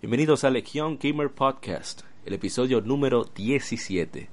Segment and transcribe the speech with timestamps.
[0.00, 4.30] Bienvenidos a Legión Gamer Podcast, el episodio número 17.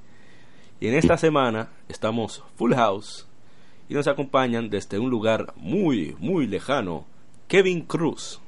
[0.79, 3.27] Y en esta semana estamos full house
[3.89, 7.05] y nos acompañan desde un lugar muy, muy lejano,
[7.49, 8.39] Kevin Cruz.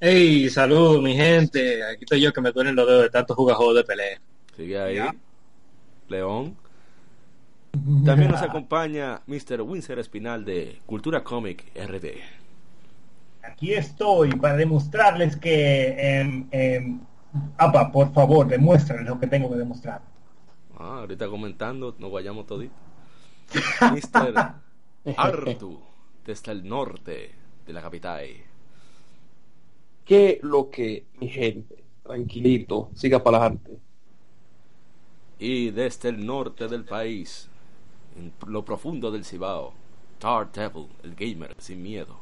[0.00, 3.76] Hey, salud mi gente, aquí estoy yo que me duelen los dedos de tantos jugadores
[3.76, 4.20] de pelea.
[4.56, 4.98] Sigue ahí,
[6.08, 6.56] León.
[8.04, 9.60] También nos acompaña Mr.
[9.62, 12.41] Winsor Espinal de Cultura Comic RD.
[13.42, 16.20] Aquí estoy para demostrarles que...
[16.20, 17.00] em, em,
[17.56, 20.02] apa, por favor, demuéstrenles lo que tengo que demostrar.
[20.74, 22.74] Ah, ahorita comentando, nos vayamos todito.
[23.80, 24.54] Mr.
[25.16, 25.82] Artu,
[26.24, 27.34] desde el norte
[27.66, 28.26] de la capital.
[30.04, 33.80] que lo que mi gente, tranquilito, siga para adelante.
[35.38, 37.50] Y desde el norte del país,
[38.16, 39.74] en lo profundo del Cibao,
[40.18, 42.21] Tar Devil, el gamer sin miedo.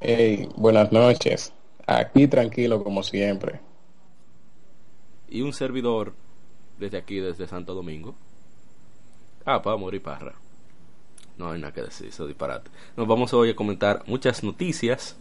[0.00, 1.52] Hey, buenas noches.
[1.86, 3.60] Aquí tranquilo como siempre.
[5.28, 6.14] Y un servidor
[6.78, 8.14] desde aquí, desde Santo Domingo.
[9.44, 10.34] Ah, para morir parra.
[11.36, 12.70] No hay nada que decir, eso es disparate.
[12.96, 15.16] Nos vamos hoy a comentar muchas noticias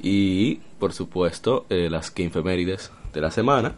[0.00, 3.74] y, por supuesto, eh, las que infemérides de la semana.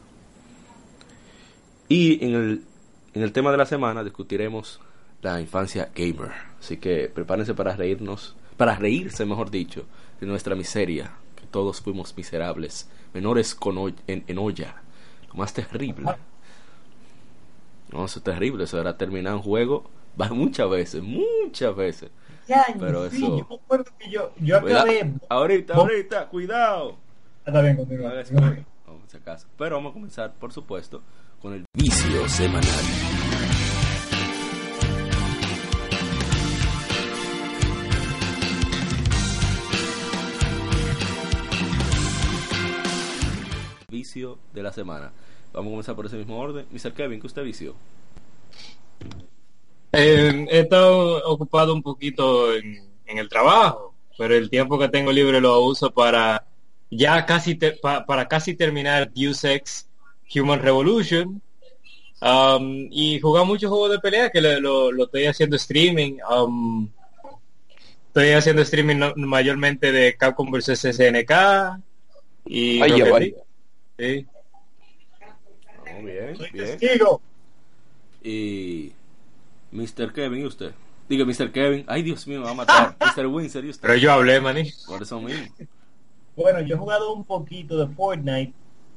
[1.89, 2.65] Y en el,
[3.15, 4.81] en el tema de la semana discutiremos
[5.23, 6.33] la infancia gamer.
[6.59, 9.87] Así que prepárense para reírnos, para reírse, mejor dicho,
[10.21, 14.75] de nuestra miseria, que todos fuimos miserables, menores con en, en olla.
[15.29, 16.05] Lo más terrible.
[17.91, 19.89] No, eso es terrible, eso era terminar un juego
[20.21, 22.11] va muchas veces, muchas veces.
[22.47, 25.15] Ya, Pero sí, eso- yo me acuerdo que yo, yo Cuidado, acabé...
[25.31, 26.99] ahorita, ahorita, cuidado.
[27.47, 28.13] Está bien, No continúa.
[29.15, 29.47] acaso.
[29.57, 31.03] Pero vamos a comenzar, por supuesto,
[31.41, 32.69] con el vicio semanal.
[44.01, 45.13] Vicio de la semana.
[45.53, 46.65] Vamos a comenzar por ese mismo orden.
[46.71, 46.95] Mr.
[46.95, 47.75] Kevin, ¿qué usted vició?
[49.93, 55.13] Eh, he estado ocupado un poquito en, en el trabajo, pero el tiempo que tengo
[55.13, 56.47] libre lo uso para
[56.91, 59.87] ya casi ter- pa- para casi terminar Deus Ex
[60.35, 61.43] Human Revolution
[62.23, 66.19] um, y jugar muchos juegos de pelea que lo, lo- lo estoy haciendo streaming.
[66.35, 66.89] um,
[68.09, 71.33] estoy haciendo streaming no- mayormente de Capcom vs SNK
[72.47, 72.81] y
[73.13, 73.27] vaya.
[74.01, 74.27] Sí.
[75.95, 76.79] Oh, bien, Soy bien.
[76.79, 77.21] testigo.
[78.23, 78.93] Y
[79.73, 80.13] Mr.
[80.15, 80.73] Kevin, ¿y usted?
[81.09, 81.53] Diga, Mr.
[81.53, 81.85] Kevin.
[81.87, 82.97] Ay, Dios mío, me va a matar.
[83.17, 83.27] Mr.
[83.27, 83.87] Windsor, ¿y usted?
[83.87, 84.71] Pero yo hablé, maní.
[84.87, 85.47] Por eso mismo.
[86.37, 88.53] Bueno, yo he jugado un poquito de Fortnite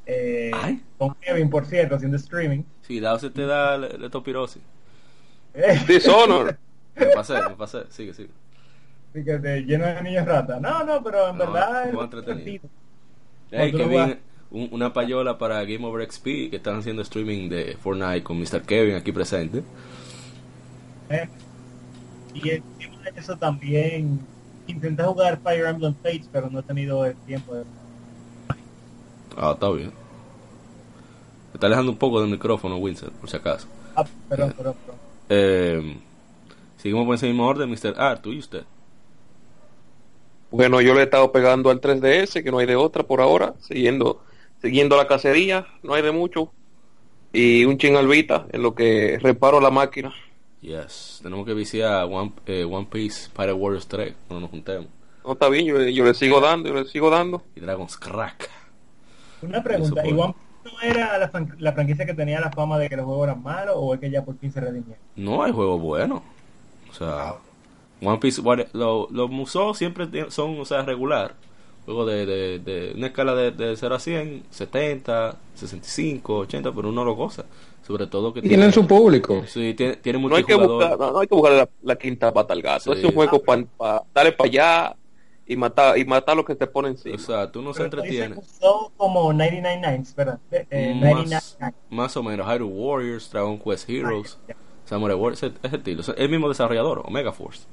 [0.05, 0.81] eh, Ay.
[0.97, 2.63] con Kevin, por cierto, haciendo streaming.
[2.83, 4.61] Si dado se te da le- leptospirosis.
[5.53, 6.57] Eh, Dishonor.
[6.95, 7.79] Me pasé, me pasé.
[7.89, 8.29] Sigue, sigue.
[9.09, 10.61] así que te lleno de niños ratas.
[10.61, 12.69] No, no, pero en No, verdad es entretenido.
[13.49, 14.19] Hey, Kevin,
[14.53, 18.63] un- una payola para Game Over XP que están haciendo streaming de Fortnite con Mr.
[18.65, 19.63] Kevin aquí presente.
[21.09, 21.29] Eh,
[22.33, 24.27] Y encima de eso también
[24.67, 27.65] intenté jugar Fire Emblem Fates, pero no he tenido el tiempo de...
[29.35, 29.93] Ah, está bien.
[31.51, 33.67] Me está alejando un poco del micrófono, Winsor, por si acaso.
[33.95, 35.01] Ah, perdón, perdón, perdón.
[35.29, 35.97] Eh,
[36.77, 37.95] seguimos por ese mismo orden, Mr.
[37.97, 38.65] Artu, ¿y usted?
[40.51, 43.55] Bueno, yo le he estado pegando al 3DS, que no hay de otra por ahora,
[43.59, 44.21] siguiendo,
[44.63, 46.51] siguiendo la cacería, no hay de mucho.
[47.31, 50.11] Y un ching al Vita, en lo que reparo la máquina.
[50.61, 54.87] Yes, tenemos que viciar One, eh, One Piece Pirate Warriors 3 cuando nos juntemos.
[55.25, 57.43] No está bien, yo, yo le sigo dando, yo le sigo dando.
[57.55, 58.49] Y Dragon's Crack.
[59.41, 60.11] Una pregunta, ¿y.
[60.13, 60.33] One
[60.63, 63.27] Piece no era la, fran- la franquicia que tenía la fama de que los juegos
[63.27, 64.97] eran malos o es que ya por fin se redimieron?
[65.17, 66.23] No hay juego bueno.
[66.89, 67.35] O sea,
[68.01, 71.35] One Piece, what- lo- los musos siempre son, o sea, regular.
[71.85, 76.89] Juego de, de, de una escala de, de 0 a 100, 70, 65, 80, pero
[76.89, 77.43] uno lo goza.
[77.85, 79.43] Sobre todo que Tienen su público.
[79.45, 82.31] Sí, tiene, tiene No hay que buscar, no, no hay que buscar la, la quinta
[82.31, 82.93] pata al gato.
[82.93, 82.99] Sí.
[82.99, 83.65] Es un juego para
[84.13, 84.95] darle para allá
[85.45, 87.15] y matar y matar lo que te pone encima.
[87.15, 88.35] O sea, tú no se dices entretiene.
[88.95, 90.39] como 99 Nights, ¿verdad?
[90.51, 91.77] Eh, eh, 99 Más, Nights.
[91.89, 94.55] más o menos, Hyrule Warriors, Dragon Quest Heroes, Ya.
[94.85, 96.03] Samurai Warriors, ese, ese estilo.
[96.15, 97.63] El mismo desarrollador, Omega Force.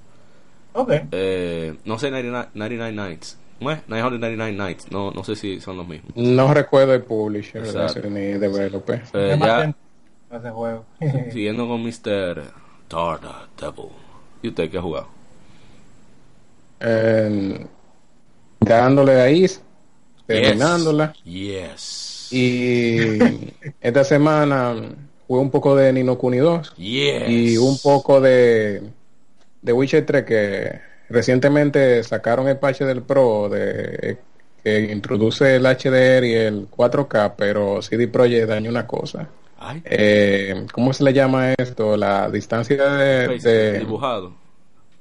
[0.72, 0.92] Ok.
[1.12, 3.38] Eh, no sé 99, 99 Nights.
[3.60, 4.90] 999 Nights.
[4.90, 6.12] No, no sé si son los mismos.
[6.16, 8.08] No recuerdo el publisher Exacto.
[8.08, 9.02] ni developer.
[9.12, 9.74] Eh, ya
[10.50, 10.84] juego.
[11.32, 12.42] siguiendo con Mr.
[12.88, 13.90] Darda Devil.
[14.42, 15.08] ¿Y usted qué ha jugado?
[16.80, 17.66] Eh,
[18.60, 19.60] dándole a Is,
[20.26, 21.12] terminándola.
[21.24, 22.28] Yes.
[22.30, 23.18] Y
[23.80, 24.74] esta semana
[25.26, 27.28] jugué un poco de Nino Kuni 2 Yes.
[27.28, 28.82] y un poco de,
[29.62, 30.80] de Witcher 3 que
[31.10, 34.18] recientemente sacaron el parche del Pro de
[34.62, 39.28] que introduce el HDR y el 4K, pero CD Projekt dañó una cosa.
[39.58, 41.96] Ay, Eh, ¿Cómo se le llama esto?
[41.96, 43.28] La distancia de,
[43.78, 44.32] dibujado.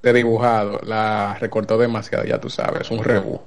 [0.01, 3.39] de dibujado la recortó demasiado, ya tú sabes, un rebu.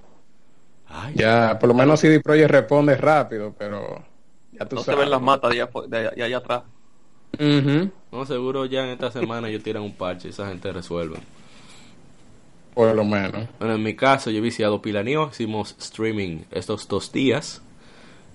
[0.88, 4.04] Ay, Ya, por lo menos CD Projekt responde rápido, pero
[4.52, 5.00] ya tú No se sabes.
[5.00, 6.62] ven las matas de allá, de allá- de allá atrás.
[7.38, 7.90] Ujú.
[8.12, 11.16] no, seguro ya en esta semana ellos tiran un parche y esa gente resuelve.
[12.74, 13.48] Por lo menos.
[13.58, 17.62] Bueno, en mi caso, yo he viciado Pilanio, hicimos streaming estos dos días.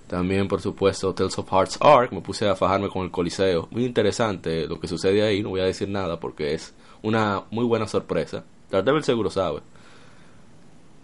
[0.06, 3.68] También, por supuesto, Tales of Hearts Arc, me puse a fajarme con el Coliseo.
[3.70, 7.64] Muy interesante lo que sucede ahí, no voy a decir nada porque es una muy
[7.64, 8.44] buena sorpresa.
[8.70, 9.60] Daredevil seguro sabe.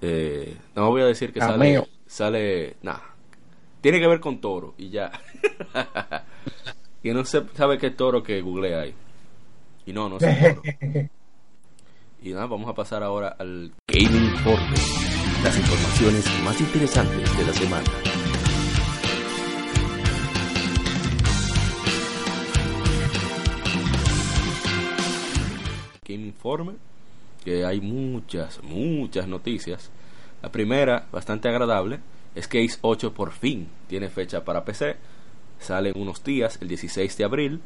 [0.00, 3.02] Eh, no voy a decir que sale, sale, nada.
[3.80, 5.12] Tiene que ver con Toro y ya.
[7.02, 8.94] y no se sabe qué Toro que google ahí.
[9.84, 10.62] Y no, no Toro.
[12.24, 14.76] Y nada, vamos a pasar ahora al Gaming Informe.
[15.42, 17.84] Las informaciones más interesantes de la semana.
[26.08, 26.72] Game Informe,
[27.44, 29.90] que hay muchas, muchas noticias.
[30.40, 32.00] La primera, bastante agradable,
[32.34, 34.96] es que Ace 8 por fin tiene fecha para PC.
[35.58, 37.60] Sale en unos días, el 16 de abril.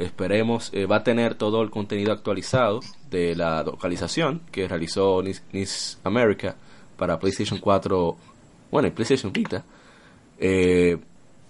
[0.00, 2.80] Esperemos, eh, va a tener todo el contenido actualizado
[3.10, 6.56] de la localización que realizó Nis America
[6.96, 8.16] para PlayStation 4,
[8.70, 9.62] bueno, y PlayStation Vita.
[10.38, 10.96] Eh,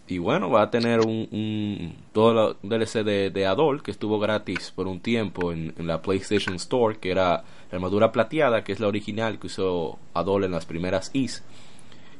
[0.09, 4.19] y bueno, va a tener un, un todo un DLC de, de Adol que estuvo
[4.19, 8.81] gratis por un tiempo en, la PlayStation Store, que era la armadura plateada, que es
[8.81, 11.45] la original que usó Adol en las primeras Is,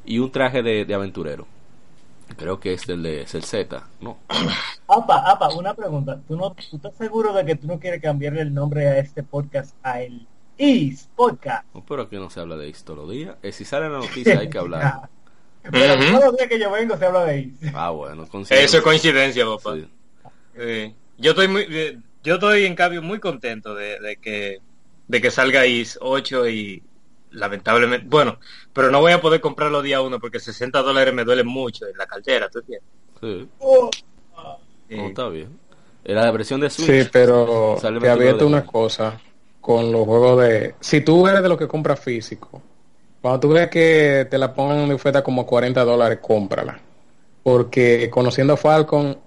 [0.05, 1.45] y un traje de aventurero.
[2.37, 4.17] Creo que es el de es el Z, ¿no?
[4.87, 6.19] Apa, apa, una pregunta.
[6.27, 9.23] ¿Tú, no, ¿Tú estás seguro de que tú no quieres cambiarle el nombre a este
[9.23, 11.65] podcast a el Is Podcast?
[11.73, 13.35] No, pero aquí no se habla de Is todos los días.
[13.41, 15.09] Eh, si sale en la noticia hay que hablar.
[15.71, 16.05] Pero Ujú.
[16.07, 17.53] todos los días que yo vengo se habla de Is.
[17.75, 19.75] Ah, bueno, Eso es coincidencia, papá.
[19.75, 19.87] Sí.
[20.57, 20.95] Sí.
[21.19, 24.59] Yo estoy muy, eh, yo estoy en cambio muy contento de, de que
[25.07, 26.83] de que salga IS 8 y
[27.31, 28.39] lamentablemente, bueno,
[28.73, 31.97] pero no voy a poder comprarlo día uno porque 60 dólares me duelen mucho en
[31.97, 32.89] la cartera, ¿tú entiendes?
[33.19, 33.89] Sí, Oh,
[34.89, 34.95] Sí.
[34.97, 35.57] no, está bien.
[36.03, 37.03] Era la versión de Switch.
[37.03, 39.21] Sí, pero te 29 advierto de una cosa
[39.61, 40.75] con los juegos de...
[40.79, 42.61] Si tú eres de los que compra físico,
[43.21, 46.79] cuando tú ves que te la pongan en oferta como 40 dólares, cómprala.
[47.43, 49.17] Porque conociendo a Falcon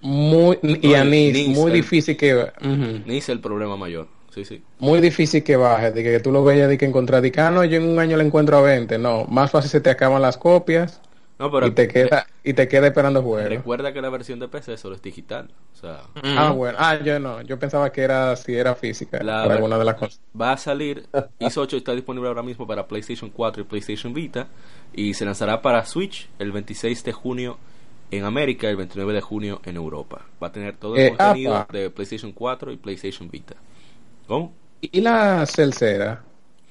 [0.00, 2.34] muy, y No, a Nis, muy el- difícil que...
[2.34, 4.08] ujú, Ni es el problema mayor.
[4.36, 4.62] Sí, sí.
[4.78, 7.50] muy difícil que baje, de que tú lo veas de que encontrar, de que ah,
[7.50, 10.20] no, yo en un año le encuentro a 20, no, más fácil se te acaban
[10.22, 11.00] las copias
[11.38, 13.48] No, pero y te queda y te queda esperando juegos.
[13.50, 15.50] recuerda que la versión de PC solo es digital.
[15.74, 19.42] O sea, Ah, bueno, ah, yo no, yo pensaba que era si era física, La
[19.46, 20.20] ver- alguna de las cosas.
[20.40, 21.06] va a salir.
[21.38, 24.48] IS 8 está disponible ahora mismo para PlayStation 4 y PlayStation Vita.
[24.94, 27.58] Y se lanzará para Switch el 26 de junio
[28.10, 30.22] en América y el 29 de junio en Europa.
[30.42, 31.72] Va a tener todo el Eh, contenido apa.
[31.72, 33.56] de PlayStation 4 y PlayStation Vita.
[34.26, 34.54] ¿Cómo?
[34.80, 36.22] Y la Celcera,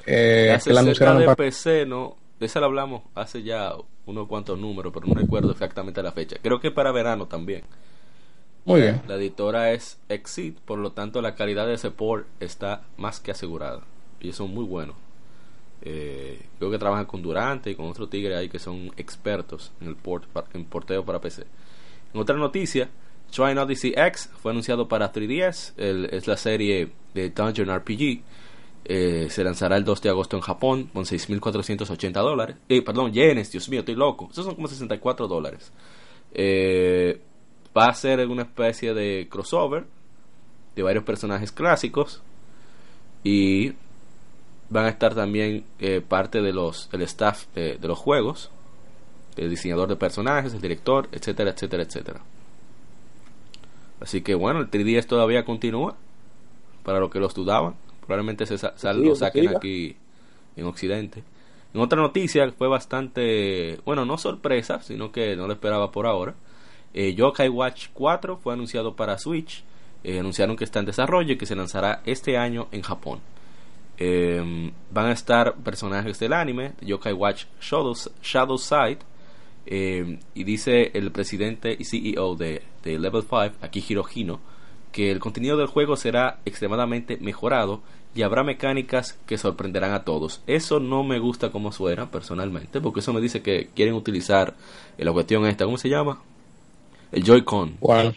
[0.06, 1.36] eh, La que la 60 anunciaron de para...
[1.36, 2.18] PC, no.
[2.40, 3.74] De esa la hablamos hace ya
[4.06, 6.38] unos cuantos números, pero no recuerdo exactamente la fecha.
[6.42, 7.64] Creo que para verano también.
[8.66, 9.02] Muy bien.
[9.08, 13.32] La editora es Exit, por lo tanto la calidad de ese port está más que
[13.32, 13.82] asegurada.
[14.20, 14.96] Y son muy buenos.
[15.82, 19.88] Eh, creo que trabajan con Durante y con otro tigre ahí que son expertos en
[19.88, 21.46] el port, en porteo para PC.
[22.14, 22.90] En otra noticia,
[23.36, 25.74] Trying Odyssey X fue anunciado para 3DS.
[25.78, 28.22] el- es la serie de Dungeon RPG.
[28.86, 32.56] Eh, se lanzará el 2 de agosto en Japón con 6.480 dólares.
[32.70, 34.30] Eh, perdón, yenes, Dios mío, estoy loco.
[34.32, 35.72] Esos son como 64 dólares.
[36.34, 37.20] Eh,
[37.76, 39.86] va a ser una especie de crossover
[40.76, 42.22] de varios personajes clásicos
[43.24, 43.74] y
[44.70, 45.66] van a estar también
[46.08, 48.50] parte de los el staff de los juegos
[49.38, 52.22] el diseñador de personajes el director etcétera etcétera etcétera
[54.02, 55.96] así que bueno el 3DS todavía continúa
[56.84, 57.76] para los que los dudaban
[58.06, 59.96] probablemente se sa- sal- Sí, lo que saquen aquí
[60.56, 61.24] en occidente
[61.74, 66.34] en otra noticia fue bastante bueno no sorpresa sino que no lo esperaba por ahora
[66.94, 69.66] eh, Yokai Watch 4 fue anunciado para Switch.
[70.06, 73.20] Eh, anunciaron que está en desarrollo y que se lanzará este año en Japón.
[73.98, 79.00] Eh, van a estar personajes del anime, Yokai Watch Shadows, Shadow Side,
[79.66, 84.40] eh, y dice el presidente y CEO de, de Level 5, Akihiro Hino,
[84.92, 87.82] que el contenido del juego será extremadamente mejorado
[88.16, 90.42] y habrá mecánicas que sorprenderán a todos.
[90.48, 94.54] Eso no me gusta como suena personalmente, porque eso me dice que quieren utilizar
[94.98, 96.22] la cuestión esta, ¿cómo se llama?
[97.12, 97.72] El Joy-Con.
[97.80, 98.16] ¿Cuál?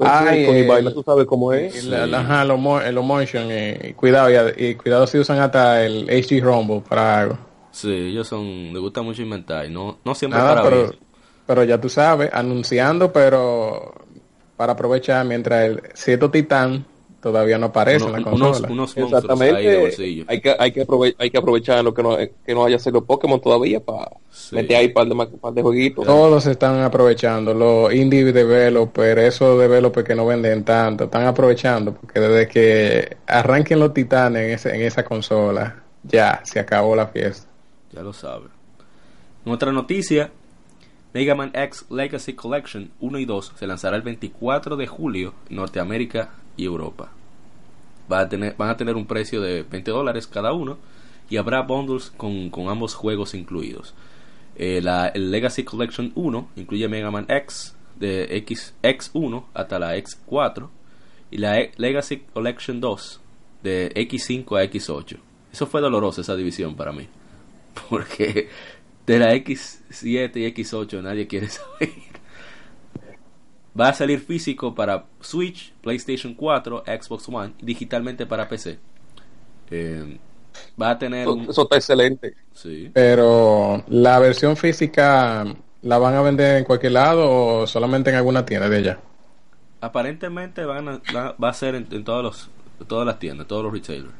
[0.00, 1.84] Ay, con el- el baile, tú sabes cómo es.
[1.84, 6.40] el- el- ajá, el motion y cuidado y, y cuidado si usan hasta el HD
[6.40, 7.38] Rumble para algo.
[7.74, 10.98] Sí, ellos son, les gusta mucho inventar, y no, no siempre Nada, para pero, bien.
[11.46, 13.92] pero ya tú sabes, anunciando, pero
[14.56, 16.86] para aprovechar mientras el cierto titán
[17.20, 18.68] todavía no aparece Uno- en la unos, consola.
[18.72, 19.80] unos monstruos ahí de Exactamente.
[19.80, 20.24] bolsillo.
[20.28, 23.02] Hay que, hay que, aprove- hay que aprovechar lo que no, que no haya sido
[23.04, 24.54] Pokémon todavía para Sí.
[24.54, 26.04] meter ahí un par de, par de jueguitos.
[26.06, 32.20] Todos están aprovechando, los indie developers, esos developers que no venden tanto, están aprovechando porque
[32.20, 37.48] desde que arranquen los titanes en, ese- en esa consola, ya se acabó la fiesta.
[37.94, 38.46] Ya lo sabe.
[39.44, 40.32] Otra noticia,
[41.12, 45.56] Mega Man X Legacy Collection 1 y 2 se lanzará el 24 de julio en
[45.56, 47.12] Norteamérica y Europa.
[48.08, 50.78] Van a tener un precio de 20 dólares cada uno
[51.30, 53.94] y habrá bundles con, con ambos juegos incluidos.
[54.56, 59.96] Eh, la, el Legacy Collection 1 incluye Mega Man X de X, X1 hasta la
[59.96, 60.68] X4
[61.30, 63.20] y la E- Legacy Collection 2
[63.62, 65.16] de X5 a X8.
[65.52, 67.08] Eso fue doloroso esa división para mí.
[67.90, 68.48] Porque
[69.06, 71.90] de la X7 y X8 nadie quiere saber.
[73.78, 78.78] Va a salir físico para Switch, PlayStation 4, Xbox One y digitalmente para PC.
[79.70, 80.20] Eh,
[80.80, 81.48] va a tener Eso, un...
[81.48, 82.34] eso está excelente.
[82.52, 82.92] Sí.
[82.92, 85.44] Pero la versión física
[85.82, 87.30] la van a vender en cualquier lado
[87.62, 89.00] o solamente en alguna tienda de allá.
[89.80, 92.50] Aparentemente van a- va, va a ser en, en todos los,
[92.88, 94.14] todas las tiendas, todos los retailers.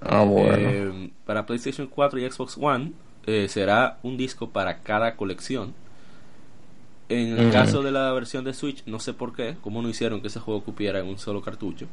[0.00, 0.70] Ah, bueno.
[0.70, 2.92] Eh, para PlayStation 4 y Xbox One
[3.26, 5.74] eh, será un disco para cada colección.
[7.08, 10.20] En el caso de la versión de Switch, no sé por qué, cómo no hicieron
[10.20, 11.86] que ese juego cupiera en un solo cartucho.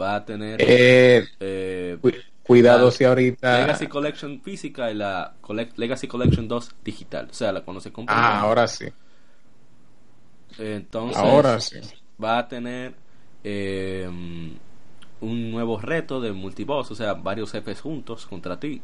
[0.00, 2.12] Va a tener Eh, eh, cu-
[2.42, 3.58] cuidado si ahorita...
[3.58, 7.28] Legacy Collection física y la Collect- Legacy Collection 2 digital.
[7.30, 8.14] O sea, la cuando se compra.
[8.16, 8.86] Ah, ahora sí.
[10.58, 11.80] Entonces, Ahora sí.
[12.22, 12.94] va a tener
[13.44, 14.08] eh,
[15.20, 18.80] un nuevo reto de multiboss, o sea, varios jefes juntos contra ti.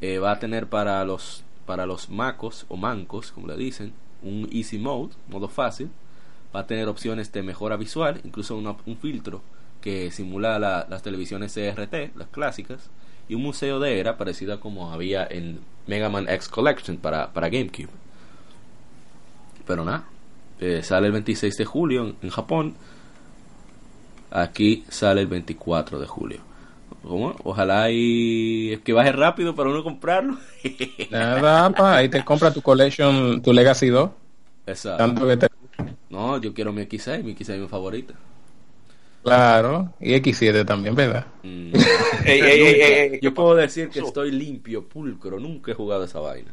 [0.00, 3.92] Eh, va a tener para los para los macos o mancos, como le dicen,
[4.22, 5.90] un easy mode, modo fácil.
[6.54, 9.42] Va a tener opciones de mejora visual, incluso un filtro
[9.80, 12.88] que simula la- las televisiones CRT, las clásicas,
[13.28, 15.58] y un museo de era parecida como había en
[15.88, 17.88] Mega Man X Collection para, para GameCube.
[19.66, 20.04] Pero nada,
[20.60, 22.74] eh, sale el 26 de julio en Japón.
[24.30, 26.40] Aquí sale el 24 de julio.
[27.02, 27.36] ¿Cómo?
[27.44, 30.38] Ojalá y que baje rápido para uno comprarlo.
[31.10, 34.10] Nada, pa, ahí te compra tu collection, tu Legacy 2.
[34.66, 34.98] Exacto.
[34.98, 35.48] Tanto que te...
[36.10, 38.14] No, yo quiero mi X6, mi X6 es mi favorita.
[39.22, 41.26] Claro, y X7 también, ¿verdad?
[41.42, 41.72] Mm.
[42.24, 45.38] Ey, ey, ey, Yo ¿qué puedo decir que estoy limpio, pulcro.
[45.38, 46.52] Nunca he jugado esa vaina.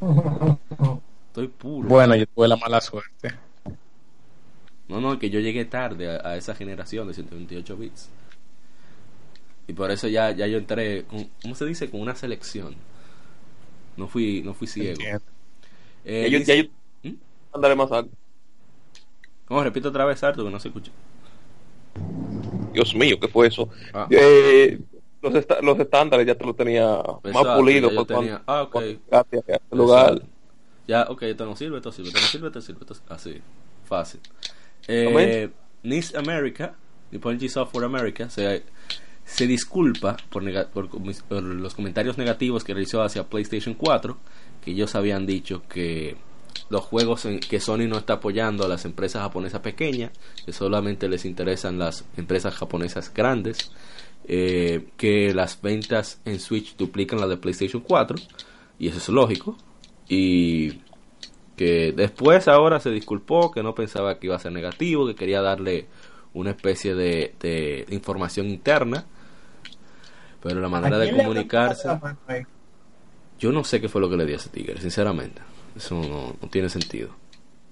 [1.28, 1.88] Estoy puro.
[1.88, 3.32] Bueno, yo tuve la mala suerte.
[4.88, 8.08] No, no, que yo llegué tarde a, a esa generación de 128 bits.
[9.68, 11.90] Y por eso ya, ya yo entré, con, ¿cómo se dice?
[11.90, 12.74] Con una selección.
[13.96, 15.00] No fui, no fui ciego.
[16.04, 16.70] Eh, yo- dice-
[17.02, 17.76] yo- ¿Mm?
[17.76, 18.10] Más alto.
[19.46, 19.62] ¿Cómo?
[19.62, 20.90] repito otra vez, Arto, que no se escucha.
[22.72, 23.68] Dios mío, ¿qué fue eso?
[23.92, 24.06] Ah.
[24.10, 24.80] Eh,
[25.20, 27.44] los, esta- los estándares ya te los tenía Exacto, más
[27.92, 28.76] yo por tenía- ah, ok.
[29.46, 30.22] este lugar.
[30.88, 33.40] Ya, ok, esto no sirve, esto sirve, esto no sirve, esto sirve, esto así,
[33.84, 34.20] fácil.
[34.88, 35.50] Eh.
[35.82, 36.74] NIS America,
[37.10, 44.16] Nippon G Software America, se, disculpa por los comentarios negativos que realizó hacia PlayStation 4,
[44.64, 46.16] que ellos habían dicho que
[46.70, 50.12] los juegos en que Sony no está apoyando a las empresas japonesas pequeñas,
[50.44, 53.72] que solamente les interesan las empresas japonesas grandes,
[54.28, 58.16] eh, que las ventas en Switch duplican las de PlayStation 4,
[58.78, 59.58] y eso es lógico,
[60.08, 60.80] y
[61.56, 65.40] que después ahora se disculpó, que no pensaba que iba a ser negativo, que quería
[65.42, 65.86] darle
[66.34, 69.04] una especie de, de información interna,
[70.42, 71.88] pero la manera ¿A de comunicarse,
[73.38, 75.40] yo no sé qué fue lo que le dio a ese tigre, sinceramente,
[75.76, 77.10] eso no, no tiene sentido.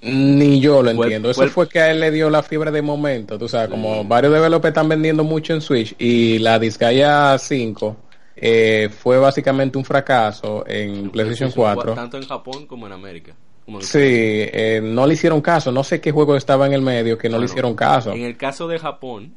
[0.03, 1.31] Ni yo lo Fue- entiendo.
[1.31, 3.39] Eso fue- fue que a él le dio la fiebre de momento.
[3.39, 3.73] Tú sabes, Sí.
[3.73, 7.97] como varios developers están vendiendo mucho en Switch y la Disgaea 5
[8.37, 11.93] eh, fue básicamente un fracaso en PlayStation 4.
[11.95, 13.35] Tanto en Japón como en América.
[13.71, 15.71] Como Sí, eh, no le hicieron caso.
[15.71, 18.13] No sé qué juego estaba en el medio que no le hicieron caso.
[18.13, 19.35] En el caso de Japón,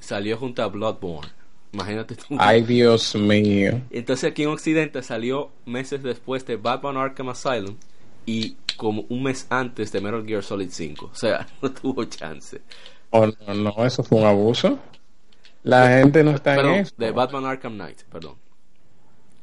[0.00, 1.30] salió junto a Bloodborne.
[1.72, 2.36] Imagínate tú.
[2.38, 3.80] Ay, Dios mío.
[3.90, 7.76] Entonces aquí en Occidente salió meses después de Batman Arkham Asylum
[8.24, 11.10] y como un mes antes de Metal Gear Solid 5.
[11.12, 12.60] O sea, no tuvo chance.
[13.10, 14.78] Oh, no, no, eso fue un abuso.
[15.62, 16.94] La gente no está Perdón, en eso.
[16.96, 18.36] de Batman Arkham Knight, perdón.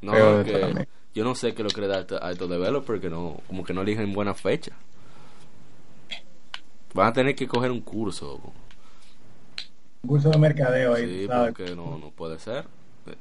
[0.01, 0.87] No, que.
[1.13, 3.73] Yo no sé qué lo que le da a estos- developers que no, como que
[3.73, 4.71] no eligen buena fecha.
[6.93, 8.39] Van a tener que coger un curso.
[10.03, 11.53] Un curso de mercadeo ahí, Sí, ¿sabes?
[11.53, 12.65] porque no, no puede ser.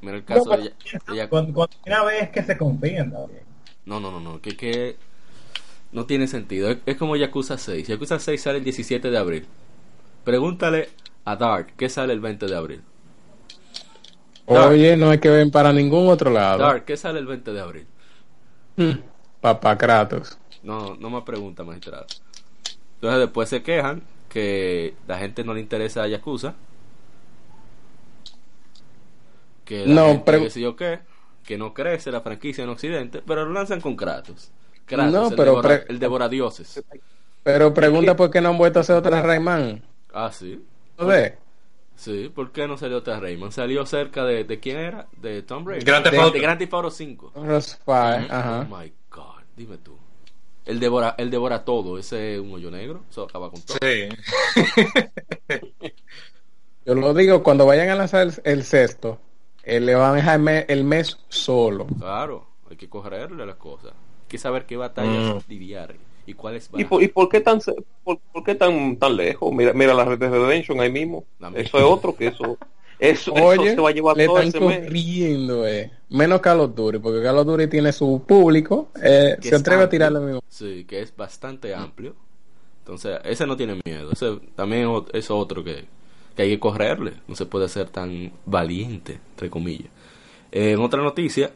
[0.03, 1.29] Mira el No, caso pero de, Yakuza.
[1.29, 3.43] cuando, cuando una vez que se confían también.
[3.87, 4.97] No, no, no, no, que, que
[5.93, 6.71] no tiene sentido.
[6.71, 7.89] Es, es como Yakuza 6.
[7.89, 9.47] Yakuza 6 sale el 17 de abril.
[10.25, 10.89] Pregúntale
[11.25, 12.83] a Dark qué sale el 20 de abril.
[14.51, 16.59] Oye, no hay que ver para ningún otro lado.
[16.59, 17.87] Dark, ¿qué sale el 20 de abril?
[18.77, 18.93] Mm,
[19.41, 20.39] Papá Kratos.
[20.63, 22.07] No, no me pregunta, magistrado.
[22.97, 26.55] Entonces después se quejan que la gente no le interesa a Yakuza.
[29.65, 31.01] Que la No, gente, pero- qué sé yo qué,
[31.45, 34.51] que no crece la franquicia en Occidente, pero lo lanzan con Kratos.
[34.87, 36.83] Kratos, No, el, pero devora, el devoradioses.
[37.45, 39.83] Pero pregunta por qué no han vuelto a hacer otra Rayman.
[40.13, 40.63] Ah, sí.
[40.99, 41.35] ¿No ves?
[42.01, 43.53] Sí, ¿por qué no salió otra Rayman?
[43.53, 45.07] Salió cerca de, de quién era?
[45.21, 45.85] De Tom Brady.
[45.85, 46.33] Grand Theft de, Auto.
[46.33, 47.33] de Grand Theft Auto 5.
[47.33, 48.67] Crossfire, Oh ajá.
[48.71, 49.99] my god, dime tú.
[50.65, 53.77] Él devora, él devora todo, ese es un hoyo negro, eso acaba con todo.
[53.83, 54.09] Sí.
[56.87, 59.19] Yo lo digo, cuando vayan a lanzar el, el sexto,
[59.63, 61.87] eh, le van a dejar me- el mes solo.
[61.99, 63.93] Claro, hay que correrle las cosas.
[63.93, 65.51] Hay que saber qué batallas Mm.
[65.51, 65.95] lidiar
[66.31, 67.61] y cuáles ¿Y por, y por qué tan
[68.05, 69.53] por, por qué tan tan lejos?
[69.53, 71.25] Mira, mira la Red Dead Redemption ahí mismo.
[71.39, 71.67] También.
[71.67, 72.59] Eso es otro que eso
[72.99, 74.87] eso, eso Oye, se va a llevar le todo están ese mes.
[74.87, 75.91] corriendo, eh.
[76.11, 79.87] Menos Call of Duty, porque Call of Duty tiene su público, eh, se atreve a
[79.87, 79.89] amplio.
[79.89, 80.41] tirar lo mismo.
[80.49, 82.15] Sí, que es bastante amplio.
[82.81, 84.13] Entonces, ese no tiene miedo.
[84.13, 85.85] Ese también es otro que,
[86.35, 87.15] que hay que correrle.
[87.29, 89.91] No se puede ser tan valiente, entre comillas.
[90.53, 91.53] Eh, en otra noticia,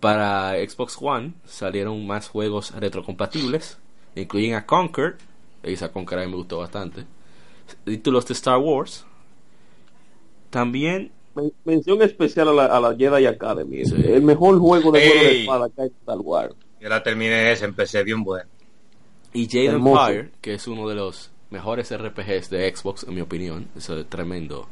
[0.00, 3.78] para Xbox One salieron más juegos retrocompatibles.
[4.16, 5.16] Incluyen a Conquer.
[5.62, 7.04] Esa Conquer a mí me gustó bastante.
[7.84, 9.04] Títulos de Star Wars.
[10.50, 13.84] También Men- Mención especial a la, a la Jedi Academy.
[13.84, 13.94] Sí.
[14.06, 16.54] El mejor juego de juego de espada que hay en Star Wars.
[16.80, 18.48] Yo la terminé esa, empecé bien bueno.
[19.32, 20.08] Y Jade Hermoso.
[20.08, 23.68] Empire, que es uno de los mejores RPGs de Xbox, en mi opinión.
[23.76, 24.66] Es un tremendo,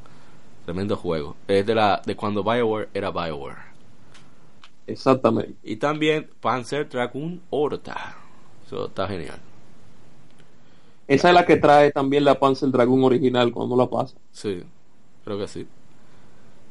[0.64, 1.36] tremendo juego.
[1.48, 3.58] Es de la de cuando BioWare era BioWare.
[4.86, 5.54] Exactamente.
[5.64, 8.16] Y también Panzer Dragoon Orta.
[8.74, 9.38] Eso está genial.
[11.06, 14.16] Esa es la que trae también la Panzer Dragoon original cuando la pasa.
[14.32, 14.64] Sí,
[15.24, 15.66] creo que sí.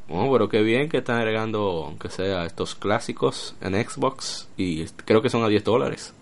[0.09, 4.49] Bueno, pero qué bien que están agregando, aunque sea estos clásicos en Xbox.
[4.57, 6.13] Y creo que son a 10 dólares.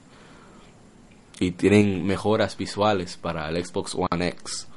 [1.39, 4.67] Y tienen mejoras visuales para el Xbox One X.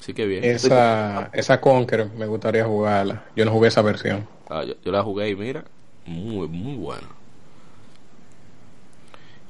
[0.00, 0.42] Así que bien.
[0.42, 3.24] Esa, esa Conquer me gustaría jugarla.
[3.36, 4.26] Yo no jugué esa versión.
[4.48, 5.64] Ah, yo, yo la jugué y mira,
[6.06, 7.19] muy, muy buena.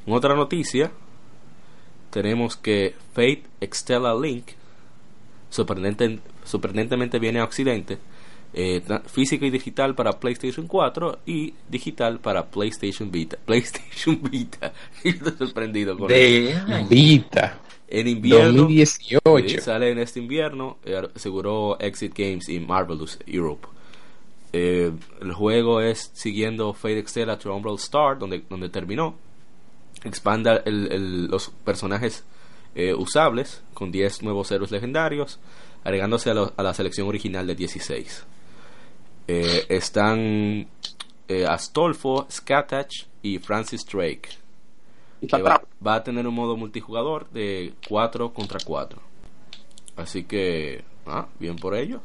[0.07, 0.91] En otra noticia,
[2.11, 4.49] tenemos que Fate Extella Link
[5.51, 7.99] sorprendente- sorprendentemente viene a Occidente,
[8.53, 13.37] eh, físico y digital para PlayStation 4 y digital para PlayStation Vita.
[13.45, 14.73] PlayStation Vita,
[15.05, 16.19] estoy sorprendido con eso.
[16.67, 16.85] De...
[16.89, 19.49] Vita, En invierno, 2018.
[19.49, 23.69] Sí, sale en este invierno, eh, aseguró Exit Games y Marvelous Europe.
[24.53, 29.15] Eh, el juego es siguiendo Fate Extella to Umbral Star, donde, donde terminó.
[30.05, 32.25] Expanda el- el- los personajes
[32.75, 35.39] eh, usables con 10 nuevos héroes legendarios,
[35.85, 38.25] agregándose a, lo- a la selección original de 16.
[39.29, 40.67] Eh, están
[41.29, 42.91] eh, Astolfo, Skatach
[43.23, 44.31] y Francis Drake
[45.21, 45.43] que
[45.87, 49.01] va a tener un modo multijugador de 4 contra 4.
[49.97, 52.01] Así que, ah, bien por ellos.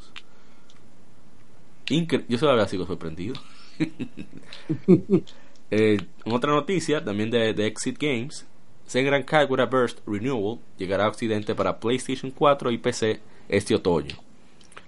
[1.88, 3.36] Incre- Yo todavía sigo sorprendido.
[5.72, 8.46] Eh, en otra noticia, también de, de Exit Games,
[8.86, 14.16] Senran Kagura Burst Renewal llegará a Occidente para PlayStation 4 y PC este otoño.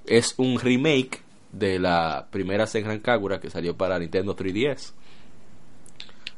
[0.05, 4.93] Es un remake de la primera Senran Kagura que salió para Nintendo 3DS.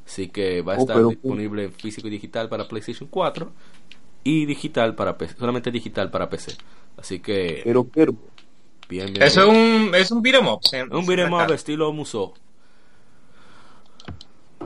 [0.05, 3.51] Así que va a Oh, estar pero- disponible en físico y digital para PlayStation 4
[4.23, 6.55] y digital para PC, solamente digital para PC.
[6.97, 8.17] Así que Pero bien,
[8.89, 9.21] bien.
[9.21, 10.59] Eso es un, es un beat'em up.
[10.71, 12.33] Es un beat'em up estilo Musou.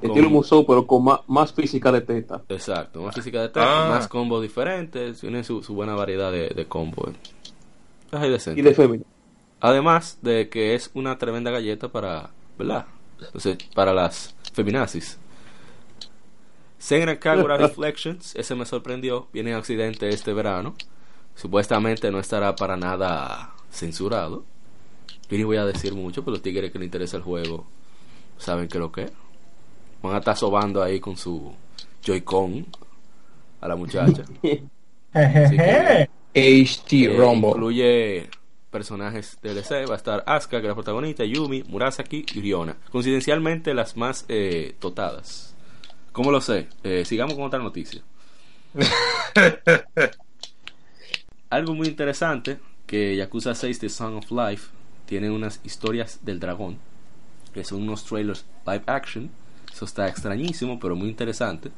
[0.01, 2.41] Estilo museo, pero con más, más física de teta.
[2.49, 3.89] Exacto, más física de teta, Ah.
[3.89, 7.11] más combos diferentes, tiene su, su buena variedad de, de combos.
[8.11, 8.59] Es ahí decente.
[8.59, 9.05] Y de femenino.
[9.61, 12.85] Además de que es una tremenda galleta para, ¿verdad?
[13.21, 15.17] Entonces, para las feminazis.
[16.77, 20.75] Senran Kagura Reflections, ese me sorprendió, viene a Occidente este verano.
[21.35, 24.43] Supuestamente no estará para nada censurado.
[25.29, 27.65] Yo ni voy a decir mucho, pero los tigres que le interesa el juego
[28.37, 29.11] saben que lo que es.
[30.03, 31.51] Van a estar sobando ahí con su
[32.03, 32.67] Joy-Con
[33.61, 34.23] a la muchacha.
[35.13, 36.09] Jejeje.
[36.35, 37.49] HT Eh, Rumble.
[37.51, 38.29] Incluye
[38.69, 39.87] personajes DLC.
[39.89, 42.75] Va a estar Asuka, que es la protagonista, Yumi, Murasaki y Riona.
[42.91, 45.55] Coincidencialmente, las más eh, totadas.
[46.11, 46.67] ¿Cómo lo sé?
[46.83, 48.01] Eh, sigamos con otra noticia.
[51.49, 54.69] Algo muy interesante que Yakuza 6 The Song of Life
[55.05, 56.77] tiene unas historias del dragón,
[57.53, 59.29] que son unos trailers live action.
[59.85, 61.71] Está extrañísimo, pero muy interesante.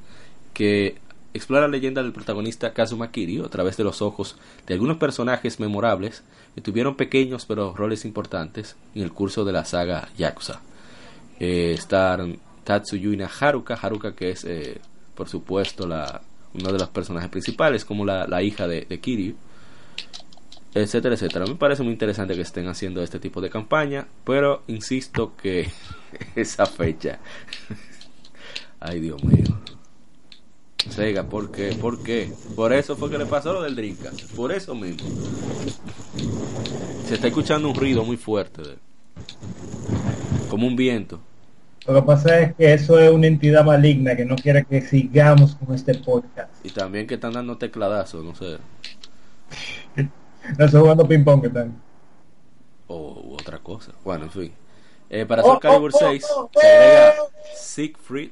[0.53, 0.97] Que
[1.33, 4.37] explora la leyenda del protagonista Kazuma Kiryu a través de los ojos
[4.67, 6.23] de algunos personajes memorables
[6.55, 10.61] que tuvieron pequeños pero roles importantes en el curso de la saga Yakuza.
[11.39, 14.79] Eh, están Tatsuyuina Haruka, Haruka que es eh,
[15.13, 16.21] por supuesto la,
[16.53, 19.35] uno de los personajes principales, como la, la hija de, de Kiryu,
[20.73, 21.45] etcétera, etcétera.
[21.45, 25.69] Me parece muy interesante que estén haciendo este tipo de campaña, pero insisto que
[26.35, 27.19] esa fecha,
[28.87, 29.45] ay Dios mío.
[30.89, 31.75] Sega, ¿por qué?
[31.79, 32.31] ¿Por qué?
[32.55, 34.31] Por eso fue que le pasó lo del Dreamcast.
[34.35, 35.07] Por eso mismo.
[37.07, 38.61] Se está escuchando un ruido muy fuerte.
[38.61, 38.77] de-
[40.49, 41.19] como un viento.
[41.87, 45.55] Lo que pasa es que eso es una entidad maligna que no quiere que sigamos
[45.55, 46.49] con este podcast.
[46.63, 48.57] Y también que están dando tecladazos, no sé.
[50.59, 51.81] No estoy jugando ping pong que están.
[52.87, 53.93] O u otra cosa.
[54.03, 54.51] Bueno, en fin.
[55.09, 57.13] Eh, para Oh, Soul Calibur oh, oh, 6 oh, se agrega eh.
[57.57, 58.29] Siegfried.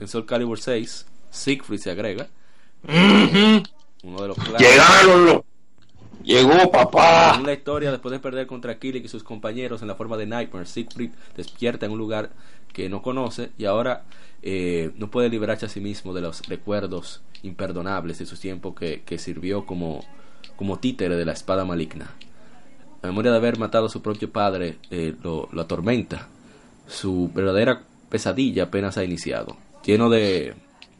[0.00, 2.26] En Soul Calibur 6, Siegfried se agrega.
[4.02, 4.60] Uno de los claves.
[4.60, 5.42] Llegaron,
[6.24, 7.36] llegó papá.
[7.36, 10.26] En la historia, después de perder contra Killick y sus compañeros en la forma de
[10.26, 12.30] Nightmare, Siegfried despierta en un lugar
[12.72, 14.04] que no conoce y ahora
[14.42, 19.02] eh, no puede liberarse a sí mismo de los recuerdos imperdonables de su tiempo que,
[19.02, 20.02] que sirvió como,
[20.56, 22.14] como títere de la espada maligna.
[23.02, 26.28] La memoria de haber matado a su propio padre eh, lo, lo atormenta.
[26.86, 29.56] Su verdadera pesadilla apenas ha iniciado.
[29.84, 30.54] Lleno de,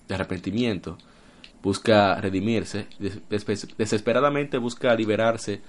[0.08, 0.96] de arrepentimiento,
[1.62, 5.60] busca redimirse, des- des- desesperadamente busca liberarse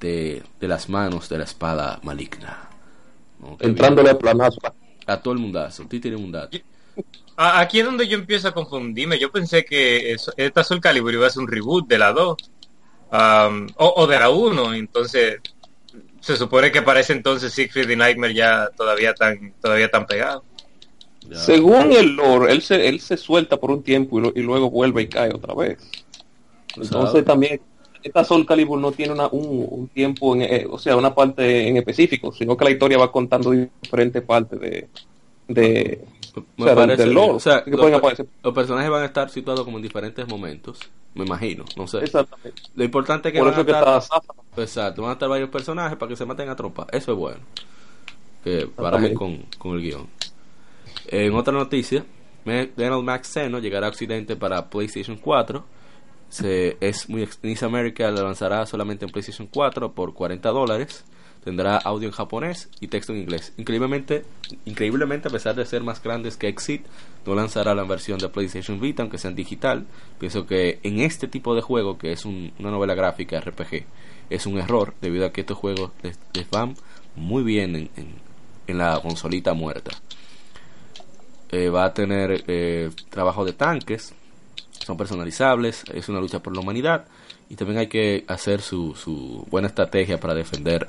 [0.00, 2.68] de, de las manos de la espada maligna.
[3.40, 4.58] No, Entrándole a planazo.
[5.06, 6.50] a todo el mundazo, Titi mundazo.
[7.36, 9.18] A- Aquí es donde yo empiezo a confundirme.
[9.18, 12.36] Yo pensé que eso- esta Soul Calibur iba a ser un reboot de la 2.
[13.12, 14.74] am, o, o de la 1.
[14.74, 15.40] Entonces,
[16.20, 20.44] se supone que para ese entonces Siegfried y Nightmare ya todavía tan, todavía tan pegados.
[21.30, 21.36] Ya.
[21.36, 24.70] Según el lore, él se, él se suelta por un tiempo y, lo- y luego
[24.70, 25.78] vuelve y cae otra vez.
[26.76, 27.60] Entonces también,
[28.02, 31.68] esta Soul Calibur no tiene una, un, un tiempo, en, eh, o sea, una parte
[31.68, 34.88] en específico, sino que la historia va contando diferentes partes de...
[35.48, 36.04] de
[36.56, 38.26] Me o sea, parece del lore, O sea, que los, pueden aparecer.
[38.42, 40.78] los personajes van a estar situados como en diferentes momentos,
[41.14, 41.98] me imagino, no sé.
[41.98, 42.62] Exactamente.
[42.74, 44.22] Lo importante es que Por van eso a que estar, está
[44.56, 46.86] exacto, van a estar varios personajes para que se maten a tropa.
[46.92, 47.40] Eso es bueno.
[48.42, 50.08] Que barajen con, con el guion.
[51.08, 52.04] En otra noticia,
[52.44, 55.64] Daniel Max Zeno llegará a Occidente para PlayStation 4.
[56.28, 61.04] Se, es muy Nice America lo lanzará solamente en PlayStation 4 por 40 dólares.
[61.42, 63.54] Tendrá audio en japonés y texto en inglés.
[63.56, 64.24] Increíblemente,
[64.66, 66.84] increíblemente a pesar de ser más grandes que Exit,
[67.24, 69.86] no lanzará la versión de PlayStation Vita, aunque sea en digital.
[70.18, 73.86] Pienso que en este tipo de juego, que es un- una novela gráfica RPG,
[74.28, 76.74] es un error debido a que estos juegos les, les van
[77.16, 78.14] muy bien en, en-
[78.66, 79.92] en la consolita muerta.
[81.52, 84.14] Eh, va a tener eh, trabajo de tanques,
[84.70, 87.06] son personalizables, es una lucha por la humanidad
[87.48, 90.86] y también hay que hacer su, su buena estrategia para defender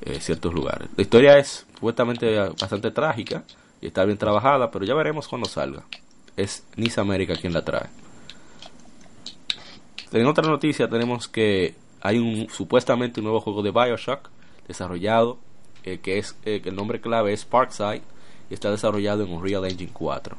[0.00, 0.88] eh, ciertos lugares.
[0.96, 3.44] La historia es supuestamente bastante trágica
[3.82, 5.82] y está bien trabajada, pero ya veremos cuando salga.
[6.36, 7.88] Es Nice América quien la trae.
[10.10, 14.30] En otra noticia tenemos que hay un supuestamente un nuevo juego de Bioshock
[14.66, 15.38] desarrollado,
[15.82, 18.02] que es eh, el nombre clave es Parkside
[18.50, 20.36] y está desarrollado en Unreal Engine 4.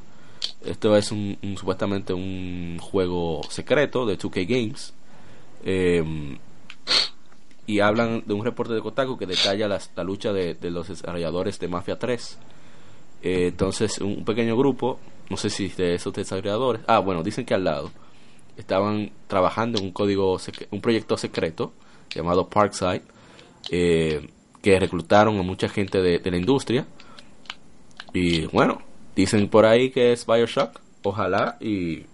[0.65, 4.93] Esto es un, supuestamente un juego secreto de 2K Games.
[5.63, 6.37] Eh,
[7.65, 11.67] y hablan de un reporte de Kotaku que detalla la lucha de, los desarrolladores de
[11.67, 12.37] Mafia 3.
[13.21, 17.53] Eh, entonces, un pequeño grupo, no sé si de esos desarrolladores, ah, bueno, dicen que
[17.53, 17.91] al lado
[18.57, 20.37] estaban trabajando en un código,
[20.71, 21.73] un proyecto secreto
[22.09, 23.03] llamado Parkside,
[23.69, 24.27] eh,
[24.63, 26.87] que reclutaron a mucha gente de la industria.
[28.13, 28.81] Y bueno,
[29.15, 32.05] dicen por ahí que es Bioshock, ojalá, y,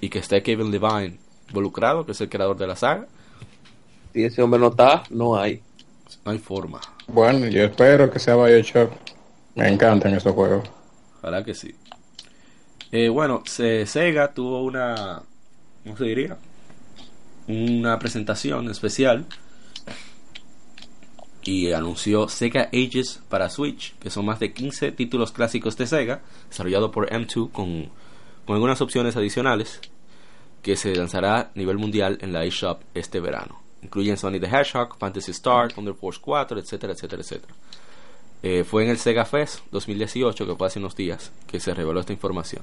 [0.00, 3.06] y que esté Kevin Levine involucrado, que es el creador de la saga.
[4.12, 5.60] Si ese hombre no está, no hay.
[6.24, 8.92] No hay forma, Bueno, yo espero que sea Bioshock.
[9.54, 10.68] Me encantan esos juegos.
[11.18, 11.74] ojalá que sí.
[12.90, 15.22] Eh, bueno, se- Sega tuvo una,
[15.84, 16.36] ¿cómo se diría?
[17.48, 19.24] Una presentación especial
[21.44, 26.22] y anunció Sega Ages para Switch, que son más de 15 títulos clásicos de Sega,
[26.48, 27.90] desarrollado por M2 con,
[28.44, 29.80] con algunas opciones adicionales,
[30.62, 33.60] que se lanzará a nivel mundial en la eShop este verano.
[33.82, 37.54] Incluyen Sonic the Hedgehog, Fantasy Star, Thunder Force 4, etcétera, etcétera, etcétera.
[38.44, 42.00] Eh, fue en el Sega Fest 2018, que fue hace unos días, que se reveló
[42.00, 42.62] esta información.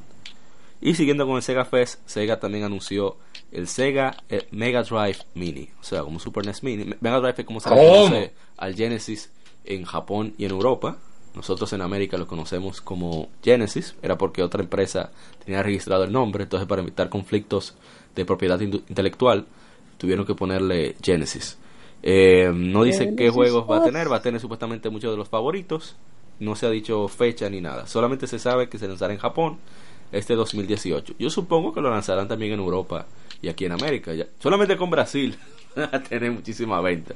[0.81, 3.17] Y siguiendo con el Sega Fest, Sega también anunció
[3.51, 4.15] el Sega
[4.51, 6.93] Mega Drive Mini, o sea, como Super NES Mini.
[7.01, 9.31] Mega Drive es como se le conoce al Genesis
[9.65, 10.97] en Japón y en Europa.
[11.35, 15.11] Nosotros en América lo conocemos como Genesis, era porque otra empresa
[15.45, 17.75] tenía registrado el nombre, entonces para evitar conflictos
[18.15, 19.45] de propiedad intelectual
[19.97, 21.57] tuvieron que ponerle Genesis.
[22.01, 25.27] Eh, no dice qué juegos va a tener, va a tener supuestamente muchos de los
[25.27, 25.97] favoritos,
[26.39, 29.57] no se ha dicho fecha ni nada, solamente se sabe que se lanzará en Japón
[30.11, 31.13] este 2018.
[31.19, 33.05] Yo supongo que lo lanzarán también en Europa
[33.41, 34.13] y aquí en América.
[34.13, 34.25] Ya.
[34.39, 35.37] Solamente con Brasil
[35.91, 37.15] a tener muchísima venta.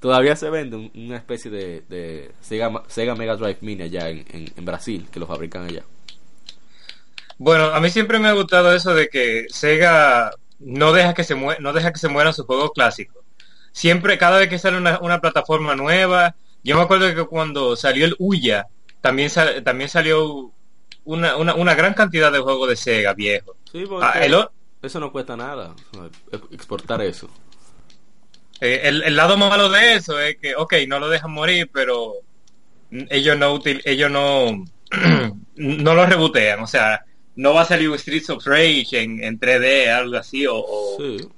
[0.00, 4.24] Todavía se vende un- una especie de, Sega, Sega Mega Drive Mini allá en,
[4.56, 5.82] en- Brasil, que lo fabrican allá.
[7.38, 11.34] Bueno, a mí siempre me ha gustado eso de que Sega no deja que se
[11.36, 13.24] no deja que se mueran sus juegos clásicos.
[13.72, 18.06] Siempre, cada vez que sale una, una plataforma nueva, yo me acuerdo que cuando salió
[18.06, 18.66] el Uya,
[19.00, 19.30] también
[19.64, 20.52] también salió
[21.04, 23.14] una, una, una gran cantidad de juegos de Sega.
[23.16, 24.50] Sí, porque Ah, el, o-
[24.82, 25.74] eso no cuesta nada,
[26.50, 27.28] exportar eso.
[28.60, 32.14] eh, el- el lado malo de eso es que, ok, no lo dejan morir, pero
[32.90, 34.64] ellos no util- ellos no
[35.56, 37.04] no lo rebotean, o sea,
[37.36, 40.96] no va a salir un Streets of Rage en, en 3D, algo así, o, o-
[40.98, 41.28] Sí.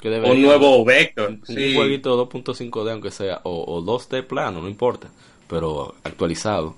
[0.00, 1.28] Que un nuevo Vector.
[1.28, 1.74] un, un sí.
[1.74, 5.08] jueguito 2.5D aunque sea o, o 2D plano no importa
[5.46, 6.74] pero actualizado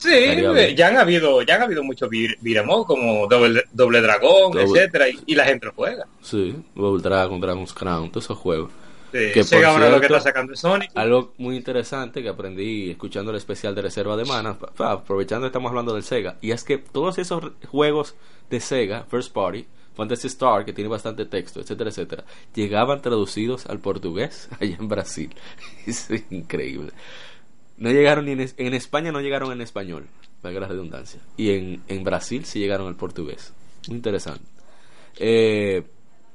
[0.00, 0.76] Sí, Estaría bien.
[0.76, 5.34] ya han habido, ya han habido muchos up, como Doble, Doble Dragón, etcétera, y, y
[5.34, 6.06] la gente lo juega.
[6.22, 8.70] sí Double Dragon Dragon's Crown todos esos juegos
[9.12, 10.92] Sí, Que, por ahora lo que está sacando Sonic.
[10.94, 15.70] algo muy interesante que aprendí escuchando el especial de reserva de mana aprovechando que estamos
[15.70, 18.14] hablando del Sega y es que todos esos juegos
[18.50, 23.80] de Sega First Party Fantasy Star que tiene bastante texto etcétera etcétera llegaban traducidos al
[23.80, 25.34] portugués allá en Brasil
[25.86, 26.92] es increíble
[27.80, 30.06] no llegaron ni en, es- en España no llegaron en español
[30.42, 33.52] valga la redundancia y en, en Brasil sí llegaron al portugués
[33.88, 34.44] muy interesante
[35.16, 35.82] eh,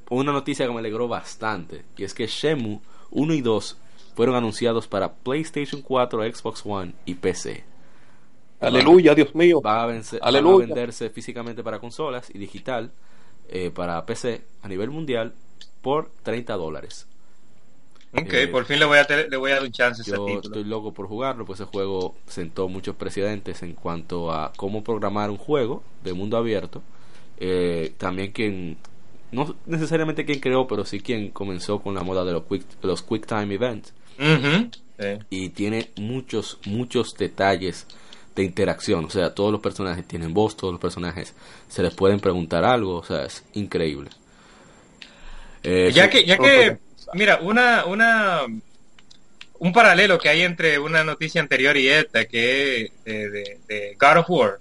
[0.09, 2.79] una noticia que me alegró bastante y es que Shemu
[3.11, 3.77] 1 y 2
[4.15, 7.63] fueron anunciados para PlayStation 4, Xbox One y PC.
[8.61, 9.59] Aleluya, Dios mío.
[9.61, 10.19] Van a, vencer-
[10.67, 12.91] venderse físicamente para consolas y digital
[13.49, 15.33] eh, para PC a nivel mundial
[15.81, 17.07] por 30 dólares.
[18.17, 20.11] Ok, eh, por fin le voy a le voy a dar un chance a ese
[20.11, 20.41] Yo título.
[20.41, 25.29] estoy loco por jugarlo, pues ese juego sentó muchos precedentes en cuanto a cómo programar
[25.29, 26.81] un juego de mundo abierto.
[27.37, 28.77] Eh, también quien,
[29.31, 33.01] no necesariamente quien creó, pero sí quien comenzó con la moda de los quick, los
[33.01, 33.93] quick time events.
[34.17, 35.05] Sí.
[35.29, 37.85] Y tiene muchos, muchos detalles
[38.35, 39.05] de interacción.
[39.05, 41.33] O sea, todos los personajes tienen voz, todos los personajes
[41.67, 42.95] se les pueden preguntar algo.
[42.95, 44.09] O sea, es increíble.
[45.63, 46.77] Eh, ya sí, que, ya que,
[47.15, 48.41] mira, una, una,
[49.59, 53.97] un paralelo que hay entre una noticia anterior y esta, que es de, de- de
[53.99, 54.59] God of War.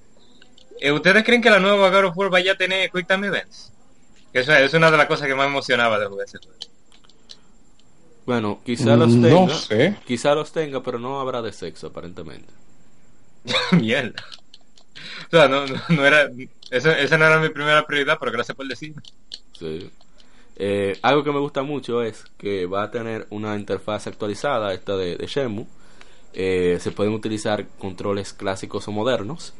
[0.80, 3.72] Eh, ¿Ustedes creen que la nueva God of War vaya a tener Quick Time Events?
[4.32, 6.54] Eso es una de las cosas que más emocionaba de jugar ese juego.
[8.26, 9.54] Bueno, quizá los No tenga.
[9.54, 9.96] sé.
[10.06, 12.52] Quizá los tenga, pero no habrá de sexo, aparentemente.
[13.72, 14.24] Mierda.
[15.26, 16.30] O sea, no, no, no era,
[16.70, 19.02] eso- esa no era mi primera prioridad, pero gracias por decirme.
[19.58, 19.90] Sí.
[20.56, 24.96] Eh, algo que me gusta mucho es que va a tener una interfaz actualizada, esta
[24.96, 25.66] de, de Shenmue.
[26.32, 29.54] Eh, se pueden utilizar controles clásicos o modernos.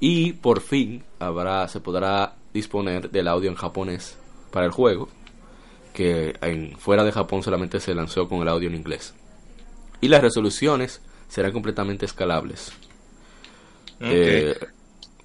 [0.00, 4.16] Y por fin habrá, se podrá disponer del audio en japonés
[4.50, 5.08] para el juego.
[5.92, 9.14] Que en, fuera de Japón solamente se lanzó con el audio en inglés.
[10.00, 12.72] Y las resoluciones serán completamente escalables.
[14.00, 14.54] Eh,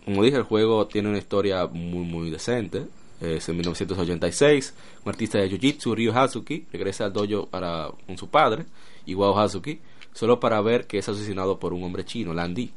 [0.06, 2.86] como dije, el juego tiene una historia muy, muy decente.
[3.22, 4.74] Eh, Es en 1986.
[5.06, 8.66] Un artista de Jiu-Jitsu, Ryu Hazuki, regresa al dojo para, con su padre,
[9.06, 9.80] Iwao Hazuki,
[10.14, 12.72] solo para ver que es asesinado por un hombre chino, Lan Di.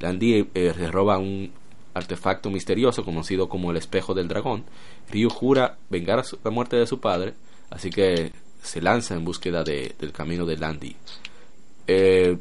[0.00, 1.50] Lan Di eh, le roba un
[1.94, 4.64] artefacto misterioso conocido como el espejo del dragón.
[5.10, 7.34] Ryu jura vengar la muerte de su padre,
[7.70, 8.32] así que
[8.62, 10.94] se lanza en búsqueda de- del camino de Lan Di.
[11.86, 12.36] Eh,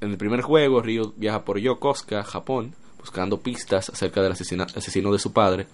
[0.00, 5.18] en el primer juego, Ryu viaja por Yokosuka, Japón, buscando pistas acerca del asesino de
[5.18, 5.66] su padre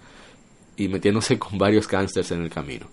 [0.77, 2.87] y metiéndose con varios gángsters en el camino.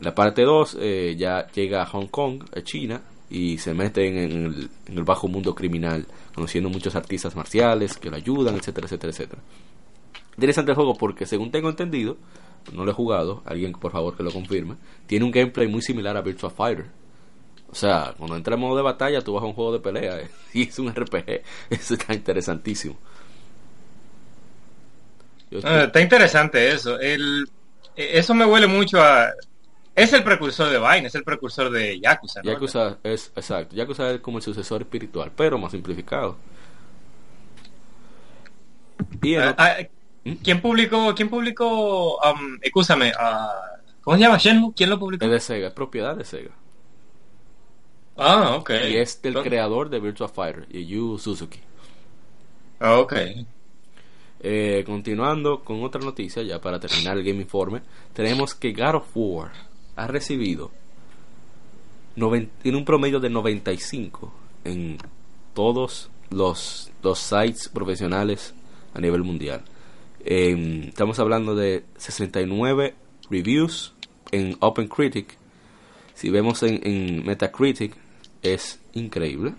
[0.00, 4.16] La parte 2 eh, ya llega a Hong Kong, a China, y se mete en,
[4.18, 8.86] en el, en el bajo mundo criminal, conociendo muchos artistas marciales que lo ayudan, etcétera,
[8.86, 9.42] etcétera, etcétera.
[10.36, 12.16] Interesante el juego porque, según tengo entendido,
[12.72, 16.16] no lo he jugado, alguien por favor que lo confirme, tiene un gameplay muy similar
[16.16, 16.86] a Virtua Fighter.
[17.70, 20.20] O sea, cuando entra en modo de batalla, tú vas a un juego de pelea
[20.20, 21.42] eh, y es un RPG.
[21.70, 22.96] Eso está interesantísimo.
[25.50, 26.98] Estoy- Ah, está interesante eso.
[27.00, 27.44] El,
[27.96, 29.30] eh, eso me huele mucho a...
[29.94, 32.40] Es el precursor de Vine, es el precursor de Yakuza.
[32.42, 32.52] ¿no?
[32.52, 36.36] Yakuza es, exacto, Yakuza es como el sucesor espiritual, pero más simplificado.
[39.22, 39.76] Y Ah, ah,
[40.42, 43.52] ¿Quién publicó, quién publicó, um, escúchame, ah,
[44.02, 44.36] ¿cómo se llama?
[44.38, 44.72] Shenmue?
[44.76, 45.24] ¿Quién lo publicó?
[45.24, 46.50] es de Sega, es propiedad de Sega.
[48.16, 48.70] Ah, ok.
[48.90, 51.58] Y es del creador de Virtua Fighter, Yu Suzuki.
[52.78, 53.14] Ah, ok.
[54.42, 57.82] Eh, continuando con otra noticia, ya para terminar el Game Informe,
[58.14, 59.52] tenemos que God of War
[59.96, 60.70] ha recibido
[62.62, 64.32] tiene un promedio de 95
[64.64, 64.98] en
[65.54, 68.54] todos los, los sites profesionales
[68.94, 69.62] a nivel mundial.
[70.24, 72.94] Em, estamos hablando de 69
[73.30, 73.94] reviews
[74.32, 75.38] en OpenCritic.
[76.14, 77.96] Si vemos en, en Metacritic,
[78.42, 79.54] es increíble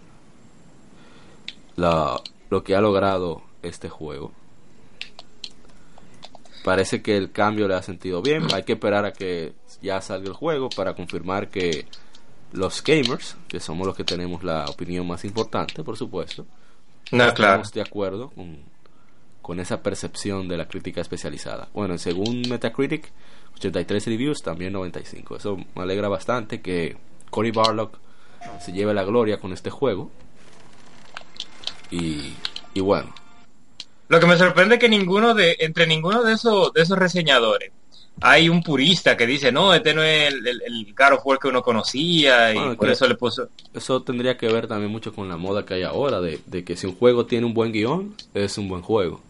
[1.75, 4.31] lo que ha logrado este juego.
[6.63, 8.47] Parece que el cambio le ha sentido bien.
[8.53, 11.85] Hay que esperar a que ya salga el juego para confirmar que
[12.53, 16.45] los gamers, que somos los que tenemos la opinión más importante, por supuesto,
[17.11, 17.53] No, claro.
[17.63, 18.57] estamos de acuerdo con,
[19.41, 21.69] con esa percepción de la crítica especializada.
[21.73, 23.11] Bueno, según Metacritic,
[23.55, 25.37] 83 reviews, también 95.
[25.37, 26.97] Eso me alegra bastante que
[27.29, 27.97] Cory Barlock
[28.59, 30.11] se lleve la gloria con este juego.
[31.89, 32.33] Y,
[32.73, 33.13] y bueno,
[34.11, 37.71] Lo que me sorprende es que ninguno de, entre ninguno de esos, de esos reseñadores,
[38.19, 41.39] hay un purista que dice, no, este no es el, el, el God of War
[41.39, 43.47] que uno conocía y Bueno, por eso le puso...
[43.73, 46.75] eso tendría que ver también mucho con la moda que hay ahora, de, de que
[46.75, 49.21] si un juego tiene un buen guion, es un buen juego.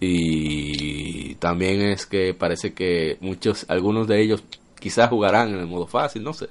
[0.00, 4.42] Y también es que parece que muchos, algunos de ellos
[4.78, 6.50] quizás jugarán en el modo fácil, no sé.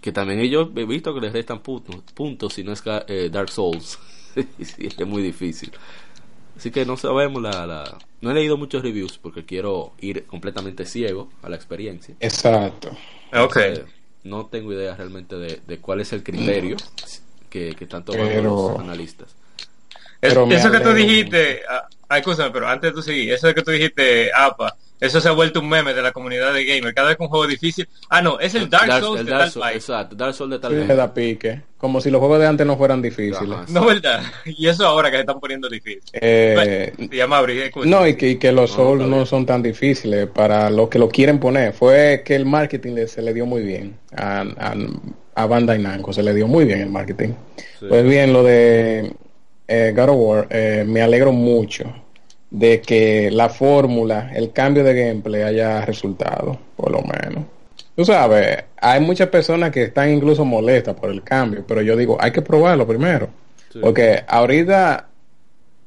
[0.00, 3.50] Que también ellos he visto que les restan puntos, puntos si no es eh, Dark
[3.50, 3.98] Souls.
[4.58, 5.72] Y sí, es muy difícil.
[6.56, 7.98] Así que no sabemos la, la...
[8.20, 12.14] No he leído muchos reviews porque quiero ir completamente ciego a la experiencia.
[12.20, 12.96] Exacto.
[13.34, 13.56] Ok.
[13.58, 13.84] Eh,
[14.24, 16.76] no tengo idea realmente de, de cuál es el criterio
[17.50, 19.34] que, que están tomando Pero- los analistas.
[20.20, 23.62] Es- eso que tú dijiste, ah, ah, escúchame, pero antes de tú seguir, eso que
[23.62, 26.94] tú dijiste, APA, eso se ha vuelto un meme de la comunidad de gamer.
[26.94, 29.42] Cada vez que un juego difícil, ah, no, es el Dark, Souls el de Dark
[29.44, 31.62] tal Souls, exacto, Dark Souls de tal Sí, le da pique.
[31.76, 33.50] Como si los juegos de antes no fueran difíciles.
[33.50, 33.66] Ajá.
[33.68, 34.22] No, ¿verdad?
[34.46, 36.00] Y eso ahora que se están poniendo difícil.
[36.14, 37.88] Eh, Se llama Abri, escucha.
[37.88, 40.98] no, y que, y que los No, Souls no son tan difíciles para los que
[40.98, 41.74] lo quieren poner.
[41.74, 44.74] Fue que el marketing le- se le dio muy bien a, a,
[45.34, 47.34] a Bandai Namco, se le dio muy bien el marketing.
[47.78, 47.86] Sí.
[47.88, 49.12] Pues bien, lo de
[49.68, 51.84] eh, God of War, eh, me alegro mucho
[52.50, 57.44] de que la fórmula, el cambio de gameplay haya resultado, por lo menos.
[57.94, 62.16] Tú sabes, hay muchas personas que están incluso molestas por el cambio, pero yo digo,
[62.20, 63.28] hay que probarlo primero.
[63.72, 63.78] Sí.
[63.82, 65.08] Porque ahorita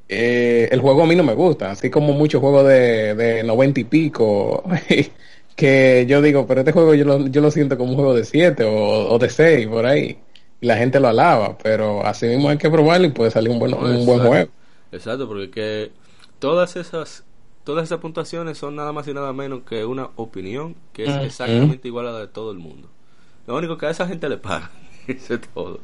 [0.07, 3.79] eh, el juego a mí no me gusta, así como muchos juegos de, de 90
[3.79, 4.63] y pico,
[5.55, 8.23] que yo digo, pero este juego yo lo, yo lo siento como un juego de
[8.25, 10.17] 7 o, o de 6 por ahí.
[10.61, 13.59] Y la gente lo alaba, pero así mismo hay que probarlo y puede salir un
[13.59, 14.49] buen, No, un buen juego.
[14.91, 15.91] Exacto, porque que
[16.39, 17.25] todas esas
[17.63, 21.87] todas esas puntuaciones son nada más y nada menos que una opinión que es exactamente
[21.87, 22.89] igual a la de todo el mundo.
[23.47, 24.71] Lo único que a esa gente le paga,
[25.07, 25.81] eso es todo.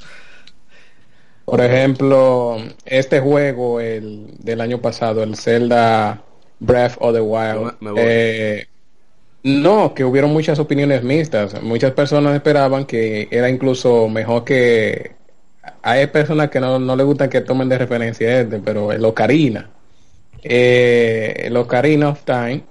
[1.46, 6.24] Por ejemplo, este juego el del año pasado, el Zelda
[6.60, 8.14] Breath of the Wild, Me- me voy.
[8.14, 8.66] eh,
[9.44, 11.62] no, que hubieron muchas opiniones mixtas.
[11.64, 15.18] Muchas personas esperaban que era incluso mejor que
[15.84, 19.72] hay personas que no, no le gustan que tomen de referencia este, pero el Ocarina,
[20.48, 22.64] eh, el Ocarina of Time,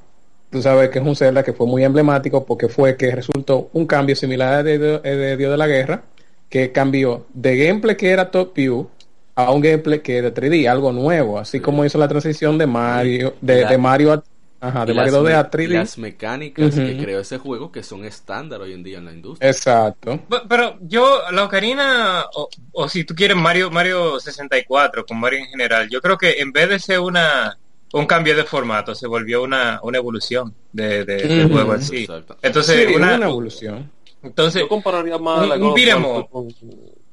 [0.50, 3.87] tú sabes que es un Zelda que fue muy emblemático porque fue que resultó un
[3.87, 6.02] cambio similar al de, de, de Dios de la Guerra,
[6.48, 8.88] que cambió de gameplay que era top view
[9.37, 13.34] a un gameplay que era 3D, algo nuevo, así como hizo la transición de Mario,
[13.40, 14.22] de, La- de Mario a,
[14.60, 15.74] ajá, de Mario las 2D me- a y 3D.
[15.74, 19.50] las mecánicas que creó ese juego que son estándar hoy en día en la industria.
[19.50, 20.20] Exacto.
[20.28, 25.40] Pe- Pero yo, la Ocarina, o, o si tú quieres Mario Mario 64, con Mario
[25.40, 27.58] en general, yo creo que en vez de ser una
[28.01, 31.55] un cambio de formato, se volvió una, una evolución de, de- Ujú.
[31.55, 31.97] juego en sí.
[32.03, 32.37] Exacto.
[32.42, 33.90] Entonces, Sí, una, una evolución.
[34.23, 36.49] entonces Yo compararía más un- la un con,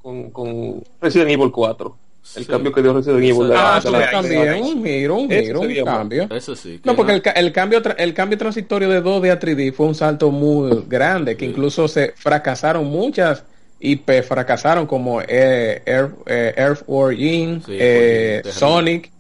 [0.02, 1.98] con, con Resident Evil 4.
[2.36, 2.50] El Sí.
[2.52, 5.32] cambio que dio Resident Evil de la, Ah, de la- sí, También un giro, un
[5.32, 6.28] Eso giro, un cambio.
[6.32, 6.80] Eso sí.
[6.84, 9.88] No, porque el, ca- el cambio tra- el cambio transitorio de 2D a 3D fue
[9.88, 11.52] un salto muy grande, que Sí.
[11.52, 13.44] incluso se fracasaron muchas
[13.80, 19.12] IP, fracasaron como eh, Air, eh, Earth War Jin, Sí, eh, Sonic,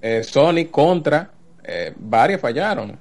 [0.00, 1.30] eh, Sonic Contra,
[1.64, 2.98] eh, varias fallaron.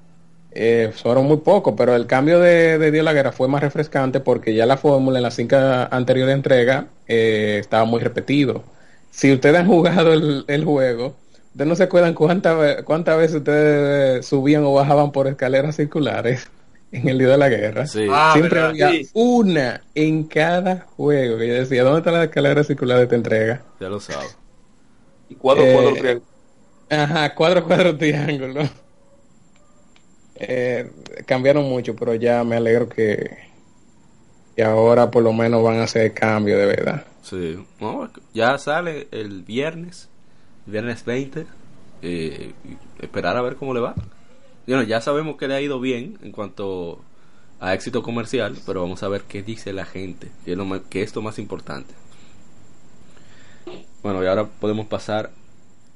[0.58, 4.22] eh, fueron muy pocos, pero el cambio de, de Dios la Guerra fue más refrescante
[4.22, 8.64] porque ya la fórmula en las cinco anteriores entregas eh, estaba muy repetido.
[9.12, 11.18] Si ustedes han jugado el, el juego,
[11.52, 16.50] ustedes no se acuerdan cuántas cuántas veces ustedes subían o bajaban por escaleras circulares
[16.92, 17.86] en el Dios de la Guerra.
[17.86, 18.06] Sí.
[18.08, 18.70] Ah, Siempre ¿verdad?
[18.70, 19.10] había Sí.
[19.14, 23.64] una en cada juego que yo decía, ¿dónde está la escalera circular de esta entrega?
[23.80, 24.38] Ya lo sabes.
[25.30, 26.26] Y cuadro, Eh, triángulo.
[26.90, 28.64] Ajá, cuadro, cuadro, triángulo.
[30.36, 30.92] Eh,
[31.26, 33.38] cambiaron mucho, pero ya me alegro que,
[34.56, 37.06] que ahora por lo menos van a hacer cambio de verdad.
[37.22, 37.66] Sí.
[38.34, 40.10] Ya sale el viernes,
[40.66, 41.48] viernes 20.
[42.02, 42.54] eh,
[43.00, 43.96] esperar a ver cómo le va.
[44.68, 47.06] Bueno, ya sabemos que le ha ido bien en cuanto
[47.60, 50.84] a éxito comercial, pero vamos a ver qué dice la gente, que es lo, ma-
[50.90, 51.94] que es lo más importante.
[54.04, 55.32] Bueno, y ahora podemos pasar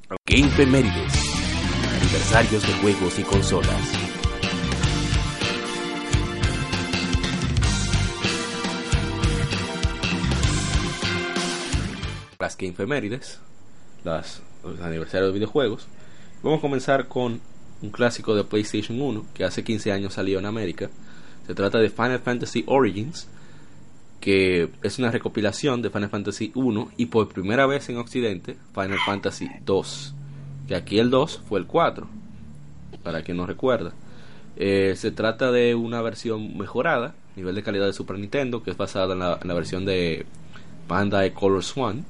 [0.10, 1.14] Game Femérides.
[2.02, 4.10] Aniversarios de juegos y consolas.
[12.40, 13.40] las Game Femérides,
[14.04, 15.88] las, los aniversarios de videojuegos.
[16.42, 17.42] Vamos a comenzar con
[17.82, 20.90] un clásico de PlayStation 1 que hace 15 años salió en América.
[21.46, 23.28] Se trata de Final Fantasy Origins,
[24.20, 29.00] que es una recopilación de Final Fantasy 1 y por primera vez en Occidente Final
[29.06, 30.16] Fantasy 2.
[30.68, 32.08] Que aquí el 2 fue el 4,
[33.04, 33.94] para quien no recuerda.
[34.56, 38.78] Eh, se trata de una versión mejorada, nivel de calidad de Super Nintendo, que es
[38.78, 40.26] basada en la, versión de
[40.88, 42.06] Bandai Color Swan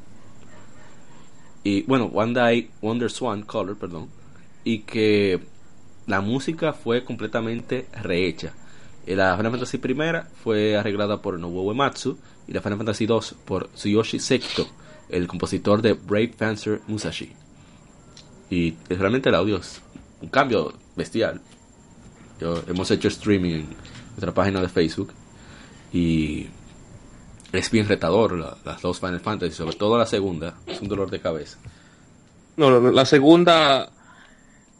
[1.64, 4.10] y bueno, Bandai Wonder Swan Color, perdón,
[4.64, 5.40] y que
[6.08, 8.54] la música fue completamente rehecha.
[9.10, 13.36] Eh, La Final Fantasy primera fue arreglada por Nobuo Uematsu y la Final Fantasy 2
[13.46, 14.68] por Tsuyoshi Sekito,
[15.10, 17.32] el compositor de Brave Fencer Musashi.
[18.50, 19.82] Y es realmente el audio es
[20.22, 21.42] un cambio bestial.
[22.68, 23.68] Hemos hecho streaming en
[24.12, 25.12] nuestra página de Facebook
[25.92, 26.48] y
[27.52, 31.10] es bien retador la- las dos Final Fantasy, sobre todo la segunda, es un dolor
[31.10, 31.58] de cabeza.
[32.58, 33.90] No, la segunda.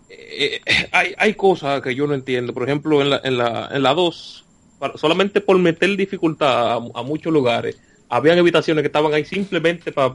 [0.10, 2.54] Eh, hay, hay cosas que yo no entiendo.
[2.54, 4.46] Por ejemplo, en la, en la, en la 2,
[4.80, 7.80] para- solamente por meter dificultad a, a muchos lugares,
[8.10, 10.12] habían habitaciones que estaban ahí simplemente para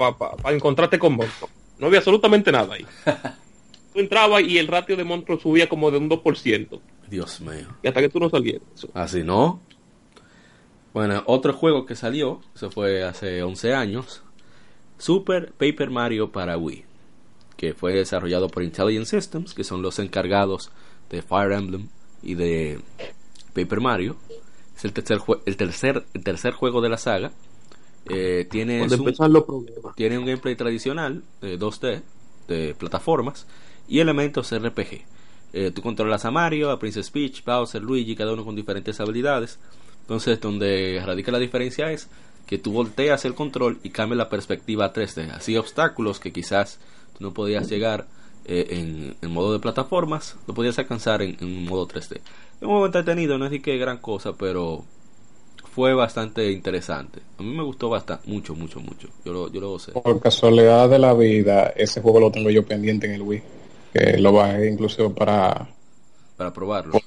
[0.50, 1.50] encontrarte con monstruos.
[1.78, 2.86] No había absolutamente nada ahí.
[3.92, 6.80] Tú entrabas y el ratio de monstruos subía como de un 2%.
[7.08, 7.68] Dios mío.
[7.82, 8.62] Y hasta que tú no salieras.
[8.92, 9.60] Así no.
[10.92, 14.22] Bueno, otro juego que salió, eso fue hace 11 años,
[14.98, 16.84] Super Paper Mario para Wii,
[17.64, 20.70] que fue desarrollado por Intelligent Systems, que son los encargados
[21.10, 21.88] de Fire Emblem
[22.22, 22.78] y de
[23.54, 24.16] Paper Mario.
[24.76, 27.32] Es el tercer, el tercer, el tercer juego de la saga.
[28.10, 29.46] Eh, los
[29.96, 32.02] tiene un gameplay tradicional eh, 2D
[32.48, 33.46] de plataformas
[33.88, 35.06] y elementos RPG.
[35.54, 39.58] Eh, tú controlas a Mario, a Princess Peach, Bowser, Luigi, cada uno con diferentes habilidades.
[40.02, 42.10] Entonces, donde radica la diferencia es
[42.46, 45.30] que tú volteas el control y cambias la perspectiva a 3D.
[45.30, 46.78] Así obstáculos que quizás
[47.16, 48.06] tú no podías llegar
[48.44, 52.16] eh, en, en modo de plataformas, lo podías alcanzar en, en modo 3D.
[52.16, 54.84] Es un juego entretenido, no es que gran cosa, pero
[55.74, 57.20] fue bastante interesante.
[57.38, 59.08] A mí me gustó bastante, mucho, mucho, mucho.
[59.24, 59.92] Yo lo, yo lo gocé.
[59.92, 63.42] Por casualidad de la vida, ese juego lo tengo yo pendiente en el Wii.
[63.92, 65.68] Que lo bajé incluso para...
[66.36, 67.00] Para probarlo.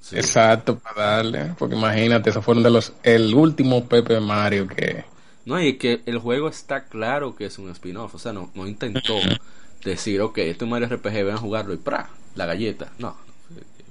[0.00, 0.16] Sí.
[0.16, 1.54] Exacto, para darle.
[1.58, 2.94] Porque imagínate, esos fueron de los...
[3.02, 5.04] El último Pepe Mario que...
[5.46, 8.14] No, y es que el juego está claro que es un spin-off.
[8.14, 9.14] O sea, no, no intentó
[9.84, 12.10] decir, ok, este es Mario RPG, ven a jugarlo y ¡pra!
[12.34, 12.92] La galleta.
[12.98, 13.16] No,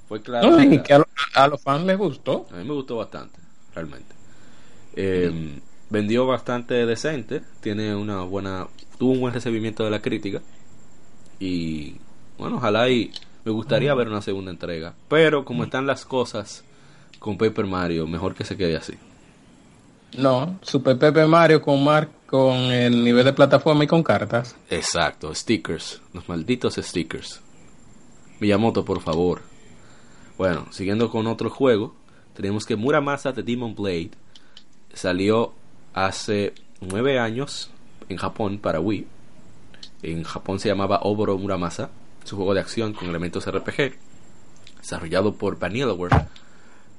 [0.08, 0.50] fue claro.
[0.52, 2.46] No, y que a, lo- a los fans les gustó.
[2.52, 3.38] A mí me gustó bastante,
[3.74, 4.14] realmente.
[4.96, 10.42] Eh, vendió bastante decente, tiene una buena, tuvo un buen recibimiento de la crítica
[11.38, 11.96] y
[12.38, 13.12] bueno, ojalá y
[13.44, 16.64] me gustaría ver una segunda entrega, pero como están las cosas
[17.18, 18.94] con Paper Mario, mejor que se quede así.
[20.16, 24.56] No, Super Pepe Mario con, mar, con el nivel de plataforma y con cartas.
[24.70, 27.40] Exacto, stickers, los malditos stickers.
[28.40, 29.42] Miyamoto, por favor.
[30.38, 31.94] Bueno, siguiendo con otro juego,
[32.34, 34.10] tenemos que Muramasa de Demon Blade
[34.92, 35.52] salió
[35.92, 37.70] hace nueve años
[38.08, 39.06] en Japón para Wii.
[40.02, 41.90] En Japón se llamaba Oboro Muramasa,
[42.24, 43.94] es un juego de acción con elementos RPG,
[44.78, 46.26] desarrollado por Vanillaware.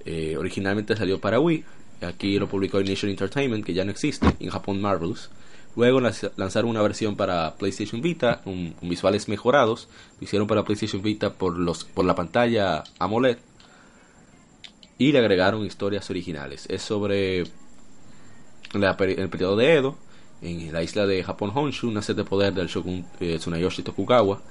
[0.05, 1.63] Eh, originalmente salió para Wii,
[2.01, 5.29] aquí lo publicó Initial Entertainment, que ya no existe, en Japón Marvelous.
[5.75, 9.87] Luego lanz- lanzaron una versión para PlayStation Vita con visuales mejorados.
[10.19, 13.37] Lo hicieron para PlayStation Vita por, los, por la pantalla AMOLED.
[14.97, 16.65] Y le agregaron historias originales.
[16.69, 17.41] Es sobre
[18.73, 19.95] el periodo de Edo,
[20.41, 24.41] en la isla de Japón Honshu, una sed de poder del shogun eh, Tsunayoshi Tokugawa.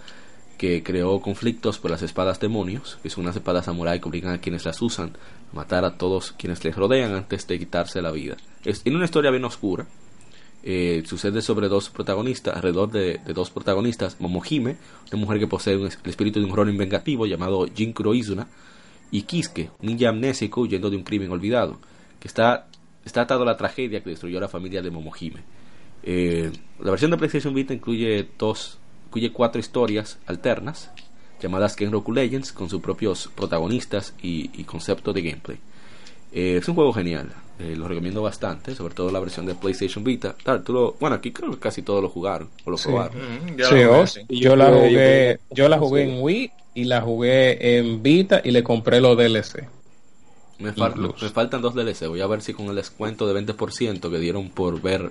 [0.57, 4.41] Que creó conflictos por las espadas demonios, que son unas espadas samurai que obligan a
[4.41, 5.13] quienes las usan
[5.53, 8.37] a matar a todos quienes les rodean antes de quitarse la vida.
[8.65, 9.87] Es, una historia bien oscura.
[10.63, 14.77] Eh, sucede sobre dos protagonistas, alrededor de, de dos protagonistas, Momohime,
[15.13, 18.49] una mujer que posee el espíritu de un Ronin vengativo llamado Jinkuro Izuna,
[19.11, 21.79] y Kisuke, un ninja amnésico huyendo de un crimen olvidado,
[22.19, 22.69] que está,
[23.05, 25.45] está atado a la tragedia que destruyó a la familia de Momohime.
[26.03, 26.51] Eh,
[26.81, 28.79] la versión de PlayStation Vita incluye dos,
[29.17, 30.91] incluye cuatro historias alternas
[31.41, 35.59] llamadas Kenroku Legends con sus propios protagonistas y, y concepto de gameplay.
[36.33, 40.05] Eh, es un juego genial, eh, lo recomiendo bastante, sobre todo la versión de PlayStation
[40.05, 40.35] Vita.
[40.65, 42.89] Tú lo- bueno, aquí creo que casi todos lo jugaron o lo Sí.
[42.89, 43.17] probaron.
[43.17, 44.21] Mm, ya Sí, lo jugué, sí.
[44.29, 48.63] yo la jugué, yo- la jugué en Wii y la jugué en Vita y le
[48.63, 49.67] compré los DLC.
[50.59, 51.25] Me, fal- Incluso.
[51.25, 52.07] me faltan dos DLC.
[52.07, 55.11] Voy a ver si con el descuento de 20% que dieron por ver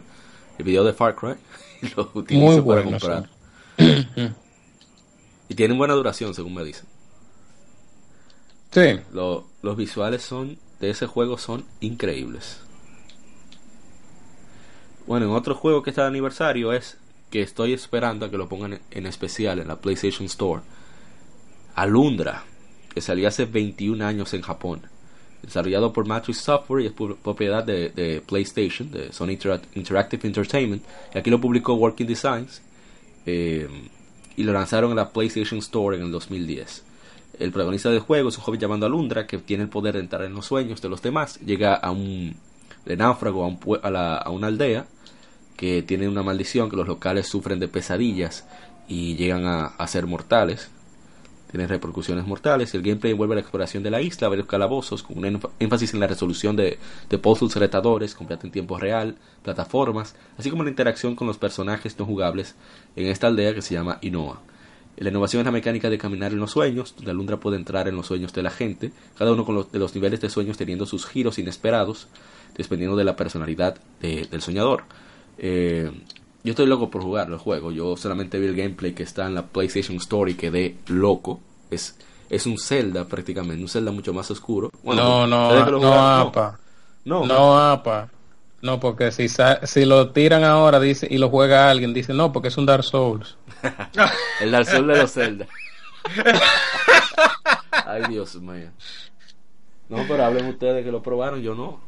[0.60, 1.34] el video de Far Cry
[1.96, 3.30] lo utilizo Muy para bueno, comprar.
[3.78, 6.86] Y tienen buena duración, según me dicen.
[8.72, 12.60] Sí, Lo- los visuales son de ese juego son increíbles.
[15.08, 16.98] Bueno, en otro juego que está de aniversario es
[17.30, 20.62] que estoy esperando a que lo pongan en- especial en la PlayStation Store.
[21.76, 22.44] Alundra,
[22.94, 24.82] que salió hace 21 años en Japón.
[25.42, 30.84] Desarrollado por Matrix Software y es propiedad de, de PlayStation, de Sony Intera- Interactive Entertainment.
[31.14, 32.62] Y aquí lo publicó Working Designs.
[33.26, 33.68] Eh,
[34.38, 36.84] y lo lanzaron en la PlayStation Store en el 2010.
[37.40, 40.24] El protagonista del juego es un joven llamado Alundra que tiene el poder de entrar
[40.24, 41.40] en los sueños de los demás.
[41.42, 42.36] Llega a un
[42.86, 44.86] náufrago a, un a, la- a una aldea
[45.58, 48.46] que tiene una maldición que los locales sufren de pesadillas
[48.88, 50.70] y llegan a, a ser mortales.
[51.52, 52.74] Tienen repercusiones mortales.
[52.74, 56.00] El gameplay envuelve la exploración de la isla, varios calabozos, con un énfa- énfasis en
[56.00, 56.78] la resolución de,
[57.22, 62.06] puzzles retadores, combate en tiempo real, plataformas, así como la interacción con los personajes no
[62.06, 62.56] jugables
[62.96, 64.42] en esta aldea que se llama Inoa.
[64.98, 67.96] La innovación es la mecánica de caminar en los sueños, donde Alundra puede entrar en
[67.96, 70.86] los sueños de la gente, cada uno con los, de los niveles de sueños teniendo
[70.86, 72.08] sus giros inesperados,
[72.58, 74.84] dependiendo de la personalidad de- del soñador.
[75.38, 75.92] Eh,
[76.46, 79.34] yo estoy loco por jugar el juego, yo solamente vi el gameplay que está en
[79.34, 81.40] la PlayStation Store y quedé loco.
[81.72, 81.98] Es,
[82.30, 84.70] es un Zelda prácticamente, un Zelda mucho más oscuro.
[84.84, 86.60] Bueno, no, no, no, jugaron, apa.
[87.04, 88.10] no, No, apa.
[88.62, 92.50] No, porque si, si lo tiran ahora dice y lo juega alguien, dice no, porque
[92.50, 93.38] es un Dark Souls.
[94.40, 95.48] El Dark Souls de los Zelda.
[97.72, 98.70] Ay, Dios mío.
[99.90, 101.80] No, pero hablen ustedes que lo probaron, yo no.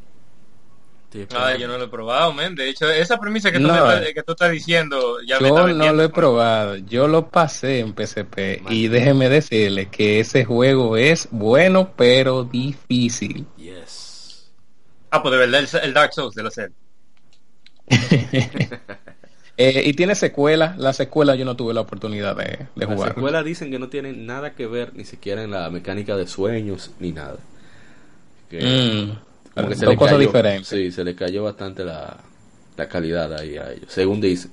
[1.14, 1.48] Esperando.
[1.48, 2.54] Ay, yo no lo he probado, men.
[2.56, 3.74] De hecho, esa premisa que tú, No.
[3.74, 7.08] me estás, que tú estás diciendo ya me está Yo no lo he probado, yo
[7.08, 13.46] lo pasé en PSP y déjeme decirle que ese juego es bueno pero difícil.
[13.58, 14.52] Yes.
[15.10, 16.76] Ah, pues de verdad, el, el Dark Souls de los Zelda.
[19.60, 22.44] Eh, y tiene secuela, la secuela yo no tuve la oportunidad de,
[22.76, 23.16] de Las jugar.
[23.16, 26.92] secuelas dicen que no tienen nada que ver ni siquiera en la mecánica de sueños
[27.00, 27.38] ni nada.
[28.52, 29.18] Que, Mm,
[29.58, 30.68] como que se dos le cosas cayó- diferentes.
[30.68, 32.18] Sí, se le cayó bastante la,
[32.78, 34.52] la calidad ahí a ellos, según dicen.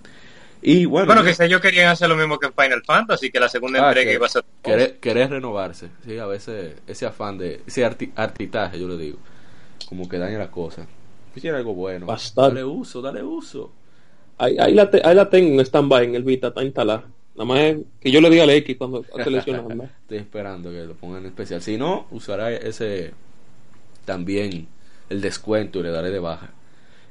[0.63, 3.39] Y bueno, Bueno, que sé yo querían hacer lo mismo que en Final Fantasy, que
[3.39, 4.45] la segunda Ah, entrega que- iba a ser...
[4.63, 5.89] querer, querer renovarse.
[6.07, 9.19] Sí, a veces ese afán de, ese arti- artitaje, yo le digo,
[9.89, 10.87] como que daña la cosa.
[11.35, 12.07] Quisiera algo bueno.
[12.07, 12.55] Bastante.
[12.55, 13.73] Dale uso, dale uso.
[14.39, 17.05] Ahí, ahí, la, te- ahí la tengo en stand-by en el Vita, está instalada.
[17.35, 19.85] Nada más es que yo le diga al X cuando seleccionando.
[19.85, 21.61] Estoy esperando que lo pongan en especial.
[21.61, 23.13] Si no, usará ese
[24.07, 24.67] también
[25.11, 26.51] el descuento y le daré de baja.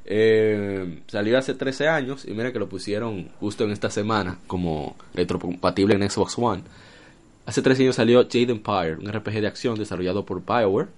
[0.06, 4.96] Eh, salió hace 13 años y mira que lo pusieron justo en esta semana como
[5.14, 6.62] retrocompatible en Xbox One.
[7.46, 10.88] Hace 13 años salió Jade Empire, un RPG de acción desarrollado por BioWare,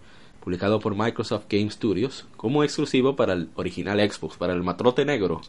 [0.42, 5.40] publicado por Microsoft Game Studios, como exclusivo para el original Xbox, para el matrote negro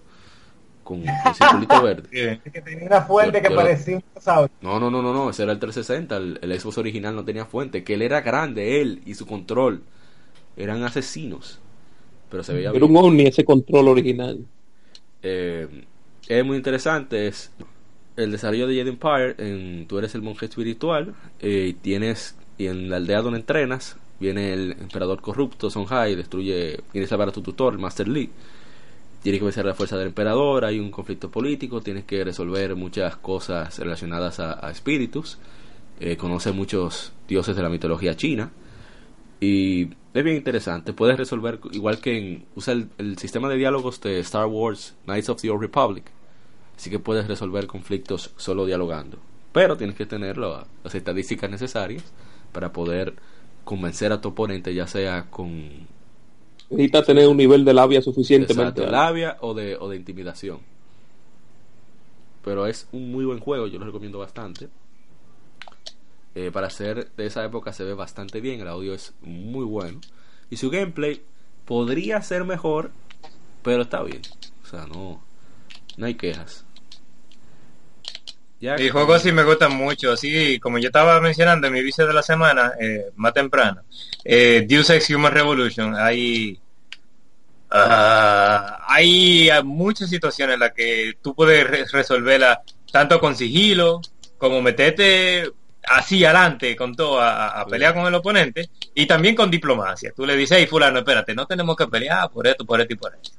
[0.84, 2.10] con el circulito verde.
[2.14, 4.50] Eh, Es que tenía una fuente Yo- que yo- parecía un.
[4.62, 7.46] No, no, no, no, no, ese era el 360, el, el Xbox original no tenía
[7.46, 9.82] fuente, que él era grande, él y su control
[10.58, 11.62] eran asesinos,
[12.30, 12.92] pero se veía Era bien.
[12.92, 14.46] un Omni ese control original.
[15.24, 15.86] Eh,
[16.28, 17.52] es muy interesante, es
[18.18, 22.68] el desarrollo de Jade Empire, en, tú eres el monje espiritual eh, y tienes, y
[22.68, 27.42] en la aldea donde entrenas, viene el emperador corrupto, Songhai, destruye, que salvar a tu
[27.44, 28.32] tutor, el Master Lee.
[29.22, 33.18] Tienes que vencer la fuerza del emperador, hay un conflicto político, tienes que resolver muchas
[33.18, 35.40] cosas relacionadas a, a espíritus,
[36.00, 38.52] eh, conoce muchos dioses de la mitología china
[39.40, 40.94] y es bien interesante.
[40.94, 45.30] Puedes resolver, igual que en, usa el, el sistema de diálogos de Star Wars Knights
[45.30, 46.06] of the Old Republic,
[46.78, 49.20] así que puedes resolver conflictos solo dialogando,
[49.54, 52.04] pero tienes que tener la- las estadísticas necesarias
[52.54, 53.16] para poder
[53.66, 55.88] convencer a tu oponente, ya sea con
[56.70, 58.92] Necesita tener un nivel de labia suficientemente alto.
[58.92, 60.60] labia o de, o de intimidación.
[62.44, 64.70] Pero es un muy buen juego, yo lo recomiendo bastante.
[66.40, 70.00] Eh, para ser de esa época se ve bastante bien, el audio es muy bueno.
[70.52, 71.24] Y su gameplay
[71.66, 72.92] podría ser mejor,
[73.64, 74.22] pero está bien.
[74.64, 75.24] O sea, no,
[75.98, 76.64] no hay quejas.
[78.60, 82.06] Ya Y juegos sí me gustan mucho, así como yo estaba mencionando en mi vicio
[82.06, 83.82] de la semana, eh, más temprano,
[84.24, 86.60] eh, Deus Ex Human Revolution, hay,
[87.72, 92.62] ah, hay muchas situaciones en las que tú puedes re- resolverla
[92.92, 94.02] tanto con sigilo,
[94.38, 95.52] como meterte
[95.90, 100.12] así adelante con todo a, pelear con el oponente, y también con diplomacia.
[100.16, 102.98] Tú le dices, hey fulano, espérate, no tenemos que pelear por esto, por esto y
[102.98, 103.32] por esto.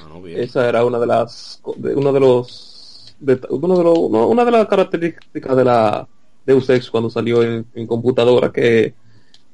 [0.00, 0.20] Ah.
[0.28, 4.44] Esa era una de las de uno de los de, uno de los uno- una
[4.44, 6.06] de las características de la
[6.44, 8.94] Deus Ex cuando salió en, en computadora que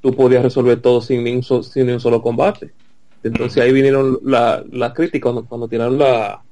[0.01, 2.73] tú podías resolver todo sin ni un, so- sin ni un solo combate.
[3.23, 6.43] Entonces ahí vinieron la, la crítica cuando, cuando tiraron la,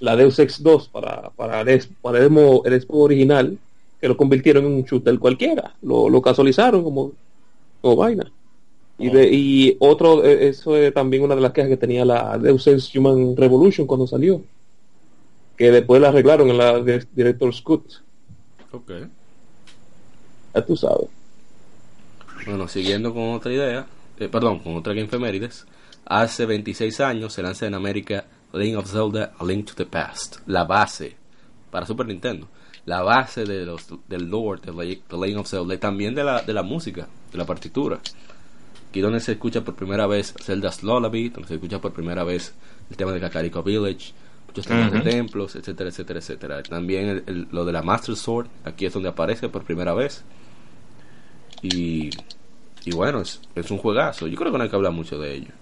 [0.00, 2.30] la Deus Ex 2 para, para, el, para el,
[2.66, 3.58] el original,
[4.00, 7.12] que lo convirtieron en un shooter cualquiera, lo, lo casualizaron como,
[7.80, 8.30] como vaina.
[8.98, 12.36] Y, de, y otro, eh, eso es también una de las quejas que tenía la
[12.38, 14.42] Deus Ex Human Revolution cuando salió.
[15.56, 17.84] Que después la arreglaron en la de- Director's Cut.
[18.72, 18.92] Ok.
[20.54, 21.08] Ya tú sabes.
[22.46, 23.86] Bueno, siguiendo con otra idea,
[24.18, 25.66] eh, perdón, con otra Game Femérides,
[26.06, 30.38] hace 26 años se lanza en América Link of Zelda A Link to the Past,
[30.46, 31.14] la base
[31.70, 32.48] para Super Nintendo,
[32.90, 36.24] la base de los, del lore de La- The Link of Zelda y también de
[36.24, 38.00] la, de la música, de la partitura.
[38.88, 42.52] Aquí donde se escucha por primera vez Zelda's Lullaby, donde se escucha por primera vez
[42.90, 44.12] el tema de Kakariko Village,
[44.48, 44.96] muchos temas Ujú.
[45.04, 46.62] de templos, etcétera, etcétera, etcétera.
[46.64, 50.24] También el- el- lo de la Master Sword, aquí es donde aparece por primera vez.
[51.62, 52.10] Y,
[52.84, 54.26] y bueno, es, es un juegazo.
[54.26, 55.52] Yo creo que no hay que hablar mucho de ello.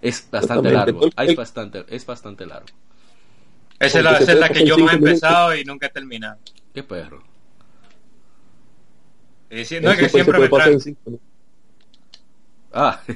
[0.00, 1.00] Es bastante largo.
[1.16, 2.66] Es bastante, es bastante largo.
[3.86, 5.90] Esa es la, esa es la puede que yo más he empezado y nunca he
[5.90, 6.38] terminado.
[6.74, 7.22] Qué perro.
[9.50, 11.26] Y si- no, es que siempre me traen- en cinco minutos.
[12.72, 13.00] Ah.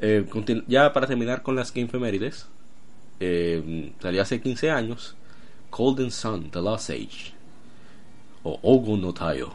[0.00, 0.26] Eh,
[0.66, 2.46] ya para terminar con las Game Femérides,
[3.20, 5.16] eh, salió hace 15 años
[5.70, 7.32] Golden Sun, The Lost Age,
[8.42, 9.50] o Ogun no Tayo,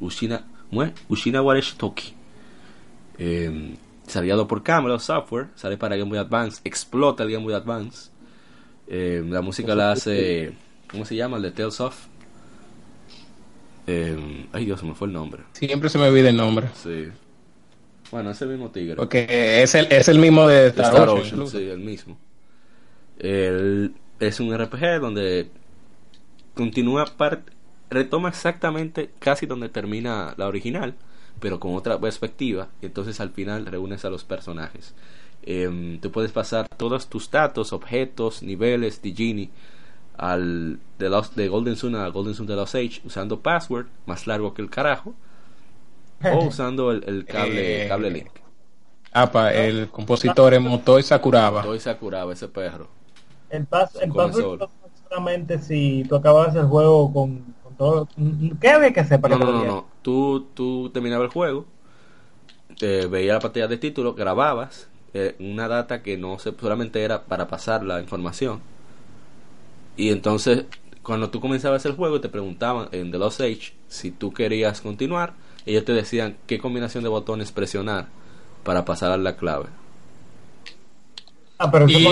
[0.00, 0.92] Ushina, ¿cómo es?
[1.08, 2.14] Ushina Wareshi Toki.
[3.18, 8.10] Eh, salido por Camelot Software, sale para Game Boy Advance, explota el Game Boy Advance.
[8.94, 10.52] Eh, la música la hace,
[10.90, 11.38] ¿cómo se llama?
[11.38, 11.96] El de Tales of.
[13.86, 15.42] Eh, ay Dios, se me fue el nombre.
[15.54, 16.68] Siempre se me olvida el nombre.
[16.74, 17.08] Sí.
[18.10, 18.96] Bueno, es el mismo tigre.
[18.96, 22.18] Porque es el, es el mismo de Star, Star Ocean, sí, el mismo.
[23.18, 25.48] El- es un RPG donde
[26.54, 27.42] continúa par-
[27.90, 30.94] retoma exactamente casi donde termina la original,
[31.40, 32.68] pero con otra perspectiva.
[32.82, 34.94] Y entonces al final reúnes a los personajes.
[35.42, 39.50] Em, tú puedes pasar todos tus datos, objetos, niveles de Genie
[40.18, 44.26] al de, Lost- de Golden Sun a Golden Sun de Lost Age usando password más
[44.26, 45.14] largo que el carajo
[46.28, 48.28] o usando el, el cable Eh, cable link.
[49.12, 51.62] Apa, el compositor es Motoi Sakuraba.
[51.62, 52.88] Todo se curaba ese perro.
[53.50, 54.68] El paso, el solo.
[55.08, 58.08] solamente si tú acabas el juego con, con todo.
[58.60, 59.86] ¿Qué había que hacer para No, que no, no, no.
[60.02, 61.66] Tú, tú terminabas el juego,
[62.78, 67.24] te veía la pantalla de título, grababas eh, una data que no se, solamente era
[67.24, 68.60] para pasar la información.
[69.96, 70.64] Y entonces,
[71.02, 75.34] cuando tú comenzabas el juego, te preguntaban en The Lost Age si tú querías continuar.
[75.66, 78.06] Ellos te decían qué combinación de botones presionar
[78.64, 79.66] para pasar a la clave.
[81.58, 82.06] Ah, pero Y-